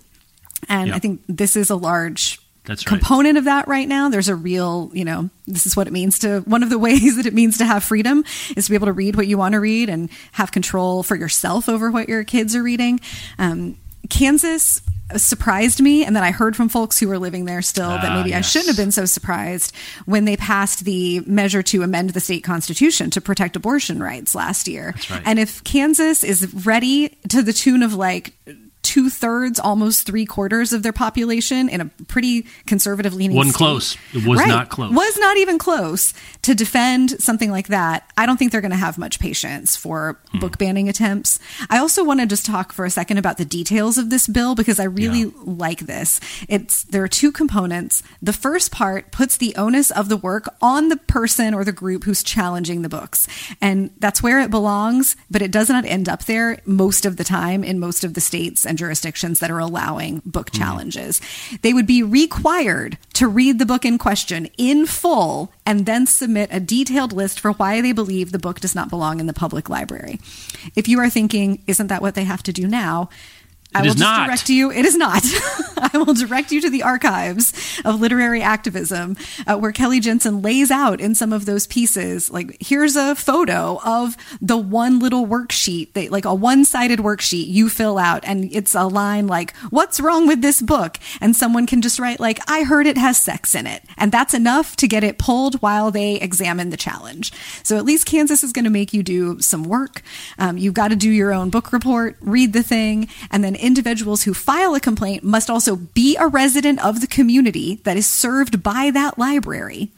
And 0.68 0.94
I 0.94 0.98
think 0.98 1.22
this 1.28 1.56
is 1.56 1.68
a 1.68 1.76
large 1.76 2.40
that's 2.64 2.86
right. 2.86 2.98
component 2.98 3.38
of 3.38 3.44
that 3.44 3.68
right 3.68 3.88
now. 3.88 4.08
There's 4.08 4.28
a 4.28 4.34
real, 4.34 4.90
you 4.94 5.04
know, 5.04 5.30
this 5.46 5.66
is 5.66 5.76
what 5.76 5.86
it 5.86 5.92
means 5.92 6.20
to 6.20 6.40
one 6.40 6.62
of 6.62 6.70
the 6.70 6.78
ways 6.84 7.16
that 7.16 7.26
it 7.26 7.34
means 7.34 7.58
to 7.58 7.66
have 7.66 7.84
freedom 7.84 8.24
is 8.56 8.66
to 8.66 8.70
be 8.70 8.74
able 8.74 8.86
to 8.86 8.92
read 8.92 9.16
what 9.16 9.26
you 9.26 9.38
want 9.38 9.52
to 9.52 9.60
read 9.60 9.88
and 9.88 10.08
have 10.32 10.52
control 10.52 11.02
for 11.02 11.16
yourself 11.16 11.68
over 11.68 11.90
what 11.90 12.08
your 12.08 12.24
kids 12.24 12.56
are 12.56 12.62
reading. 12.62 13.00
Um, 13.38 13.78
Kansas 14.08 14.82
surprised 15.16 15.82
me 15.82 16.02
and 16.04 16.16
then 16.16 16.22
i 16.22 16.30
heard 16.30 16.56
from 16.56 16.68
folks 16.68 16.98
who 16.98 17.06
were 17.06 17.18
living 17.18 17.44
there 17.44 17.60
still 17.60 17.90
that 17.90 18.16
maybe 18.16 18.30
yes. 18.30 18.38
i 18.38 18.40
shouldn't 18.40 18.68
have 18.68 18.76
been 18.76 18.90
so 18.90 19.04
surprised 19.04 19.74
when 20.06 20.24
they 20.24 20.36
passed 20.36 20.84
the 20.86 21.20
measure 21.26 21.62
to 21.62 21.82
amend 21.82 22.10
the 22.10 22.20
state 22.20 22.42
constitution 22.42 23.10
to 23.10 23.20
protect 23.20 23.54
abortion 23.54 24.02
rights 24.02 24.34
last 24.34 24.66
year 24.66 24.94
right. 25.10 25.22
and 25.26 25.38
if 25.38 25.62
kansas 25.62 26.24
is 26.24 26.52
ready 26.64 27.10
to 27.28 27.42
the 27.42 27.52
tune 27.52 27.82
of 27.82 27.92
like 27.92 28.32
two 28.94 29.10
thirds, 29.10 29.58
almost 29.58 30.06
three 30.06 30.24
quarters 30.24 30.72
of 30.72 30.84
their 30.84 30.92
population 30.92 31.68
in 31.68 31.80
a 31.80 31.86
pretty 32.06 32.46
conservative 32.64 33.12
leaning. 33.12 33.36
Wasn't 33.36 33.56
close. 33.56 33.96
It 34.12 34.24
was 34.24 34.38
right. 34.38 34.46
not 34.46 34.68
close. 34.68 34.94
Was 34.94 35.18
not 35.18 35.36
even 35.36 35.58
close 35.58 36.14
to 36.42 36.54
defend 36.54 37.20
something 37.20 37.50
like 37.50 37.66
that. 37.68 38.08
I 38.16 38.24
don't 38.24 38.36
think 38.36 38.52
they're 38.52 38.60
going 38.60 38.70
to 38.70 38.76
have 38.76 38.96
much 38.96 39.18
patience 39.18 39.74
for 39.74 40.20
hmm. 40.30 40.38
book 40.38 40.58
banning 40.58 40.88
attempts. 40.88 41.40
I 41.68 41.78
also 41.78 42.04
want 42.04 42.20
to 42.20 42.26
just 42.26 42.46
talk 42.46 42.72
for 42.72 42.84
a 42.84 42.90
second 42.90 43.18
about 43.18 43.36
the 43.36 43.44
details 43.44 43.98
of 43.98 44.10
this 44.10 44.28
bill 44.28 44.54
because 44.54 44.78
I 44.78 44.84
really 44.84 45.22
yeah. 45.22 45.30
like 45.38 45.80
this. 45.80 46.20
It's 46.48 46.84
there 46.84 47.02
are 47.02 47.08
two 47.08 47.32
components. 47.32 48.04
The 48.22 48.32
first 48.32 48.70
part 48.70 49.10
puts 49.10 49.36
the 49.36 49.56
onus 49.56 49.90
of 49.90 50.08
the 50.08 50.16
work 50.16 50.48
on 50.62 50.88
the 50.88 50.98
person 50.98 51.52
or 51.52 51.64
the 51.64 51.72
group 51.72 52.04
who's 52.04 52.22
challenging 52.22 52.82
the 52.82 52.88
books, 52.88 53.26
and 53.60 53.90
that's 53.98 54.22
where 54.22 54.38
it 54.38 54.52
belongs. 54.52 55.16
But 55.32 55.42
it 55.42 55.50
does 55.50 55.68
not 55.68 55.84
end 55.84 56.08
up 56.08 56.26
there 56.26 56.60
most 56.64 57.04
of 57.04 57.16
the 57.16 57.24
time 57.24 57.64
in 57.64 57.80
most 57.80 58.04
of 58.04 58.14
the 58.14 58.20
states 58.20 58.64
and 58.64 58.78
jurisdictions 58.84 59.40
that 59.40 59.50
are 59.50 59.58
allowing 59.58 60.20
book 60.26 60.50
mm. 60.50 60.58
challenges. 60.58 61.22
They 61.62 61.72
would 61.72 61.86
be 61.86 62.02
required 62.02 62.98
to 63.14 63.26
read 63.26 63.58
the 63.58 63.64
book 63.64 63.86
in 63.86 63.96
question 63.96 64.46
in 64.58 64.84
full 64.84 65.50
and 65.64 65.86
then 65.86 66.06
submit 66.06 66.50
a 66.52 66.60
detailed 66.60 67.14
list 67.14 67.40
for 67.40 67.52
why 67.52 67.80
they 67.80 67.92
believe 67.92 68.30
the 68.30 68.38
book 68.38 68.60
does 68.60 68.74
not 68.74 68.90
belong 68.90 69.20
in 69.20 69.26
the 69.26 69.32
public 69.32 69.70
library. 69.70 70.20
If 70.76 70.86
you 70.86 71.00
are 71.00 71.08
thinking, 71.08 71.62
isn't 71.66 71.86
that 71.86 72.02
what 72.02 72.14
they 72.14 72.24
have 72.24 72.42
to 72.42 72.52
do 72.52 72.66
now? 72.68 73.08
I 73.74 73.80
will 73.82 73.88
just 73.88 73.98
not. 73.98 74.26
direct 74.26 74.48
you. 74.48 74.70
It 74.70 74.84
is 74.84 74.96
not. 74.96 75.24
I 75.92 75.98
will 75.98 76.14
direct 76.14 76.52
you 76.52 76.60
to 76.60 76.70
the 76.70 76.82
archives 76.82 77.52
of 77.84 78.00
literary 78.00 78.42
activism, 78.42 79.16
uh, 79.46 79.56
where 79.56 79.72
Kelly 79.72 80.00
Jensen 80.00 80.42
lays 80.42 80.70
out 80.70 81.00
in 81.00 81.14
some 81.14 81.32
of 81.32 81.46
those 81.46 81.66
pieces. 81.66 82.30
Like, 82.30 82.56
here's 82.60 82.96
a 82.96 83.14
photo 83.14 83.80
of 83.84 84.16
the 84.40 84.56
one 84.56 84.98
little 84.98 85.26
worksheet, 85.26 85.92
that, 85.94 86.10
like 86.10 86.24
a 86.24 86.34
one-sided 86.34 87.00
worksheet 87.00 87.46
you 87.48 87.68
fill 87.68 87.98
out, 87.98 88.24
and 88.24 88.50
it's 88.52 88.74
a 88.74 88.84
line 88.84 89.26
like, 89.26 89.54
"What's 89.70 90.00
wrong 90.00 90.26
with 90.26 90.40
this 90.40 90.62
book?" 90.62 90.98
And 91.20 91.34
someone 91.36 91.66
can 91.66 91.82
just 91.82 91.98
write 91.98 92.20
like, 92.20 92.40
"I 92.48 92.62
heard 92.62 92.86
it 92.86 92.96
has 92.96 93.18
sex 93.18 93.54
in 93.54 93.66
it," 93.66 93.84
and 93.96 94.12
that's 94.12 94.34
enough 94.34 94.76
to 94.76 94.88
get 94.88 95.04
it 95.04 95.18
pulled 95.18 95.60
while 95.60 95.90
they 95.90 96.14
examine 96.16 96.70
the 96.70 96.76
challenge. 96.76 97.32
So 97.62 97.76
at 97.76 97.84
least 97.84 98.06
Kansas 98.06 98.42
is 98.42 98.52
going 98.52 98.64
to 98.64 98.70
make 98.70 98.92
you 98.92 99.02
do 99.02 99.40
some 99.40 99.64
work. 99.64 100.02
Um, 100.38 100.58
you've 100.58 100.74
got 100.74 100.88
to 100.88 100.96
do 100.96 101.10
your 101.10 101.32
own 101.32 101.50
book 101.50 101.72
report, 101.72 102.16
read 102.20 102.52
the 102.52 102.62
thing, 102.62 103.08
and 103.30 103.42
then 103.42 103.56
individuals 103.64 104.24
who 104.24 104.34
file 104.34 104.74
a 104.74 104.80
complaint 104.80 105.24
must 105.24 105.48
also 105.48 105.76
be 105.76 106.16
a 106.16 106.28
resident 106.28 106.84
of 106.84 107.00
the 107.00 107.06
community 107.06 107.80
that 107.84 107.96
is 107.96 108.06
served 108.06 108.62
by 108.62 108.90
that 108.90 109.18
library. 109.18 109.90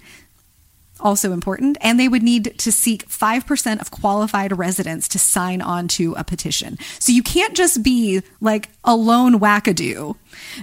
Also 0.98 1.32
important, 1.32 1.76
and 1.82 2.00
they 2.00 2.08
would 2.08 2.22
need 2.22 2.58
to 2.58 2.72
seek 2.72 3.06
5% 3.08 3.80
of 3.80 3.90
qualified 3.90 4.56
residents 4.56 5.08
to 5.08 5.18
sign 5.18 5.60
on 5.60 5.88
to 5.88 6.14
a 6.14 6.24
petition. 6.24 6.78
So 6.98 7.12
you 7.12 7.22
can't 7.22 7.54
just 7.54 7.82
be 7.82 8.22
like 8.40 8.70
a 8.82 8.96
lone 8.96 9.38
wackadoo 9.38 10.16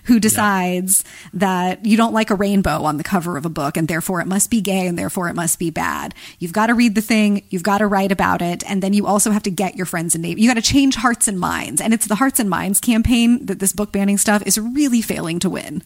who 0.06 0.20
decides 0.20 1.04
yeah. 1.06 1.30
that 1.34 1.86
you 1.86 1.98
don't 1.98 2.14
like 2.14 2.30
a 2.30 2.36
rainbow 2.36 2.84
on 2.84 2.98
the 2.98 3.04
cover 3.04 3.38
of 3.38 3.46
a 3.46 3.50
book 3.50 3.78
and 3.78 3.88
therefore 3.88 4.22
it 4.22 4.28
must 4.28 4.50
be 4.50 4.62
gay 4.62 4.88
and 4.88 4.98
therefore 4.98 5.30
it 5.30 5.36
must 5.36 5.60
be 5.60 5.70
bad. 5.70 6.16
You've 6.40 6.54
got 6.54 6.68
to 6.68 6.74
read 6.74 6.96
the 6.96 7.02
thing, 7.02 7.44
you've 7.50 7.64
got 7.64 7.80
to 7.80 7.88
write 7.88 8.12
about 8.12 8.42
it, 8.42 8.64
and 8.70 8.82
then 8.82 8.94
you 8.94 9.06
also 9.06 9.32
have 9.32 9.44
to 9.44 9.52
get 9.52 9.76
your 9.76 9.86
friends 9.86 10.16
and 10.16 10.22
neighbors. 10.22 10.42
You 10.42 10.50
got 10.50 10.56
to 10.56 10.62
change 10.62 10.96
hearts 10.96 11.28
and 11.28 11.40
minds. 11.40 11.82
And 11.82 11.94
it's 11.94 12.08
the 12.08 12.16
hearts 12.16 12.40
and 12.40 12.50
minds 12.50 12.80
campaign 12.80 13.46
that 13.46 13.60
this 13.60 13.74
book 13.74 13.92
banning 13.92 14.18
stuff 14.18 14.44
is 14.46 14.58
really 14.58 15.02
failing 15.02 15.40
to 15.40 15.50
win. 15.50 15.84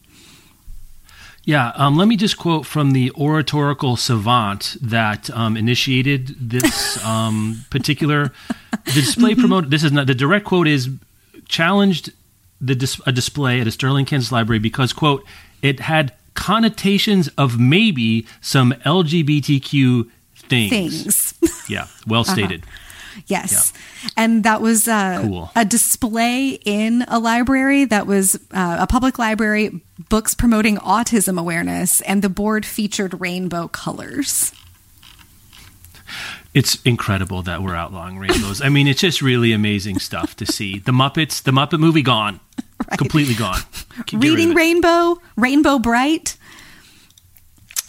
Yeah, 1.48 1.72
um, 1.76 1.96
let 1.96 2.10
me 2.10 2.18
just 2.18 2.38
quote 2.38 2.66
from 2.66 2.92
the 2.92 3.10
oratorical 3.14 3.96
savant 3.96 4.76
that 4.82 5.30
um, 5.30 5.56
initiated 5.56 6.36
this 6.38 7.02
um, 7.06 7.64
particular 7.70 8.34
display 8.84 9.32
mm-hmm. 9.32 9.40
promoted. 9.40 9.72
This 9.72 9.86
is 9.86 9.94
not 9.94 10.08
the 10.08 10.14
direct 10.14 10.44
quote 10.44 10.68
is 10.68 10.90
challenged 11.48 12.12
the 12.60 12.76
dis- 12.76 13.00
a 13.06 13.14
display 13.14 13.62
at 13.62 13.68
a 13.68 13.72
Sterling, 13.72 14.04
Kansas 14.04 14.30
library 14.30 14.60
because 14.60 14.92
quote 14.92 15.24
it 15.62 15.80
had 15.80 16.12
connotations 16.34 17.30
of 17.38 17.58
maybe 17.58 18.28
some 18.42 18.74
LGBTQ 18.86 20.10
things. 20.36 21.32
Things. 21.32 21.70
yeah, 21.70 21.88
well 22.06 22.22
uh-huh. 22.28 22.34
stated. 22.34 22.64
Uh-huh. 22.64 22.87
Yes. 23.26 23.74
Yeah. 24.04 24.10
And 24.18 24.44
that 24.44 24.62
was 24.62 24.88
uh, 24.88 25.22
cool. 25.24 25.52
a 25.56 25.66
display 25.66 26.50
in 26.66 27.04
a 27.08 27.20
library 27.20 27.86
that 27.86 28.08
was 28.08 28.36
uh, 28.52 28.78
a 28.80 28.88
public 28.88 29.18
library, 29.18 29.82
books 30.10 30.36
promoting 30.36 30.78
autism 30.78 31.40
awareness, 31.40 32.02
and 32.02 32.22
the 32.22 32.30
board 32.30 32.66
featured 32.66 33.20
rainbow 33.20 33.68
colors 33.68 34.54
it's 36.58 36.82
incredible 36.84 37.44
that 37.44 37.62
we're 37.62 37.76
outlawing 37.76 38.18
rainbows. 38.18 38.62
I 38.62 38.70
mean, 38.70 38.88
it's 38.88 39.02
just 39.02 39.22
really 39.22 39.54
amazing 39.54 40.00
stuff 40.00 40.36
to 40.38 40.46
see. 40.46 40.80
The 40.80 40.92
Muppets, 40.92 41.44
the 41.44 41.52
Muppet 41.52 41.80
movie 41.80 42.02
gone. 42.02 42.40
Right. 42.88 43.00
Completely 43.00 43.34
gone. 43.34 43.60
Reading 44.14 44.54
Rainbow, 44.54 45.20
Rainbow 45.36 45.80
Brite. 45.80 46.38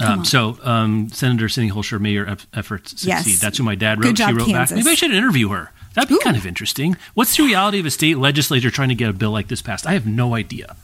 Um, 0.01 0.25
so, 0.25 0.59
um, 0.63 1.09
Senator 1.11 1.49
Cindy 1.49 1.73
Holscher, 1.73 2.01
may 2.01 2.11
your 2.11 2.29
efforts 2.55 2.91
succeed. 2.91 3.09
Yes. 3.09 3.41
That's 3.41 3.59
who 3.59 3.65
my 3.65 3.75
dad 3.75 4.03
wrote. 4.03 4.15
Job, 4.15 4.31
she 4.31 4.35
wrote 4.37 4.47
Kansas. 4.47 4.71
back. 4.71 4.85
Maybe 4.85 4.91
I 4.91 4.95
should 4.95 5.13
interview 5.13 5.49
her. 5.49 5.73
That'd 5.95 6.09
be 6.09 6.15
Ooh. 6.15 6.21
kind 6.21 6.37
of 6.37 6.47
interesting. 6.47 6.97
What's 7.15 7.37
the 7.37 7.43
reality 7.43 7.81
of 7.81 7.87
a 7.87 7.91
state 7.91 8.19
legislature 8.19 8.71
trying 8.71 8.91
to 8.91 8.95
get 8.95 9.11
a 9.11 9.13
bill 9.13 9.33
like 9.33 9.49
this 9.49 9.63
passed? 9.63 9.87
I 9.87 9.95
have 9.95 10.07
no 10.07 10.35
idea. 10.35 10.77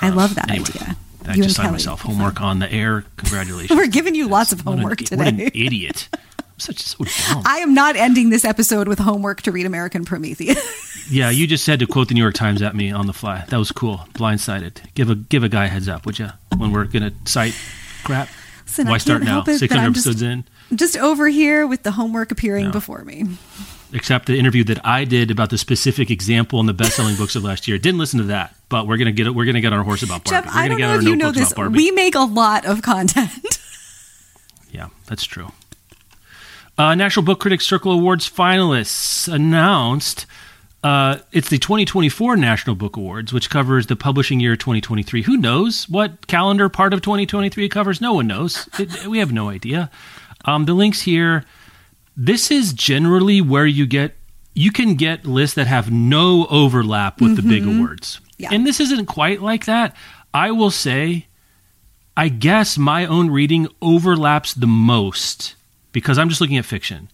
I 0.00 0.08
um, 0.08 0.16
love 0.16 0.34
that 0.34 0.50
anyway, 0.50 0.66
idea. 0.70 0.96
I 1.26 1.34
you 1.34 1.42
just 1.44 1.56
signed 1.56 1.72
myself 1.72 2.00
homework 2.00 2.40
on 2.40 2.58
the 2.58 2.72
air. 2.72 3.04
Congratulations. 3.16 3.76
We're 3.78 3.86
giving 3.86 4.14
you 4.14 4.28
lots 4.28 4.52
of 4.52 4.62
homework 4.62 5.00
an, 5.00 5.06
today. 5.06 5.24
What 5.24 5.28
an 5.34 5.40
idiot. 5.40 6.08
such 6.56 6.80
so 6.80 7.04
dumb. 7.04 7.42
I 7.46 7.58
am 7.58 7.74
not 7.74 7.94
ending 7.94 8.30
this 8.30 8.44
episode 8.44 8.88
with 8.88 8.98
homework 8.98 9.42
to 9.42 9.52
read 9.52 9.66
American 9.66 10.04
Prometheus. 10.04 11.06
yeah, 11.10 11.30
you 11.30 11.46
just 11.46 11.66
had 11.66 11.78
to 11.80 11.86
quote 11.86 12.08
the 12.08 12.14
New 12.14 12.22
York 12.22 12.34
Times 12.34 12.62
at 12.62 12.74
me 12.74 12.90
on 12.90 13.06
the 13.06 13.12
fly. 13.12 13.44
That 13.48 13.58
was 13.58 13.70
cool. 13.70 13.98
Blindsided. 14.14 14.94
Give 14.94 15.10
a 15.10 15.14
give 15.14 15.44
a 15.44 15.48
guy 15.48 15.66
a 15.66 15.68
heads 15.68 15.88
up, 15.88 16.06
would 16.06 16.18
you? 16.18 16.30
When 16.56 16.72
we're 16.72 16.86
gonna 16.86 17.12
cite 17.24 17.54
crap. 18.08 18.28
Listen, 18.64 18.88
Why 18.88 18.98
start 18.98 19.22
now? 19.22 19.44
Six 19.44 19.72
hundred 19.72 19.90
episodes 19.90 20.22
in. 20.22 20.44
Just 20.74 20.96
over 20.96 21.28
here 21.28 21.66
with 21.66 21.82
the 21.82 21.92
homework 21.92 22.30
appearing 22.30 22.66
no. 22.66 22.72
before 22.72 23.04
me. 23.04 23.26
Except 23.92 24.26
the 24.26 24.38
interview 24.38 24.64
that 24.64 24.84
I 24.84 25.04
did 25.04 25.30
about 25.30 25.50
the 25.50 25.56
specific 25.56 26.10
example 26.10 26.60
in 26.60 26.66
the 26.66 26.74
best-selling 26.74 27.16
books 27.16 27.36
of 27.36 27.44
last 27.44 27.66
year. 27.66 27.78
Didn't 27.78 27.98
listen 27.98 28.18
to 28.18 28.26
that, 28.26 28.54
but 28.68 28.86
we're 28.86 28.98
gonna 28.98 29.12
get 29.12 29.34
we're 29.34 29.44
gonna 29.44 29.60
get 29.60 29.72
on 29.72 29.78
our 29.78 29.84
horse 29.84 30.02
about 30.02 30.24
Barbie. 30.24 30.46
Jeff, 30.46 30.54
I 30.54 30.68
don't 30.68 30.80
know 30.80 30.94
if 30.94 31.02
you 31.02 31.16
know 31.16 31.32
this. 31.32 31.54
We 31.56 31.90
make 31.90 32.14
a 32.14 32.20
lot 32.20 32.66
of 32.66 32.82
content. 32.82 33.58
yeah, 34.70 34.88
that's 35.06 35.24
true. 35.24 35.52
Uh, 36.76 36.94
National 36.94 37.24
Book 37.24 37.40
Critics 37.40 37.66
Circle 37.66 37.92
Awards 37.92 38.28
finalists 38.30 39.32
announced. 39.32 40.26
Uh, 40.82 41.18
it's 41.32 41.48
the 41.48 41.58
2024 41.58 42.36
National 42.36 42.76
Book 42.76 42.96
Awards, 42.96 43.32
which 43.32 43.50
covers 43.50 43.86
the 43.88 43.96
publishing 43.96 44.38
year 44.38 44.54
2023. 44.54 45.22
Who 45.22 45.36
knows 45.36 45.88
what 45.88 46.28
calendar 46.28 46.68
part 46.68 46.94
of 46.94 47.02
2023 47.02 47.68
covers? 47.68 48.00
No 48.00 48.12
one 48.12 48.28
knows. 48.28 48.68
It, 48.78 49.06
we 49.06 49.18
have 49.18 49.32
no 49.32 49.48
idea. 49.48 49.90
Um, 50.44 50.66
the 50.66 50.74
links 50.74 51.02
here. 51.02 51.44
This 52.16 52.50
is 52.50 52.72
generally 52.72 53.40
where 53.40 53.66
you 53.66 53.86
get 53.86 54.14
you 54.54 54.72
can 54.72 54.96
get 54.96 55.24
lists 55.24 55.54
that 55.54 55.68
have 55.68 55.90
no 55.90 56.46
overlap 56.46 57.20
with 57.20 57.32
mm-hmm. 57.32 57.48
the 57.48 57.54
big 57.54 57.62
mm-hmm. 57.62 57.78
awards, 57.78 58.20
yeah. 58.38 58.48
and 58.50 58.66
this 58.66 58.80
isn't 58.80 59.06
quite 59.06 59.40
like 59.40 59.66
that. 59.66 59.94
I 60.34 60.50
will 60.50 60.72
say, 60.72 61.26
I 62.16 62.28
guess 62.28 62.76
my 62.76 63.06
own 63.06 63.30
reading 63.30 63.68
overlaps 63.80 64.54
the 64.54 64.66
most 64.66 65.54
because 65.92 66.18
I'm 66.18 66.28
just 66.28 66.40
looking 66.40 66.56
at 66.56 66.64
fiction. 66.64 67.08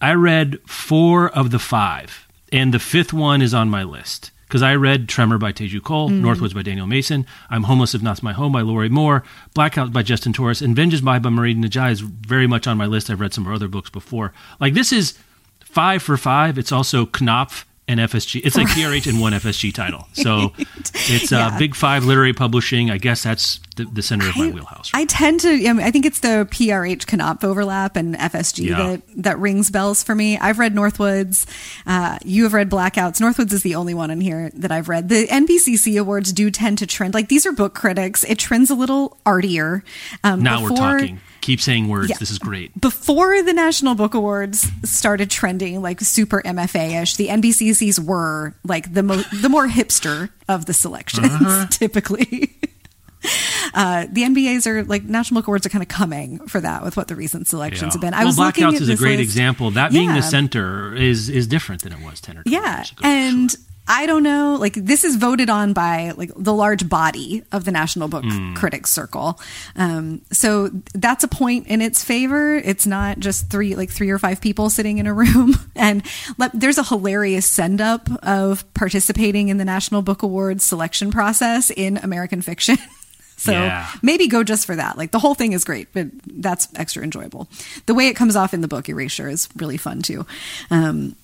I 0.00 0.12
read 0.12 0.58
four 0.66 1.30
of 1.30 1.50
the 1.50 1.58
five, 1.58 2.28
and 2.52 2.74
the 2.74 2.78
fifth 2.78 3.12
one 3.12 3.42
is 3.42 3.54
on 3.54 3.70
my 3.70 3.82
list 3.82 4.30
because 4.50 4.62
I 4.62 4.74
read 4.74 5.08
Tremor 5.08 5.38
by 5.38 5.52
Teju 5.52 5.82
Cole, 5.82 6.10
mm. 6.10 6.22
Northwoods 6.22 6.54
by 6.54 6.62
Daniel 6.62 6.86
Mason, 6.86 7.24
I'm 7.50 7.62
Homeless 7.62 7.94
If 7.94 8.02
Not 8.02 8.20
My 8.20 8.32
Home 8.32 8.50
by 8.50 8.62
Lorrie 8.62 8.88
Moore, 8.88 9.22
Blackout 9.54 9.92
by 9.92 10.02
Justin 10.02 10.32
Torres, 10.32 10.60
and 10.60 10.74
Vengeance 10.74 11.02
by 11.02 11.20
Marie 11.20 11.54
NDiaye 11.54 11.92
is 11.92 12.00
very 12.00 12.48
much 12.48 12.66
on 12.66 12.76
my 12.76 12.86
list. 12.86 13.10
I've 13.10 13.20
read 13.20 13.32
some 13.32 13.44
of 13.44 13.48
her 13.48 13.54
other 13.54 13.68
books 13.68 13.90
before. 13.90 14.32
Like 14.58 14.74
this 14.74 14.92
is 14.92 15.16
five 15.60 16.02
for 16.02 16.16
five. 16.16 16.58
It's 16.58 16.72
also 16.72 17.06
Knopf 17.06 17.64
and 17.90 17.98
FSG. 17.98 18.40
It's 18.44 18.56
like 18.56 18.68
PRH 18.68 19.08
and 19.08 19.20
one 19.20 19.32
FSG 19.32 19.74
title. 19.74 20.06
So 20.20 20.52
it's 20.56 21.32
uh. 21.32 21.56
Big 21.58 21.74
Five 21.74 22.04
Literary 22.04 22.34
Publishing. 22.34 22.90
I 22.90 22.98
guess 22.98 23.22
that's 23.22 23.58
the, 23.76 23.86
the 23.86 24.02
center 24.02 24.28
of 24.28 24.36
my 24.36 24.50
wheelhouse. 24.50 24.90
I 24.92 25.06
tend 25.06 25.40
to. 25.40 25.48
I, 25.48 25.72
mean, 25.72 25.80
I, 25.80 25.90
think 25.90 26.04
it's 26.04 26.20
the 26.20 26.46
PRH 26.50 27.06
Knopf 27.06 27.42
overlap 27.42 27.96
and 27.96 28.14
FSG 28.14 28.66
yeah. 28.66 28.76
that 28.76 29.02
that 29.16 29.38
rings 29.38 29.70
bells 29.70 30.02
for 30.02 30.14
me. 30.14 30.36
I've 30.36 30.58
read 30.58 30.74
Northwoods. 30.74 31.46
Uh, 31.86 32.18
you 32.22 32.42
have 32.42 32.52
read 32.52 32.68
Blackouts. 32.68 33.18
Northwoods 33.18 33.52
is 33.54 33.62
the 33.62 33.76
only 33.76 33.94
one 33.94 34.10
in 34.10 34.20
here 34.20 34.50
that 34.54 34.70
I've 34.70 34.90
read. 34.90 35.08
The 35.08 35.26
NBCC 35.26 35.98
awards 35.98 36.34
do 36.34 36.50
tend 36.50 36.78
to 36.78 36.86
trend 36.86 37.14
like 37.14 37.28
these 37.28 37.46
are 37.46 37.52
book 37.52 37.74
critics. 37.74 38.22
It 38.24 38.38
trends 38.38 38.68
a 38.68 38.74
little 38.74 39.16
artier. 39.24 39.82
Um, 40.22 40.42
now 40.42 40.60
before, 40.60 40.76
we're 40.76 40.98
talking 40.98 41.20
Keep 41.40 41.60
saying 41.60 41.88
words. 41.88 42.10
Yeah. 42.10 42.16
This 42.18 42.30
is 42.30 42.38
great. 42.38 42.78
Before 42.80 43.42
the 43.42 43.52
National 43.52 43.94
Book 43.94 44.14
Awards 44.14 44.66
started 44.84 45.30
trending 45.30 45.80
like 45.80 46.00
super 46.00 46.42
MFA 46.42 47.02
ish, 47.02 47.16
the 47.16 47.28
NBCCs 47.28 47.98
were 47.98 48.54
like 48.64 48.92
the 48.92 49.02
mo- 49.02 49.22
the 49.40 49.48
more 49.48 49.68
hipster 49.68 50.30
of 50.48 50.66
the 50.66 50.74
selections 50.74 51.26
uh-huh. 51.26 51.66
typically. 51.70 52.56
Uh, 53.74 54.06
the 54.10 54.22
NBAs 54.22 54.66
are 54.66 54.82
like 54.84 55.04
National 55.04 55.40
Book 55.40 55.48
Awards 55.48 55.66
are 55.66 55.68
kind 55.68 55.82
of 55.82 55.88
coming 55.88 56.38
for 56.46 56.60
that 56.60 56.82
with 56.82 56.96
what 56.96 57.08
the 57.08 57.14
recent 57.14 57.46
selections 57.46 57.82
yeah. 57.82 57.92
have 57.92 58.00
been. 58.00 58.14
I 58.14 58.18
well, 58.18 58.28
was 58.28 58.36
Blackouts 58.36 58.80
is 58.80 58.88
a 58.88 58.96
great 58.96 59.18
list. 59.18 59.22
example. 59.22 59.70
That 59.72 59.92
being 59.92 60.12
the 60.12 60.22
center 60.22 60.94
is 60.94 61.28
is 61.28 61.46
different 61.46 61.82
than 61.82 61.92
it 61.92 62.00
was 62.04 62.20
ten 62.20 62.38
or 62.38 62.42
yeah. 62.46 62.78
years 62.78 62.92
ago. 62.92 63.00
Yeah. 63.02 63.10
And 63.10 63.50
sure. 63.50 63.60
I 63.92 64.06
don't 64.06 64.22
know. 64.22 64.56
Like 64.60 64.74
this 64.74 65.02
is 65.02 65.16
voted 65.16 65.50
on 65.50 65.72
by 65.72 66.12
like 66.16 66.30
the 66.36 66.54
large 66.54 66.88
body 66.88 67.42
of 67.50 67.64
the 67.64 67.72
National 67.72 68.06
Book 68.06 68.22
mm. 68.22 68.54
Critics 68.54 68.92
Circle. 68.92 69.40
Um, 69.74 70.22
so 70.30 70.70
that's 70.94 71.24
a 71.24 71.28
point 71.28 71.66
in 71.66 71.82
its 71.82 72.04
favor. 72.04 72.54
It's 72.54 72.86
not 72.86 73.18
just 73.18 73.50
three 73.50 73.74
like 73.74 73.90
three 73.90 74.10
or 74.10 74.18
five 74.20 74.40
people 74.40 74.70
sitting 74.70 74.98
in 74.98 75.06
a 75.08 75.12
room. 75.12 75.54
And 75.80 76.02
there's 76.52 76.76
a 76.76 76.84
hilarious 76.84 77.46
send 77.46 77.80
up 77.80 78.10
of 78.22 78.72
participating 78.74 79.48
in 79.48 79.56
the 79.56 79.64
National 79.64 80.02
Book 80.02 80.22
Awards 80.22 80.62
selection 80.62 81.10
process 81.10 81.70
in 81.70 81.96
American 81.96 82.42
fiction. 82.42 82.76
So 83.40 83.52
yeah. 83.52 83.90
maybe 84.02 84.28
go 84.28 84.44
just 84.44 84.66
for 84.66 84.76
that. 84.76 84.98
Like 84.98 85.12
the 85.12 85.18
whole 85.18 85.34
thing 85.34 85.54
is 85.54 85.64
great, 85.64 85.88
but 85.94 86.08
that's 86.26 86.68
extra 86.76 87.02
enjoyable. 87.02 87.48
The 87.86 87.94
way 87.94 88.08
it 88.08 88.14
comes 88.14 88.36
off 88.36 88.52
in 88.52 88.60
the 88.60 88.68
book 88.68 88.90
Erasure 88.90 89.30
is 89.30 89.48
really 89.56 89.78
fun 89.78 90.02
too. 90.02 90.26
Um, 90.70 91.16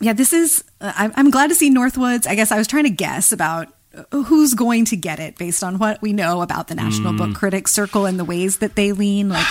yeah, 0.00 0.12
this 0.12 0.32
is. 0.32 0.64
Uh, 0.80 1.10
I'm 1.14 1.30
glad 1.30 1.48
to 1.48 1.54
see 1.54 1.70
Northwoods. 1.70 2.26
I 2.26 2.34
guess 2.34 2.50
I 2.50 2.58
was 2.58 2.66
trying 2.66 2.84
to 2.84 2.90
guess 2.90 3.32
about 3.32 3.68
uh, 3.94 4.22
who's 4.22 4.54
going 4.54 4.86
to 4.86 4.96
get 4.96 5.20
it 5.20 5.36
based 5.36 5.62
on 5.62 5.78
what 5.78 6.00
we 6.00 6.12
know 6.12 6.42
about 6.42 6.68
the 6.68 6.74
National 6.74 7.12
mm. 7.12 7.18
Book 7.18 7.34
Critics 7.34 7.72
Circle 7.72 8.06
and 8.06 8.18
the 8.18 8.24
ways 8.24 8.58
that 8.58 8.76
they 8.76 8.92
lean. 8.92 9.28
Like 9.28 9.46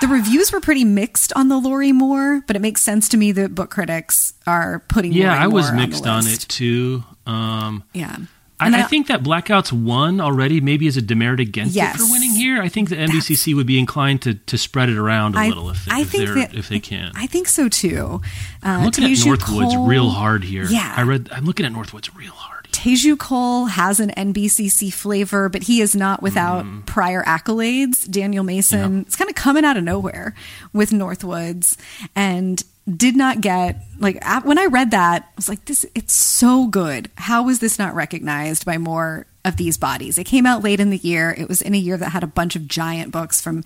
the 0.00 0.08
reviews 0.08 0.50
were 0.52 0.60
pretty 0.60 0.84
mixed 0.84 1.32
on 1.34 1.48
the 1.48 1.58
Lorrie 1.58 1.92
Moore, 1.92 2.42
but 2.46 2.56
it 2.56 2.62
makes 2.62 2.82
sense 2.82 3.08
to 3.10 3.16
me 3.16 3.32
that 3.32 3.54
book 3.54 3.70
critics 3.70 4.34
are 4.46 4.80
putting. 4.88 5.12
Yeah, 5.12 5.34
I 5.34 5.46
was 5.46 5.72
mixed 5.72 6.06
on, 6.06 6.24
on, 6.24 6.26
it 6.26 6.40
too. 6.40 7.04
Um, 7.26 7.84
yeah. 7.92 8.16
I, 8.58 8.80
I, 8.80 8.82
think 8.84 9.08
that 9.08 9.22
Blackouts 9.22 9.70
won 9.70 10.18
already, 10.18 10.62
maybe 10.62 10.86
as 10.86 10.96
a 10.96 11.02
demerit 11.02 11.40
against 11.40 11.74
yes, 11.74 11.94
it 11.94 11.98
for 11.98 12.10
winning 12.10 12.25
here. 12.36 12.62
I 12.62 12.68
think 12.68 12.88
the 12.88 12.96
NBCC 12.96 13.54
would 13.54 13.66
be 13.66 13.78
inclined 13.78 14.22
to, 14.22 14.34
to 14.34 14.58
spread 14.58 14.88
it 14.88 14.96
around 14.96 15.34
a 15.34 15.38
I, 15.38 15.48
little 15.48 15.70
if, 15.70 15.90
I 15.90 16.00
if, 16.00 16.10
think 16.10 16.34
that, 16.34 16.54
if 16.54 16.68
they 16.68 16.80
can. 16.80 17.12
I 17.14 17.26
think 17.26 17.48
so 17.48 17.68
too. 17.68 18.20
Uh, 18.62 18.68
I'm 18.68 18.84
looking 18.84 19.04
Teju 19.04 19.32
at 19.32 19.38
Northwoods 19.38 19.74
Cole, 19.74 19.86
real 19.86 20.10
hard 20.10 20.44
here. 20.44 20.64
Yeah, 20.64 20.94
I 20.96 21.02
read. 21.02 21.28
I'm 21.32 21.44
looking 21.44 21.66
at 21.66 21.72
Northwoods 21.72 22.14
real 22.16 22.32
hard. 22.32 22.68
Teju 22.72 23.18
Cole 23.18 23.66
has 23.66 24.00
an 24.00 24.10
NBCC 24.10 24.92
flavor, 24.92 25.48
but 25.48 25.64
he 25.64 25.80
is 25.80 25.96
not 25.96 26.22
without 26.22 26.64
mm. 26.64 26.84
prior 26.84 27.22
accolades. 27.24 28.08
Daniel 28.08 28.44
Mason, 28.44 29.00
it's 29.00 29.16
kind 29.16 29.30
of 29.30 29.34
coming 29.34 29.64
out 29.64 29.76
of 29.76 29.84
nowhere 29.84 30.34
with 30.72 30.90
Northwoods, 30.90 31.76
and 32.14 32.62
did 32.94 33.16
not 33.16 33.40
get 33.40 33.82
like 33.98 34.22
when 34.44 34.58
I 34.58 34.66
read 34.66 34.92
that, 34.92 35.22
I 35.22 35.32
was 35.36 35.48
like, 35.48 35.64
this 35.64 35.84
it's 35.94 36.12
so 36.12 36.66
good. 36.66 37.10
How 37.16 37.42
was 37.42 37.58
this 37.58 37.78
not 37.78 37.94
recognized 37.94 38.64
by 38.64 38.78
more 38.78 39.26
of 39.44 39.56
these 39.56 39.76
bodies? 39.76 40.18
It 40.18 40.24
came 40.24 40.46
out 40.46 40.62
late 40.62 40.80
in 40.80 40.90
the 40.90 40.98
year. 40.98 41.34
It 41.36 41.48
was 41.48 41.62
in 41.62 41.74
a 41.74 41.78
year 41.78 41.96
that 41.96 42.10
had 42.10 42.22
a 42.22 42.28
bunch 42.28 42.54
of 42.54 42.68
giant 42.68 43.10
books 43.10 43.40
from 43.40 43.64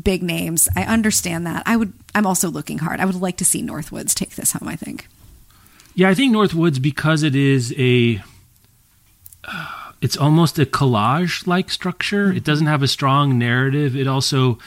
big 0.00 0.22
names. 0.22 0.68
I 0.74 0.84
understand 0.84 1.46
that. 1.46 1.62
I 1.66 1.76
would 1.76 1.92
I'm 2.14 2.26
also 2.26 2.48
looking 2.48 2.78
hard. 2.78 3.00
I 3.00 3.04
would 3.04 3.14
like 3.14 3.36
to 3.38 3.44
see 3.44 3.62
Northwoods 3.62 4.14
take 4.14 4.36
this 4.36 4.52
home, 4.52 4.68
I 4.68 4.76
think. 4.76 5.06
Yeah, 5.94 6.08
I 6.08 6.14
think 6.14 6.34
Northwoods 6.34 6.80
because 6.80 7.22
it 7.22 7.34
is 7.34 7.74
a 7.76 8.22
uh, 9.44 9.92
it's 10.00 10.16
almost 10.16 10.58
a 10.58 10.64
collage 10.64 11.46
like 11.46 11.70
structure. 11.70 12.28
Mm-hmm. 12.28 12.38
It 12.38 12.44
doesn't 12.44 12.66
have 12.66 12.82
a 12.82 12.88
strong 12.88 13.38
narrative. 13.38 13.96
It 13.96 14.06
also 14.06 14.58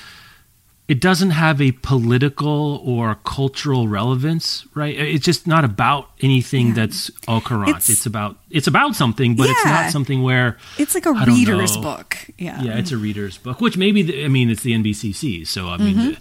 it 0.88 1.02
doesn't 1.02 1.32
have 1.32 1.62
a 1.62 1.72
political 1.72 2.78
or 2.86 3.16
cultural 3.26 3.88
relevance, 3.88 4.68
right? 4.76 4.96
It's 4.96 5.26
just 5.26 5.48
not 5.48 5.66
about 5.66 6.12
anything 6.22 6.68
yeah. 6.68 6.74
that's 6.74 7.12
au 7.28 7.42
courant. 7.42 7.78
It's, 7.78 7.90
it's, 7.90 8.06
about 8.06 8.38
it's 8.52 8.68
about 8.68 8.96
something, 8.96 9.36
but 9.36 9.46
yeah. 9.46 9.54
it's 9.54 9.66
not 9.66 9.92
something 9.92 10.22
where 10.22 10.58
it's 10.78 10.94
like 10.94 11.08
a 11.08 11.14
reader's 11.14 11.76
book. 11.78 12.18
Yeah, 12.38 12.62
yeah, 12.62 12.78
it's 12.78 12.92
a 12.92 12.98
reader's 12.98 13.38
book, 13.38 13.62
which 13.62 13.78
maybe 13.78 14.04
the, 14.04 14.26
I 14.26 14.28
mean 14.28 14.50
it's 14.50 14.62
the 14.62 14.74
NBCC, 14.74 15.48
so 15.48 15.70
I 15.70 15.78
mean. 15.78 15.96
Mm-hmm. 15.96 16.10
The, 16.12 16.18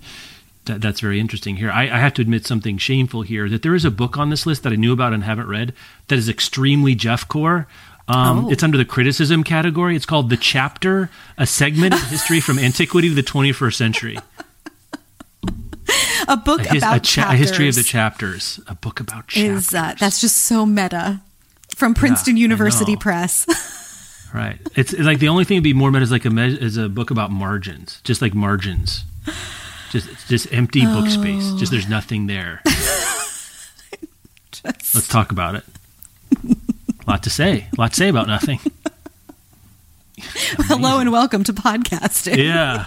that, 0.67 0.81
that's 0.81 1.01
very 1.01 1.21
interesting 1.21 1.57
here. 1.57 1.71
I, 1.71 1.83
I, 1.83 1.99
have 1.99 2.15
to 2.15 2.23
admit 2.23 2.47
something 2.47 2.79
shameful 2.79 3.21
here 3.21 3.51
that 3.51 3.61
there 3.61 3.75
is 3.75 3.85
a 3.85 3.91
book 3.91 4.17
on 4.17 4.31
this 4.31 4.47
list 4.47 4.63
that 4.63 4.73
I 4.73 4.77
knew 4.77 4.95
about 4.95 5.13
and 5.13 5.23
haven't 5.23 5.47
read 5.47 5.75
that 6.09 6.19
is 6.19 6.27
extremely 6.27 6.95
Jeff 6.95 7.29
core. 7.29 7.67
Um, 8.09 8.47
oh. 8.47 8.51
It's 8.51 8.63
under 8.63 8.79
the 8.79 8.85
criticism 8.87 9.45
category. 9.45 9.97
It's 9.97 10.07
called 10.07 10.31
The 10.31 10.39
Chapter, 10.39 11.11
a 11.37 11.47
segment 11.47 11.93
of 11.93 12.03
history 12.05 12.41
from 12.41 12.59
antiquity 12.59 13.11
to 13.11 13.15
the 13.15 13.23
21st 13.23 13.75
century. 13.75 14.19
a 16.29 16.37
book 16.37 16.61
a 16.61 16.75
his, 16.75 16.83
about 16.83 16.97
a, 16.97 17.01
cha- 17.01 17.33
a, 17.33 17.37
history 17.37 17.69
of 17.69 17.75
the 17.75 17.83
chapters. 17.83 18.61
A 18.67 18.75
book 18.75 19.01
about 19.01 19.29
chapters. 19.29 19.69
Is, 19.69 19.75
uh, 19.75 19.95
that's 19.99 20.21
just 20.21 20.37
so 20.37 20.65
meta 20.65 21.21
from 21.75 21.95
Princeton 21.95 22.37
yeah, 22.37 22.43
University 22.43 22.97
Press. 22.97 23.47
right. 24.35 24.59
It's, 24.75 24.93
it's, 24.93 25.03
like 25.03 25.19
the 25.19 25.29
only 25.29 25.45
thing 25.45 25.59
to 25.59 25.63
be 25.63 25.73
more 25.73 25.91
meta 25.91 26.03
is 26.03 26.11
like 26.11 26.25
a 26.25 26.31
me- 26.31 26.59
is 26.59 26.77
a 26.77 26.89
book 26.89 27.11
about 27.11 27.31
margins, 27.31 28.01
just 28.05 28.23
like 28.23 28.35
margins, 28.35 29.05
just 29.91 30.09
just 30.29 30.53
empty 30.53 30.83
oh. 30.87 31.01
book 31.01 31.11
space. 31.11 31.53
Just 31.55 31.73
there's 31.73 31.89
nothing 31.89 32.27
there. 32.27 32.63
just... 32.67 34.65
Let's 34.65 35.09
talk 35.09 35.33
about 35.33 35.57
it. 35.57 35.65
A 37.07 37.11
lot 37.11 37.23
to 37.25 37.31
say. 37.31 37.69
A 37.77 37.81
lot 37.81 37.91
to 37.93 37.97
say 37.97 38.09
about 38.09 38.27
nothing. 38.27 38.61
Hello 40.67 41.01
and 41.01 41.13
welcome 41.13 41.45
to 41.45 41.53
podcasting. 41.53 42.37
Yeah. 42.37 42.87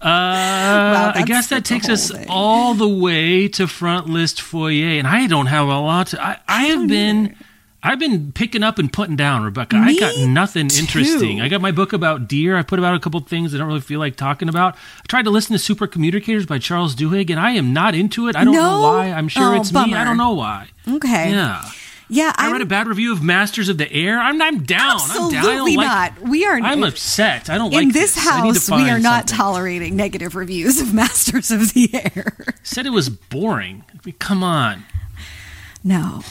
Uh, 0.00 0.04
wow, 0.04 1.12
I 1.14 1.22
guess 1.24 1.48
that 1.48 1.64
takes 1.64 1.88
us 1.88 2.12
thing. 2.12 2.26
all 2.28 2.74
the 2.74 2.88
way 2.88 3.48
to 3.48 3.66
front 3.66 4.08
list 4.08 4.40
foyer, 4.40 4.96
and 4.98 5.08
I 5.08 5.26
don't 5.26 5.46
have 5.46 5.66
a 5.66 5.78
lot. 5.78 6.08
To, 6.08 6.22
I, 6.22 6.38
I, 6.46 6.66
have 6.66 6.86
been. 6.86 7.34
I've 7.82 7.98
been 7.98 8.30
picking 8.32 8.62
up 8.62 8.78
and 8.78 8.92
putting 8.92 9.16
down, 9.16 9.42
Rebecca. 9.44 9.76
Me 9.76 9.96
I 9.96 10.00
got 10.00 10.28
nothing 10.28 10.68
too. 10.68 10.80
interesting. 10.80 11.40
I 11.40 11.48
got 11.48 11.60
my 11.60 11.72
book 11.72 11.92
about 11.92 12.28
deer. 12.28 12.56
I 12.56 12.62
put 12.62 12.78
about 12.78 12.94
a 12.94 13.00
couple 13.00 13.18
things 13.20 13.54
I 13.54 13.58
don't 13.58 13.66
really 13.66 13.80
feel 13.80 13.98
like 13.98 14.14
talking 14.14 14.48
about. 14.48 14.74
I 14.74 15.06
tried 15.08 15.24
to 15.24 15.30
listen 15.30 15.52
to 15.54 15.58
Super 15.58 15.86
Communicators 15.86 16.46
by 16.46 16.58
Charles 16.58 16.94
Duhigg, 16.94 17.30
and 17.30 17.40
I 17.40 17.52
am 17.52 17.72
not 17.72 17.96
into 17.96 18.28
it. 18.28 18.36
I 18.36 18.44
don't 18.44 18.54
no? 18.54 18.62
know 18.62 18.82
why. 18.82 19.10
I'm 19.10 19.28
sure 19.28 19.54
oh, 19.54 19.60
it's 19.60 19.72
bummer. 19.72 19.88
me. 19.88 19.94
I 19.94 20.04
don't 20.04 20.16
know 20.16 20.34
why. 20.34 20.68
Okay. 20.88 21.30
Yeah. 21.30 21.68
Yeah, 22.10 22.32
I 22.36 22.50
read 22.50 22.62
a 22.62 22.66
bad 22.66 22.86
review 22.86 23.12
of 23.12 23.22
Masters 23.22 23.68
of 23.68 23.76
the 23.76 23.90
Air. 23.92 24.18
I'm, 24.18 24.40
I'm 24.40 24.62
down. 24.62 24.94
Absolutely 24.94 25.74
I'm 25.74 25.80
down. 25.80 26.14
not. 26.20 26.22
We 26.22 26.46
are. 26.46 26.54
I'm 26.58 26.82
upset. 26.82 27.50
I 27.50 27.58
don't 27.58 27.72
in 27.72 27.84
like 27.88 27.92
this, 27.92 28.16
In 28.16 28.24
this. 28.52 28.68
house. 28.68 28.70
We 28.70 28.88
are 28.90 28.98
not 28.98 29.28
something. 29.28 29.36
tolerating 29.44 29.94
negative 29.96 30.34
reviews 30.34 30.80
of 30.80 30.94
Masters 30.94 31.50
of 31.50 31.74
the 31.74 31.90
Air. 31.94 32.36
Said 32.62 32.86
it 32.86 32.92
was 32.92 33.10
boring. 33.10 33.84
I 33.92 33.98
mean, 34.06 34.14
come 34.18 34.42
on. 34.42 34.84
No. 35.84 36.22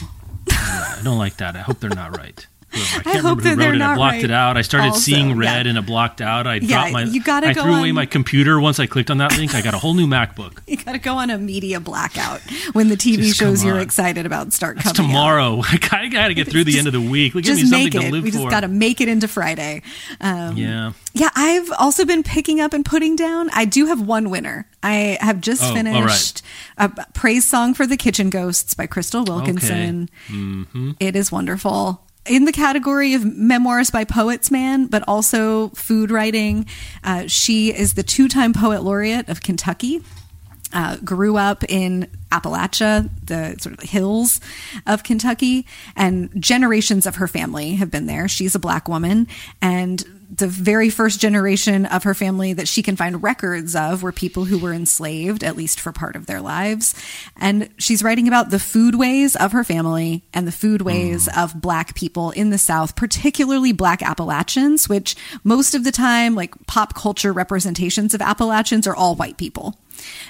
I 0.50 1.00
don't 1.04 1.18
like 1.18 1.36
that. 1.36 1.54
I 1.54 1.60
hope 1.60 1.78
they're 1.80 1.90
not 1.90 2.16
right. 2.16 2.44
I 2.72 3.02
I 3.06 3.16
remember 3.16 3.42
who 3.42 3.56
wrote 3.56 3.74
it. 3.74 3.80
I 3.80 3.94
blocked 3.94 4.14
right 4.16 4.24
it 4.24 4.30
out. 4.30 4.56
I 4.56 4.62
started 4.62 4.88
also, 4.88 5.00
seeing 5.00 5.36
red 5.36 5.64
yeah. 5.64 5.70
and 5.70 5.78
it 5.78 5.86
blocked 5.86 6.20
out. 6.20 6.46
I 6.46 6.56
yeah, 6.56 6.68
dropped 6.68 6.92
my. 6.92 7.02
You 7.04 7.22
gotta 7.22 7.48
I 7.48 7.52
go 7.54 7.62
threw 7.62 7.72
on, 7.72 7.80
away 7.80 7.92
my 7.92 8.06
computer 8.06 8.60
once 8.60 8.78
I 8.78 8.86
clicked 8.86 9.10
on 9.10 9.18
that 9.18 9.36
link. 9.36 9.54
I 9.54 9.62
got 9.62 9.74
a 9.74 9.78
whole 9.78 9.94
new 9.94 10.06
MacBook. 10.06 10.58
You 10.68 10.76
got 10.76 10.92
to 10.92 10.98
go 10.98 11.16
on 11.16 11.30
a 11.30 11.38
media 11.38 11.80
blackout 11.80 12.40
when 12.74 12.88
the 12.88 12.94
TV 12.94 13.22
just 13.22 13.38
shows 13.38 13.64
you're 13.64 13.78
excited 13.78 14.26
about 14.26 14.52
start 14.52 14.76
That's 14.76 14.92
coming. 14.92 15.10
tomorrow. 15.10 15.62
I 15.92 16.08
got 16.08 16.28
to 16.28 16.34
get 16.34 16.46
through 16.48 16.64
the 16.64 16.72
just, 16.72 16.86
end 16.86 16.86
of 16.86 16.92
the 16.92 17.10
week. 17.10 17.32
Give 17.32 17.56
me 17.56 17.64
something 17.64 17.90
to 17.90 18.10
live 18.10 18.22
we 18.22 18.30
just 18.30 18.48
got 18.50 18.60
to 18.60 18.68
make 18.68 19.00
it 19.00 19.08
into 19.08 19.28
Friday. 19.28 19.82
Um, 20.20 20.58
yeah. 20.58 20.92
Yeah, 21.14 21.30
I've 21.34 21.72
also 21.78 22.04
been 22.04 22.22
picking 22.22 22.60
up 22.60 22.74
and 22.74 22.84
putting 22.84 23.16
down. 23.16 23.48
I 23.54 23.64
do 23.64 23.86
have 23.86 24.00
one 24.00 24.28
winner. 24.28 24.68
I 24.82 25.16
have 25.20 25.40
just 25.40 25.62
oh, 25.64 25.74
finished 25.74 26.42
right. 26.78 26.90
a 26.96 27.06
praise 27.12 27.46
song 27.46 27.72
for 27.72 27.86
the 27.86 27.96
Kitchen 27.96 28.28
Ghosts 28.28 28.74
by 28.74 28.86
Crystal 28.86 29.24
Wilkinson. 29.24 30.02
Okay. 30.02 30.34
Mm-hmm. 30.34 30.90
It 31.00 31.16
is 31.16 31.32
wonderful 31.32 32.02
in 32.28 32.44
the 32.44 32.52
category 32.52 33.14
of 33.14 33.24
memoirs 33.24 33.90
by 33.90 34.04
poets 34.04 34.50
man 34.50 34.86
but 34.86 35.02
also 35.08 35.68
food 35.70 36.10
writing 36.10 36.66
uh, 37.04 37.26
she 37.26 37.72
is 37.74 37.94
the 37.94 38.02
two-time 38.02 38.52
poet 38.52 38.82
laureate 38.82 39.28
of 39.28 39.42
kentucky 39.42 40.02
uh, 40.72 40.96
grew 40.96 41.36
up 41.38 41.64
in 41.64 42.06
Appalachia, 42.30 43.08
the 43.24 43.56
sort 43.58 43.78
of 43.78 43.88
hills 43.88 44.40
of 44.86 45.02
Kentucky, 45.02 45.66
and 45.96 46.30
generations 46.40 47.06
of 47.06 47.16
her 47.16 47.26
family 47.26 47.76
have 47.76 47.90
been 47.90 48.04
there. 48.04 48.28
She's 48.28 48.54
a 48.54 48.58
black 48.58 48.88
woman, 48.88 49.28
and 49.62 50.04
the 50.30 50.46
very 50.46 50.90
first 50.90 51.20
generation 51.20 51.86
of 51.86 52.02
her 52.02 52.14
family 52.14 52.52
that 52.52 52.68
she 52.68 52.82
can 52.82 52.96
find 52.96 53.22
records 53.22 53.74
of 53.74 54.02
were 54.02 54.12
people 54.12 54.44
who 54.44 54.58
were 54.58 54.72
enslaved, 54.72 55.42
at 55.42 55.56
least 55.56 55.80
for 55.80 55.90
part 55.90 56.16
of 56.16 56.26
their 56.26 56.40
lives. 56.40 56.94
And 57.36 57.70
she's 57.78 58.02
writing 58.02 58.28
about 58.28 58.50
the 58.50 58.58
foodways 58.58 59.36
of 59.36 59.52
her 59.52 59.64
family 59.64 60.24
and 60.34 60.46
the 60.46 60.52
foodways 60.52 61.28
mm. 61.28 61.42
of 61.42 61.60
black 61.60 61.94
people 61.94 62.30
in 62.32 62.50
the 62.50 62.58
South, 62.58 62.94
particularly 62.94 63.72
black 63.72 64.02
Appalachians, 64.02 64.88
which 64.88 65.16
most 65.44 65.74
of 65.74 65.84
the 65.84 65.92
time, 65.92 66.34
like 66.34 66.54
pop 66.66 66.94
culture 66.94 67.32
representations 67.32 68.12
of 68.12 68.20
Appalachians 68.20 68.86
are 68.86 68.96
all 68.96 69.14
white 69.14 69.38
people. 69.38 69.78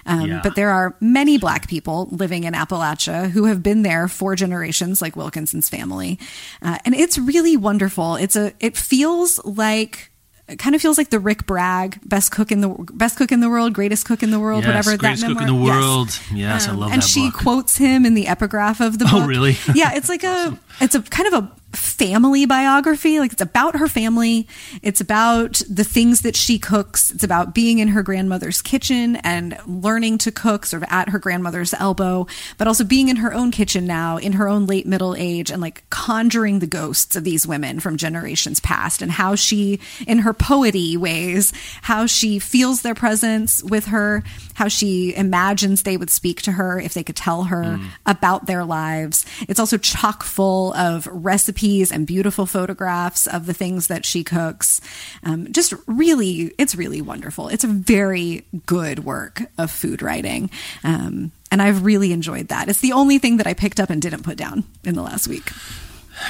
Um, 0.07 0.29
yeah. 0.29 0.41
But 0.43 0.55
there 0.55 0.71
are 0.71 0.97
many 1.01 1.39
black 1.39 1.69
people 1.69 2.09
living 2.11 2.45
in 2.45 2.55
Appalachia 2.55 3.31
who 3.31 3.45
have 3.45 3.63
been 3.63 3.83
there 3.83 4.09
for 4.09 4.35
generations, 4.35 5.03
like 5.03 5.17
Wilkinson's 5.17 5.69
family, 5.69 6.19
uh, 6.63 6.79
and 6.85 6.95
it's 6.95 7.19
really 7.19 7.57
wonderful. 7.57 8.17
It's 8.17 8.37
a 8.37 8.53
it 8.61 8.77
feels 8.77 9.45
like 9.45 10.11
it 10.49 10.59
kind 10.59 10.75
of 10.75 10.81
feels 10.81 10.97
like 10.97 11.11
the 11.11 11.19
Rick 11.19 11.47
Bragg 11.47 12.01
best 12.09 12.33
cook 12.33 12.51
in 12.51 12.63
the 12.63 12.69
best 12.95 13.19
cook 13.19 13.33
in 13.33 13.41
the 13.41 13.51
world, 13.51 13.75
greatest 13.75 14.07
cook 14.07 14.23
in 14.23 14.31
the 14.31 14.41
world, 14.41 14.65
yes, 14.65 14.69
whatever 14.69 14.97
greatest 14.97 15.23
that 15.23 15.29
cook 15.29 15.41
in 15.43 15.47
the 15.47 15.55
world. 15.55 16.09
Yes, 16.09 16.33
yes 16.33 16.69
um, 16.69 16.77
I 16.77 16.79
love 16.79 16.83
and 16.85 16.91
that. 16.91 16.95
And 16.95 17.05
she 17.05 17.31
book. 17.31 17.41
quotes 17.41 17.77
him 17.77 18.07
in 18.07 18.15
the 18.15 18.27
epigraph 18.27 18.81
of 18.81 18.99
the 18.99 19.05
oh, 19.07 19.11
book. 19.11 19.23
Oh, 19.25 19.27
really? 19.27 19.57
yeah, 19.75 19.95
it's 19.95 20.09
like 20.09 20.25
a 20.25 20.59
it's 20.81 20.95
a 20.95 21.03
kind 21.03 21.33
of 21.33 21.45
a 21.45 21.58
family 21.73 22.47
biography. 22.47 23.19
Like 23.19 23.33
it's 23.33 23.43
about 23.43 23.77
her 23.77 23.89
family. 23.89 24.47
It's 24.83 25.01
about 25.01 25.61
the 25.69 25.85
things 25.85 26.23
that 26.23 26.37
she 26.37 26.59
cooks. 26.59 27.11
It's 27.11 27.25
about 27.25 27.55
being 27.55 27.79
in 27.79 27.89
her 27.89 28.03
grandmother's 28.03 28.63
kitchen 28.63 29.17
and 29.17 29.59
learning 29.67 30.19
to 30.19 30.33
cook 30.33 30.65
sort 30.65 30.83
of 30.83 30.89
at 30.91 31.11
her 31.11 31.19
grandmother's 31.19 31.75
elbow, 31.75 32.27
but 32.57 32.69
also 32.69 32.85
being 32.85 33.09
in 33.09 33.17
her 33.17 33.35
own 33.35 33.51
kitchen 33.51 33.85
now 33.85 34.17
in 34.17 34.33
her 34.33 34.49
own 34.49 34.67
late 34.67 34.87
middle 34.87 35.15
age 35.19 35.51
and 35.51 35.61
like 35.61 35.85
conjuring 35.91 36.61
the 36.61 36.67
ghosts 36.67 37.17
of 37.17 37.25
these 37.25 37.47
women 37.47 37.81
from 37.81 37.97
generations 37.97 38.61
past 38.61 39.03
and 39.03 39.11
how 39.11 39.35
she, 39.35 39.81
in 40.07 40.21
her 40.21 40.33
poety 40.33 40.97
ways, 40.97 41.53
how 41.83 42.07
she 42.07 42.39
feels 42.39 42.83
their 42.83 42.95
presence 42.95 43.63
with 43.63 43.87
her, 43.87 44.23
how 44.55 44.69
she 44.69 45.15
imagines 45.15 45.83
they 45.83 45.97
would 45.97 46.11
speak 46.11 46.41
to 46.43 46.53
her 46.53 46.81
if 46.81 46.95
they 46.95 47.05
could 47.05 47.17
tell 47.17 47.45
her 47.45 47.63
mm. 47.65 47.89
about 48.07 48.47
their 48.47 48.65
lives. 48.65 49.27
It's 49.49 49.61
also 49.61 49.77
chock 49.77 50.23
full 50.23 50.73
of 50.75 51.07
recipes 51.09 51.58
and 51.93 52.07
beautiful 52.07 52.47
photographs 52.47 53.27
of 53.27 53.47
the 53.47 53.55
things 53.55 53.89
that 53.89 54.05
she 54.05 54.25
cooks. 54.25 54.81
Um, 55.23 55.53
just 55.53 55.75
really, 55.87 56.55
it's 56.59 56.75
really 56.75 57.03
wonderful. 57.03 57.49
It's 57.49 57.65
a 57.65 57.69
very 57.69 58.45
good 58.67 59.05
work 59.05 59.43
of 59.59 59.71
food 59.71 60.03
writing. 60.03 60.51
Um, 60.85 61.33
and 61.51 61.63
I've 61.63 61.85
really 61.85 62.13
enjoyed 62.13 62.49
that. 62.49 62.69
It's 62.69 62.81
the 62.81 62.93
only 62.93 63.19
thing 63.19 63.39
that 63.39 63.47
I 63.47 63.55
picked 63.55 63.81
up 63.81 63.91
and 63.91 64.01
didn't 64.01 64.23
put 64.23 64.37
down 64.37 64.65
in 64.85 64.95
the 64.95 65.03
last 65.03 65.29
week. 65.29 65.51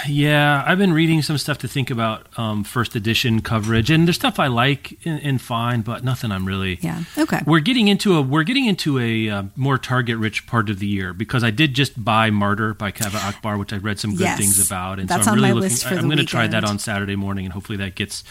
Yeah, 0.07 0.63
I've 0.67 0.79
been 0.79 0.93
reading 0.93 1.23
some 1.23 1.39
stuff 1.39 1.59
to 1.59 1.69
think 1.69 1.91
about 1.91 2.27
um, 2.39 2.65
first 2.65 2.95
edition 2.95 3.41
coverage, 3.41 3.91
and 3.91 4.07
there's 4.07 4.17
stuff 4.17 4.39
I 4.39 4.49
like 4.49 4.99
and, 5.05 5.23
and, 5.23 5.41
fine, 5.41 5.83
but 5.83 6.05
nothing 6.05 6.33
I'm 6.33 6.47
really. 6.47 6.79
Yeah. 6.81 7.05
Okay. 7.17 7.41
We're 7.47 7.61
getting 7.61 7.89
into 7.89 8.17
a 8.17 8.23
we're 8.23 8.43
getting 8.43 8.67
into 8.67 8.99
a 8.99 9.29
uh, 9.29 9.43
more 9.57 9.79
target 9.79 10.19
rich 10.19 10.47
part 10.47 10.69
of 10.71 10.79
the 10.79 10.87
year 10.87 11.13
because 11.13 11.43
I 11.45 11.51
did 11.51 11.75
just 11.75 12.03
buy 12.03 12.31
Martyr 12.31 12.75
by 12.75 12.93
Kaveh 12.93 13.29
Akbar, 13.29 13.57
which 13.59 13.73
I 13.73 13.77
read 13.77 13.99
some 13.99 14.13
good 14.13 14.21
yes, 14.21 14.39
things 14.39 14.67
about, 14.67 14.99
and 14.99 15.09
so 15.09 15.17
I'm 15.17 15.35
really 15.35 15.53
looking. 15.53 15.77
I, 15.87 15.95
am 15.95 16.07
going 16.07 16.19
to 16.19 16.25
try 16.25 16.47
that 16.47 16.65
on 16.65 16.79
Saturday 16.79 17.17
morning, 17.17 17.45
and 17.45 17.53
hopefully 17.53 17.79
that 17.79 17.95
gets 17.95 18.25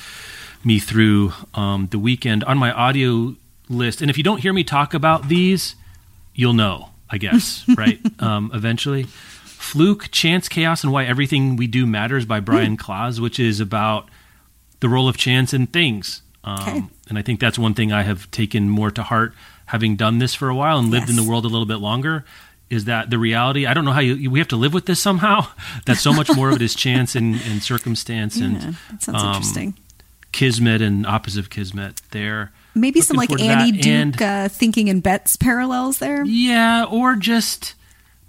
me 0.63 0.79
through 0.79 1.33
um, 1.53 1.87
the 1.91 1.99
weekend 1.99 2.43
on 2.43 2.57
my 2.57 2.71
audio 2.71 3.35
list. 3.69 4.01
And 4.01 4.09
if 4.09 4.17
you 4.17 4.23
don't 4.23 4.39
hear 4.39 4.53
me 4.53 4.63
talk 4.63 4.93
about 4.93 5.27
these, 5.27 5.75
you'll 6.35 6.53
know, 6.53 6.89
I 7.09 7.17
guess, 7.17 7.65
right? 7.77 7.99
Um, 8.21 8.51
eventually. 8.53 9.07
Fluke, 9.67 10.09
Chance, 10.11 10.47
Chaos, 10.47 10.83
and 10.83 10.93
Why 10.93 11.03
Everything 11.03 11.57
We 11.57 11.67
Do 11.67 11.85
Matters 11.85 12.25
by 12.25 12.39
Brian 12.39 12.77
mm. 12.77 13.19
which 13.19 13.37
is 13.37 13.59
about 13.59 14.09
the 14.79 14.87
role 14.87 15.09
of 15.09 15.17
chance 15.17 15.53
in 15.53 15.67
things. 15.67 16.21
Um, 16.43 16.59
okay. 16.61 16.83
And 17.09 17.17
I 17.17 17.21
think 17.21 17.41
that's 17.41 17.59
one 17.59 17.73
thing 17.73 17.91
I 17.91 18.03
have 18.03 18.31
taken 18.31 18.69
more 18.69 18.91
to 18.91 19.03
heart, 19.03 19.33
having 19.67 19.97
done 19.97 20.19
this 20.19 20.33
for 20.33 20.47
a 20.47 20.55
while 20.55 20.79
and 20.79 20.89
lived 20.89 21.09
yes. 21.09 21.17
in 21.17 21.21
the 21.21 21.29
world 21.29 21.43
a 21.43 21.49
little 21.49 21.65
bit 21.65 21.77
longer. 21.77 22.23
Is 22.69 22.85
that 22.85 23.09
the 23.09 23.17
reality? 23.17 23.65
I 23.65 23.73
don't 23.73 23.83
know 23.83 23.91
how 23.91 23.99
you. 23.99 24.31
We 24.31 24.39
have 24.39 24.47
to 24.49 24.55
live 24.55 24.73
with 24.73 24.85
this 24.85 24.99
somehow. 24.99 25.47
That 25.85 25.97
so 25.97 26.11
much 26.13 26.33
more 26.35 26.49
of 26.49 26.55
it 26.55 26.61
is 26.61 26.75
chance 26.75 27.15
and, 27.15 27.35
and 27.35 27.63
circumstance. 27.63 28.37
Yeah, 28.37 28.45
and 28.45 28.55
that 28.91 29.03
sounds 29.03 29.21
um, 29.21 29.27
interesting. 29.27 29.73
Kismet 30.31 30.81
and 30.81 31.05
opposite 31.05 31.39
of 31.39 31.49
kismet. 31.49 32.01
There, 32.11 32.51
maybe 32.75 32.99
some 32.99 33.15
like 33.15 33.31
Annie 33.39 33.71
Duke 33.71 33.85
and, 33.87 34.21
uh, 34.21 34.47
thinking 34.49 34.89
in 34.89 34.99
bets 34.99 35.37
parallels 35.37 35.99
there. 35.99 36.25
Yeah, 36.25 36.85
or 36.85 37.15
just 37.15 37.75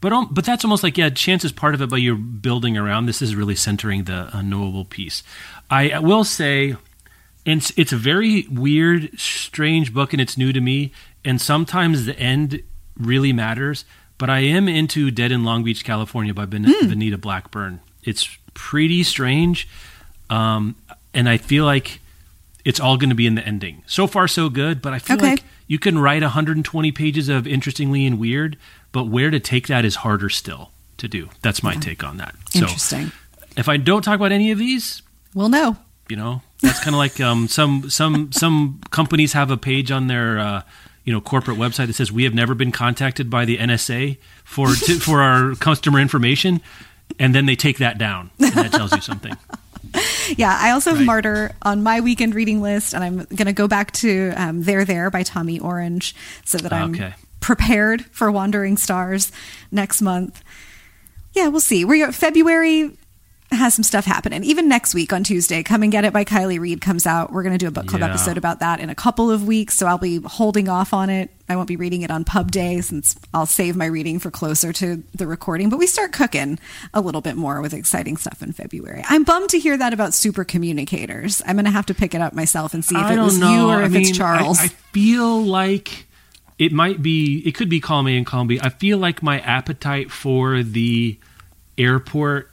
but 0.01 0.13
um, 0.13 0.29
but 0.31 0.45
that's 0.45 0.65
almost 0.65 0.83
like 0.83 0.97
yeah, 0.97 1.11
chance 1.11 1.45
is 1.45 1.53
part 1.53 1.75
of 1.75 1.83
it, 1.83 1.89
but 1.89 1.97
you're 1.97 2.15
building 2.17 2.77
around. 2.77 3.07
This 3.07 3.21
is 3.21 3.35
really 3.35 3.57
centering 3.57 4.05
the 4.05 4.31
unknowable 4.33 4.85
piece. 4.85 5.23
I 5.71 5.99
will 5.99 6.25
say, 6.25 6.77
it's 7.45 7.73
it's 7.77 7.93
a 7.93 7.97
very 7.97 8.47
weird, 8.49 9.19
strange 9.19 9.93
book, 9.93 10.13
and 10.13 10.21
it's 10.21 10.37
new 10.37 10.53
to 10.53 10.61
me. 10.61 10.93
And 11.25 11.41
sometimes 11.41 12.07
the 12.07 12.19
end 12.19 12.63
really 12.97 13.33
matters. 13.33 13.85
But 14.19 14.31
I 14.31 14.41
am 14.41 14.69
into 14.69 15.11
Dead 15.11 15.31
in 15.31 15.45
Long 15.45 15.63
Beach, 15.63 15.85
California 15.85 16.35
by 16.35 16.45
ben- 16.45 16.65
mm. 16.65 16.81
Venita 16.81 17.21
Blackburn. 17.21 17.81
It's 18.03 18.37
pretty 18.53 19.05
strange, 19.05 19.69
um, 20.29 20.75
and 21.15 21.29
I 21.29 21.39
feel 21.39 21.65
like 21.65 22.01
it's 22.65 22.81
all 22.81 22.97
going 22.97 23.11
to 23.11 23.15
be 23.15 23.27
in 23.27 23.37
the 23.37 23.47
ending. 23.47 23.83
So 23.87 24.07
far, 24.07 24.29
so 24.29 24.49
good. 24.49 24.83
But 24.83 24.93
I 24.93 24.99
feel 24.99 25.17
okay. 25.17 25.31
like 25.31 25.45
you 25.69 25.79
can 25.79 25.99
write 25.99 26.23
120 26.23 26.93
pages 26.93 27.29
of 27.29 27.47
interestingly 27.47 28.07
and 28.07 28.19
weird 28.19 28.57
but 28.93 29.05
where 29.05 29.31
to 29.31 29.41
take 29.41 29.67
that 29.67 29.85
is 29.85 29.97
harder 29.97 30.29
still 30.29 30.71
to 30.99 31.09
do. 31.09 31.29
That's 31.43 31.63
my 31.63 31.75
yeah. 31.75 31.81
take 31.81 32.05
on 32.05 32.19
that. 32.19 32.35
Interesting. 32.55 33.07
So 33.07 33.13
if 33.57 33.69
I 33.69 33.77
don't 33.77 34.03
talk 34.03 34.17
about 34.17 34.33
any 34.33 34.51
of 34.51 34.59
these, 34.59 35.03
we'll 35.35 35.49
know. 35.49 35.77
You 36.09 36.17
know, 36.17 36.43
that's 36.63 36.83
kind 36.83 36.95
of 36.95 36.99
like 36.99 37.21
um, 37.21 37.49
some 37.49 37.91
some 37.91 38.33
some 38.33 38.81
companies 38.91 39.33
have 39.35 39.51
a 39.51 39.57
page 39.57 39.91
on 39.91 40.07
their 40.07 40.39
uh, 40.39 40.63
you 41.05 41.13
know 41.13 41.21
corporate 41.21 41.59
website 41.59 41.89
that 41.89 41.95
says 41.95 42.11
we 42.11 42.25
have 42.25 42.35
never 42.35 42.55
been 42.55 42.73
contacted 42.73 43.29
by 43.29 43.45
the 43.45 43.59
NSA 43.59 44.17
for 44.45 44.69
to, 44.69 44.95
for 45.01 45.21
our 45.21 45.55
customer 45.57 46.01
information, 46.01 46.61
and 47.19 47.35
then 47.35 47.47
they 47.47 47.57
take 47.57 47.79
that 47.79 47.99
down, 47.99 48.31
and 48.39 48.53
that 48.53 48.73
tells 48.73 48.93
you 48.93 49.03
something. 49.03 49.37
yeah, 50.37 50.57
I 50.59 50.71
also 50.71 50.91
have 50.91 51.01
right. 51.01 51.07
Martyr 51.07 51.51
on 51.61 51.83
my 51.83 52.01
weekend 52.01 52.35
reading 52.35 52.63
list, 52.63 52.95
and 52.95 53.05
I'm 53.05 53.17
going 53.17 53.47
to 53.47 53.53
go 53.53 53.69
back 53.69 53.93
to 53.93 54.33
um, 54.37 54.63
There 54.63 54.87
There 54.87 55.11
by 55.11 55.25
Tommy 55.25 55.61
Orange 55.61 56.15
so 56.45 56.57
that 56.59 56.73
I'm 56.73 56.95
okay 56.95 57.15
prepared 57.41 58.05
for 58.07 58.31
Wandering 58.31 58.77
Stars 58.77 59.33
next 59.71 60.03
month. 60.03 60.43
Yeah, 61.33 61.49
we'll 61.49 61.61
see. 61.61 61.85
We're 61.85 62.13
February 62.13 62.97
has 63.51 63.75
some 63.75 63.83
stuff 63.83 64.05
happening. 64.05 64.45
Even 64.45 64.69
next 64.69 64.95
week 64.95 65.13
on 65.13 65.25
Tuesday, 65.25 65.63
Come 65.63 65.83
and 65.83 65.91
Get 65.91 66.05
It 66.05 66.13
by 66.13 66.25
Kiley 66.25 66.61
Reid 66.61 66.81
comes 66.81 67.07
out. 67.07 67.33
We're 67.33 67.43
going 67.43 67.55
to 67.55 67.59
do 67.59 67.67
a 67.67 67.71
book 67.71 67.87
club 67.87 68.01
yeah. 68.01 68.09
episode 68.09 68.37
about 68.37 68.61
that 68.61 68.81
in 68.81 68.91
a 68.91 68.95
couple 68.95 69.31
of 69.31 69.47
weeks, 69.47 69.75
so 69.75 69.87
I'll 69.87 69.97
be 69.97 70.21
holding 70.23 70.69
off 70.69 70.93
on 70.93 71.09
it. 71.09 71.31
I 71.49 71.57
won't 71.57 71.69
be 71.69 71.77
reading 71.77 72.03
it 72.03 72.11
on 72.11 72.25
pub 72.25 72.51
day 72.51 72.83
since 72.83 73.19
I'll 73.33 73.47
save 73.47 73.75
my 73.75 73.87
reading 73.87 74.19
for 74.19 74.31
closer 74.31 74.73
to 74.75 75.03
the 75.15 75.27
recording. 75.27 75.71
But 75.71 75.79
we 75.79 75.87
start 75.87 76.13
cooking 76.13 76.59
a 76.93 77.01
little 77.01 77.23
bit 77.23 77.37
more 77.37 77.63
with 77.63 77.73
exciting 77.73 78.19
stuff 78.19 78.43
in 78.43 78.53
February. 78.53 79.03
I'm 79.09 79.25
bummed 79.25 79.49
to 79.51 79.59
hear 79.59 79.79
that 79.79 79.95
about 79.95 80.13
super 80.13 80.45
communicators. 80.45 81.41
I'm 81.47 81.57
going 81.57 81.65
to 81.65 81.71
have 81.71 81.87
to 81.87 81.95
pick 81.95 82.15
it 82.15 82.21
up 82.21 82.35
myself 82.35 82.75
and 82.75 82.85
see 82.85 82.97
if 82.97 83.11
it 83.11 83.19
was 83.19 83.39
know. 83.39 83.51
you 83.51 83.69
or 83.69 83.77
I 83.77 83.87
if 83.87 83.93
mean, 83.93 84.03
it's 84.03 84.17
Charles. 84.17 84.59
I, 84.59 84.65
I 84.65 84.69
feel 84.69 85.43
like 85.43 86.08
it 86.59 86.73
might 86.73 87.03
be 87.03 87.43
it 87.47 87.55
could 87.55 87.69
be 87.69 87.81
column 87.81 88.09
A 88.09 88.17
and 88.17 88.27
column 88.27 88.49
B. 88.49 88.59
I 88.63 88.69
feel 88.69 88.99
like 88.99 89.23
my 89.23 89.41
appetite 89.41 90.11
for 90.11 90.63
the 90.63 91.19
airport 91.77 92.51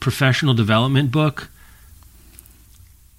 professional 0.00 0.54
development 0.54 1.10
book 1.10 1.50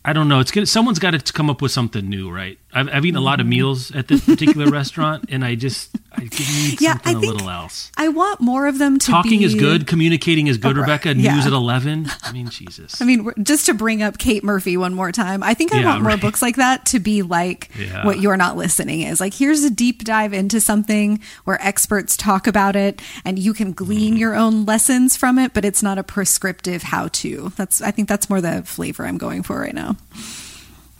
I 0.04 0.14
don't 0.14 0.30
know. 0.30 0.40
It's 0.40 0.52
good. 0.52 0.68
Someone's 0.68 0.98
got 0.98 1.12
to 1.12 1.34
come 1.34 1.50
up 1.50 1.62
with 1.62 1.72
something 1.72 2.08
new, 2.10 2.32
right? 2.32 2.58
I've, 2.74 2.88
I've 2.90 3.06
eaten 3.06 3.18
a 3.18 3.22
lot 3.22 3.40
of 3.40 3.44
mm-hmm. 3.44 3.52
meals 3.52 3.92
at 3.94 4.08
this 4.08 4.26
particular 4.26 4.72
restaurant, 4.72 5.26
and 5.30 5.44
I 5.44 5.56
just 5.56 5.96
I 6.22 6.64
need 6.64 6.82
yeah, 6.82 6.94
something 6.94 7.16
I 7.16 7.20
a 7.20 7.22
little 7.22 7.50
else. 7.50 7.92
I 7.98 8.08
want 8.10 8.42
more 8.42 8.68
of 8.68 8.78
them 8.78 9.00
to. 9.00 9.12
Talking 9.12 9.40
be... 9.40 9.46
is 9.46 9.56
good. 9.56 9.88
Communicating 9.88 10.48
is 10.48 10.58
good. 10.58 10.78
Oh, 10.78 10.82
Rebecca. 10.82 11.16
Yeah. 11.16 11.36
News 11.36 11.46
at 11.46 11.54
eleven. 11.54 12.08
I 12.24 12.32
mean, 12.32 12.50
Jesus. 12.50 13.02
I 13.02 13.06
mean, 13.06 13.32
just 13.42 13.66
to 13.68 13.74
bring 13.74 14.02
up 14.02 14.18
Kate 14.18 14.44
Murphy 14.44 14.78
one 14.78 14.94
more 14.94 15.12
time, 15.12 15.44
I 15.44 15.54
think 15.54 15.74
I 15.74 15.80
yeah, 15.80 15.86
want 15.86 16.04
more 16.04 16.12
right. 16.12 16.22
books 16.22 16.42
like 16.42 16.58
that 16.58 16.86
to 16.88 17.00
be 17.00 17.22
like 17.22 17.70
yeah. 17.78 18.06
what 18.06 18.20
you're 18.20 18.38
not 18.38 18.58
listening 18.58 19.02
is. 19.02 19.20
Like, 19.20 19.34
here's 19.34 19.64
a 19.64 19.70
deep 19.70 20.04
dive 20.04 20.34
into 20.34 20.60
something 20.62 21.20
where 21.46 21.62
experts 21.66 22.18
talk 22.18 22.48
about 22.48 22.76
it, 22.76 23.02
and 23.26 23.40
you 23.40 23.54
can 23.54 23.74
glean 23.74 24.16
mm. 24.16 24.20
your 24.20 24.36
own 24.36 24.66
lessons 24.66 25.16
from 25.18 25.40
it, 25.40 25.54
but 25.54 25.66
it's 25.66 25.84
not 25.84 25.98
a 25.98 26.04
prescriptive 26.04 26.84
how 26.84 27.08
to. 27.10 27.52
That's 27.56 27.82
I 27.82 27.92
think 27.92 28.08
that's 28.08 28.30
more 28.30 28.42
the 28.42 28.64
flavor 28.64 29.06
I'm 29.06 29.18
going 29.18 29.44
for 29.44 29.60
right 29.60 29.76
now. 29.76 29.98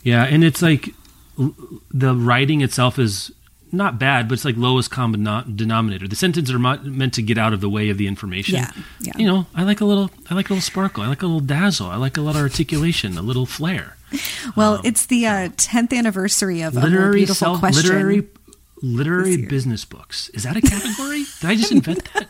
Yeah, 0.02 0.24
and 0.24 0.42
it's 0.42 0.62
like 0.62 0.94
the 1.36 2.14
writing 2.14 2.60
itself 2.62 2.98
is 2.98 3.32
not 3.72 3.98
bad, 3.98 4.28
but 4.28 4.34
it's 4.34 4.44
like 4.44 4.56
lowest 4.56 4.90
common 4.90 5.22
denominator. 5.54 6.08
The 6.08 6.16
sentences 6.16 6.54
are 6.54 6.58
meant 6.58 7.14
to 7.14 7.22
get 7.22 7.38
out 7.38 7.52
of 7.52 7.60
the 7.60 7.68
way 7.68 7.90
of 7.90 7.98
the 7.98 8.06
information. 8.06 8.56
Yeah, 8.56 8.70
yeah. 9.00 9.12
You 9.16 9.26
know, 9.26 9.46
I 9.54 9.62
like 9.62 9.80
a 9.80 9.84
little, 9.84 10.10
I 10.28 10.34
like 10.34 10.50
a 10.50 10.54
little 10.54 10.62
sparkle. 10.62 11.02
I 11.02 11.08
like 11.08 11.22
a 11.22 11.26
little 11.26 11.40
dazzle. 11.40 11.88
I 11.88 11.96
like 11.96 12.16
a 12.16 12.20
lot 12.20 12.36
of 12.36 12.42
articulation, 12.42 13.16
a 13.16 13.22
little 13.22 13.46
flair. 13.46 13.96
Well, 14.56 14.74
um, 14.74 14.80
it's 14.84 15.06
the 15.06 15.26
uh, 15.26 15.48
tenth 15.56 15.92
anniversary 15.92 16.62
of 16.62 16.74
literary 16.74 17.10
a 17.10 17.12
beautiful 17.12 17.34
self, 17.34 17.60
question. 17.60 17.90
Literary, 17.90 18.28
literary 18.82 19.46
business 19.46 19.84
books. 19.84 20.28
Is 20.30 20.42
that 20.42 20.56
a 20.56 20.60
category? 20.60 21.24
Did 21.40 21.50
I 21.50 21.54
just 21.54 21.72
invent 21.72 22.08
that? 22.14 22.28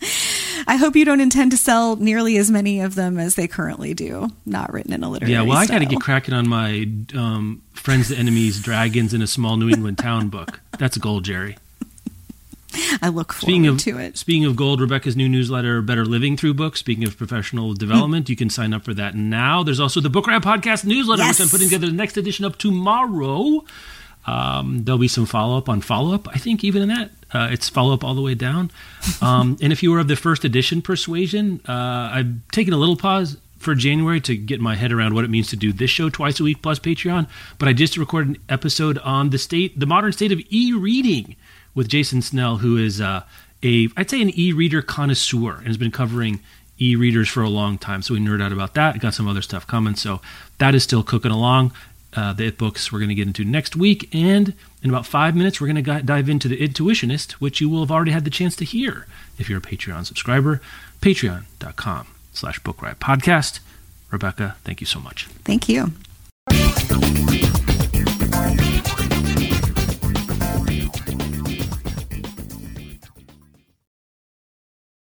I 0.68 0.76
hope 0.76 0.96
you 0.96 1.06
don't 1.06 1.22
intend 1.22 1.50
to 1.52 1.56
sell 1.56 1.96
nearly 1.96 2.36
as 2.36 2.50
many 2.50 2.82
of 2.82 2.94
them 2.94 3.18
as 3.18 3.36
they 3.36 3.48
currently 3.48 3.94
do. 3.94 4.28
Not 4.44 4.70
written 4.70 4.92
in 4.92 5.02
a 5.02 5.08
literary. 5.08 5.32
Yeah, 5.32 5.40
well, 5.40 5.64
style. 5.64 5.76
I 5.76 5.78
got 5.78 5.88
to 5.88 5.94
get 5.94 6.02
cracking 6.02 6.34
on 6.34 6.46
my 6.46 6.86
um, 7.14 7.62
friends, 7.72 8.10
the 8.10 8.18
enemies, 8.18 8.60
dragons 8.60 9.14
in 9.14 9.22
a 9.22 9.26
small 9.26 9.56
New 9.56 9.70
England 9.70 9.96
town 9.96 10.28
book. 10.28 10.60
That's 10.78 10.94
a 10.94 11.00
goal, 11.00 11.20
Jerry. 11.20 11.56
I 13.02 13.08
look 13.08 13.32
forward 13.32 13.50
speaking 13.50 13.66
of, 13.66 13.78
to 13.78 13.98
it. 13.98 14.18
Speaking 14.18 14.44
of 14.44 14.56
gold, 14.56 14.82
Rebecca's 14.82 15.16
new 15.16 15.26
newsletter, 15.26 15.80
Better 15.80 16.04
Living 16.04 16.36
Through 16.36 16.52
Books. 16.52 16.80
Speaking 16.80 17.04
of 17.04 17.16
professional 17.16 17.72
development, 17.72 18.26
mm. 18.26 18.28
you 18.28 18.36
can 18.36 18.50
sign 18.50 18.74
up 18.74 18.84
for 18.84 18.92
that 18.92 19.14
now. 19.14 19.62
There's 19.62 19.80
also 19.80 20.02
the 20.02 20.10
Book 20.10 20.26
Riot 20.26 20.42
Podcast 20.42 20.84
newsletter, 20.84 21.22
yes. 21.22 21.38
which 21.38 21.46
I'm 21.46 21.50
putting 21.50 21.68
together 21.68 21.86
the 21.86 21.96
next 21.96 22.18
edition 22.18 22.44
of 22.44 22.58
tomorrow. 22.58 23.64
Um, 24.28 24.84
there'll 24.84 24.98
be 24.98 25.08
some 25.08 25.24
follow 25.24 25.56
up 25.56 25.70
on 25.70 25.80
follow 25.80 26.14
up. 26.14 26.28
I 26.28 26.38
think 26.38 26.62
even 26.62 26.82
in 26.82 26.88
that, 26.88 27.10
uh, 27.32 27.48
it's 27.50 27.68
follow 27.70 27.94
up 27.94 28.04
all 28.04 28.14
the 28.14 28.20
way 28.20 28.34
down. 28.34 28.70
Um, 29.22 29.56
and 29.62 29.72
if 29.72 29.82
you 29.82 29.90
were 29.90 30.00
of 30.00 30.08
the 30.08 30.16
first 30.16 30.44
edition 30.44 30.82
persuasion, 30.82 31.62
uh, 31.66 32.10
I've 32.12 32.48
taken 32.50 32.74
a 32.74 32.76
little 32.76 32.96
pause 32.96 33.38
for 33.58 33.74
January 33.74 34.20
to 34.20 34.36
get 34.36 34.60
my 34.60 34.76
head 34.76 34.92
around 34.92 35.14
what 35.14 35.24
it 35.24 35.30
means 35.30 35.48
to 35.48 35.56
do 35.56 35.72
this 35.72 35.90
show 35.90 36.10
twice 36.10 36.38
a 36.40 36.44
week 36.44 36.60
plus 36.62 36.78
Patreon. 36.78 37.26
But 37.58 37.68
I 37.68 37.72
just 37.72 37.96
recorded 37.96 38.36
an 38.36 38.42
episode 38.50 38.98
on 38.98 39.30
the 39.30 39.38
state, 39.38 39.80
the 39.80 39.86
modern 39.86 40.12
state 40.12 40.30
of 40.30 40.40
e-reading 40.50 41.34
with 41.74 41.88
Jason 41.88 42.20
Snell, 42.20 42.58
who 42.58 42.76
is 42.76 43.00
uh, 43.00 43.22
a, 43.62 43.88
I'd 43.96 44.10
say, 44.10 44.20
an 44.20 44.30
e-reader 44.38 44.82
connoisseur 44.82 45.56
and 45.56 45.66
has 45.68 45.78
been 45.78 45.90
covering 45.90 46.40
e-readers 46.78 47.28
for 47.28 47.42
a 47.42 47.48
long 47.48 47.78
time. 47.78 48.02
So 48.02 48.14
we 48.14 48.20
nerd 48.20 48.42
out 48.42 48.52
about 48.52 48.74
that. 48.74 49.00
Got 49.00 49.14
some 49.14 49.26
other 49.26 49.42
stuff 49.42 49.66
coming. 49.66 49.94
So 49.94 50.20
that 50.58 50.74
is 50.74 50.82
still 50.84 51.02
cooking 51.02 51.32
along. 51.32 51.72
Uh, 52.18 52.32
the 52.32 52.46
It 52.46 52.58
books 52.58 52.90
we're 52.90 52.98
going 52.98 53.10
to 53.10 53.14
get 53.14 53.28
into 53.28 53.44
next 53.44 53.76
week. 53.76 54.12
And 54.12 54.54
in 54.82 54.90
about 54.90 55.06
five 55.06 55.36
minutes, 55.36 55.60
we're 55.60 55.72
going 55.72 55.84
to 55.84 56.02
dive 56.02 56.28
into 56.28 56.48
The 56.48 56.56
Intuitionist, 56.56 57.32
which 57.32 57.60
you 57.60 57.68
will 57.68 57.78
have 57.78 57.92
already 57.92 58.10
had 58.10 58.24
the 58.24 58.30
chance 58.30 58.56
to 58.56 58.64
hear 58.64 59.06
if 59.38 59.48
you're 59.48 59.58
a 59.58 59.62
Patreon 59.62 60.04
subscriber. 60.04 60.60
Patreon.com 61.00 62.08
slash 62.32 62.58
Book 62.58 62.82
Riot 62.82 62.98
Podcast. 62.98 63.60
Rebecca, 64.10 64.56
thank 64.64 64.80
you 64.80 64.86
so 64.86 64.98
much. 64.98 65.26
Thank 65.44 65.68
you. 65.68 65.92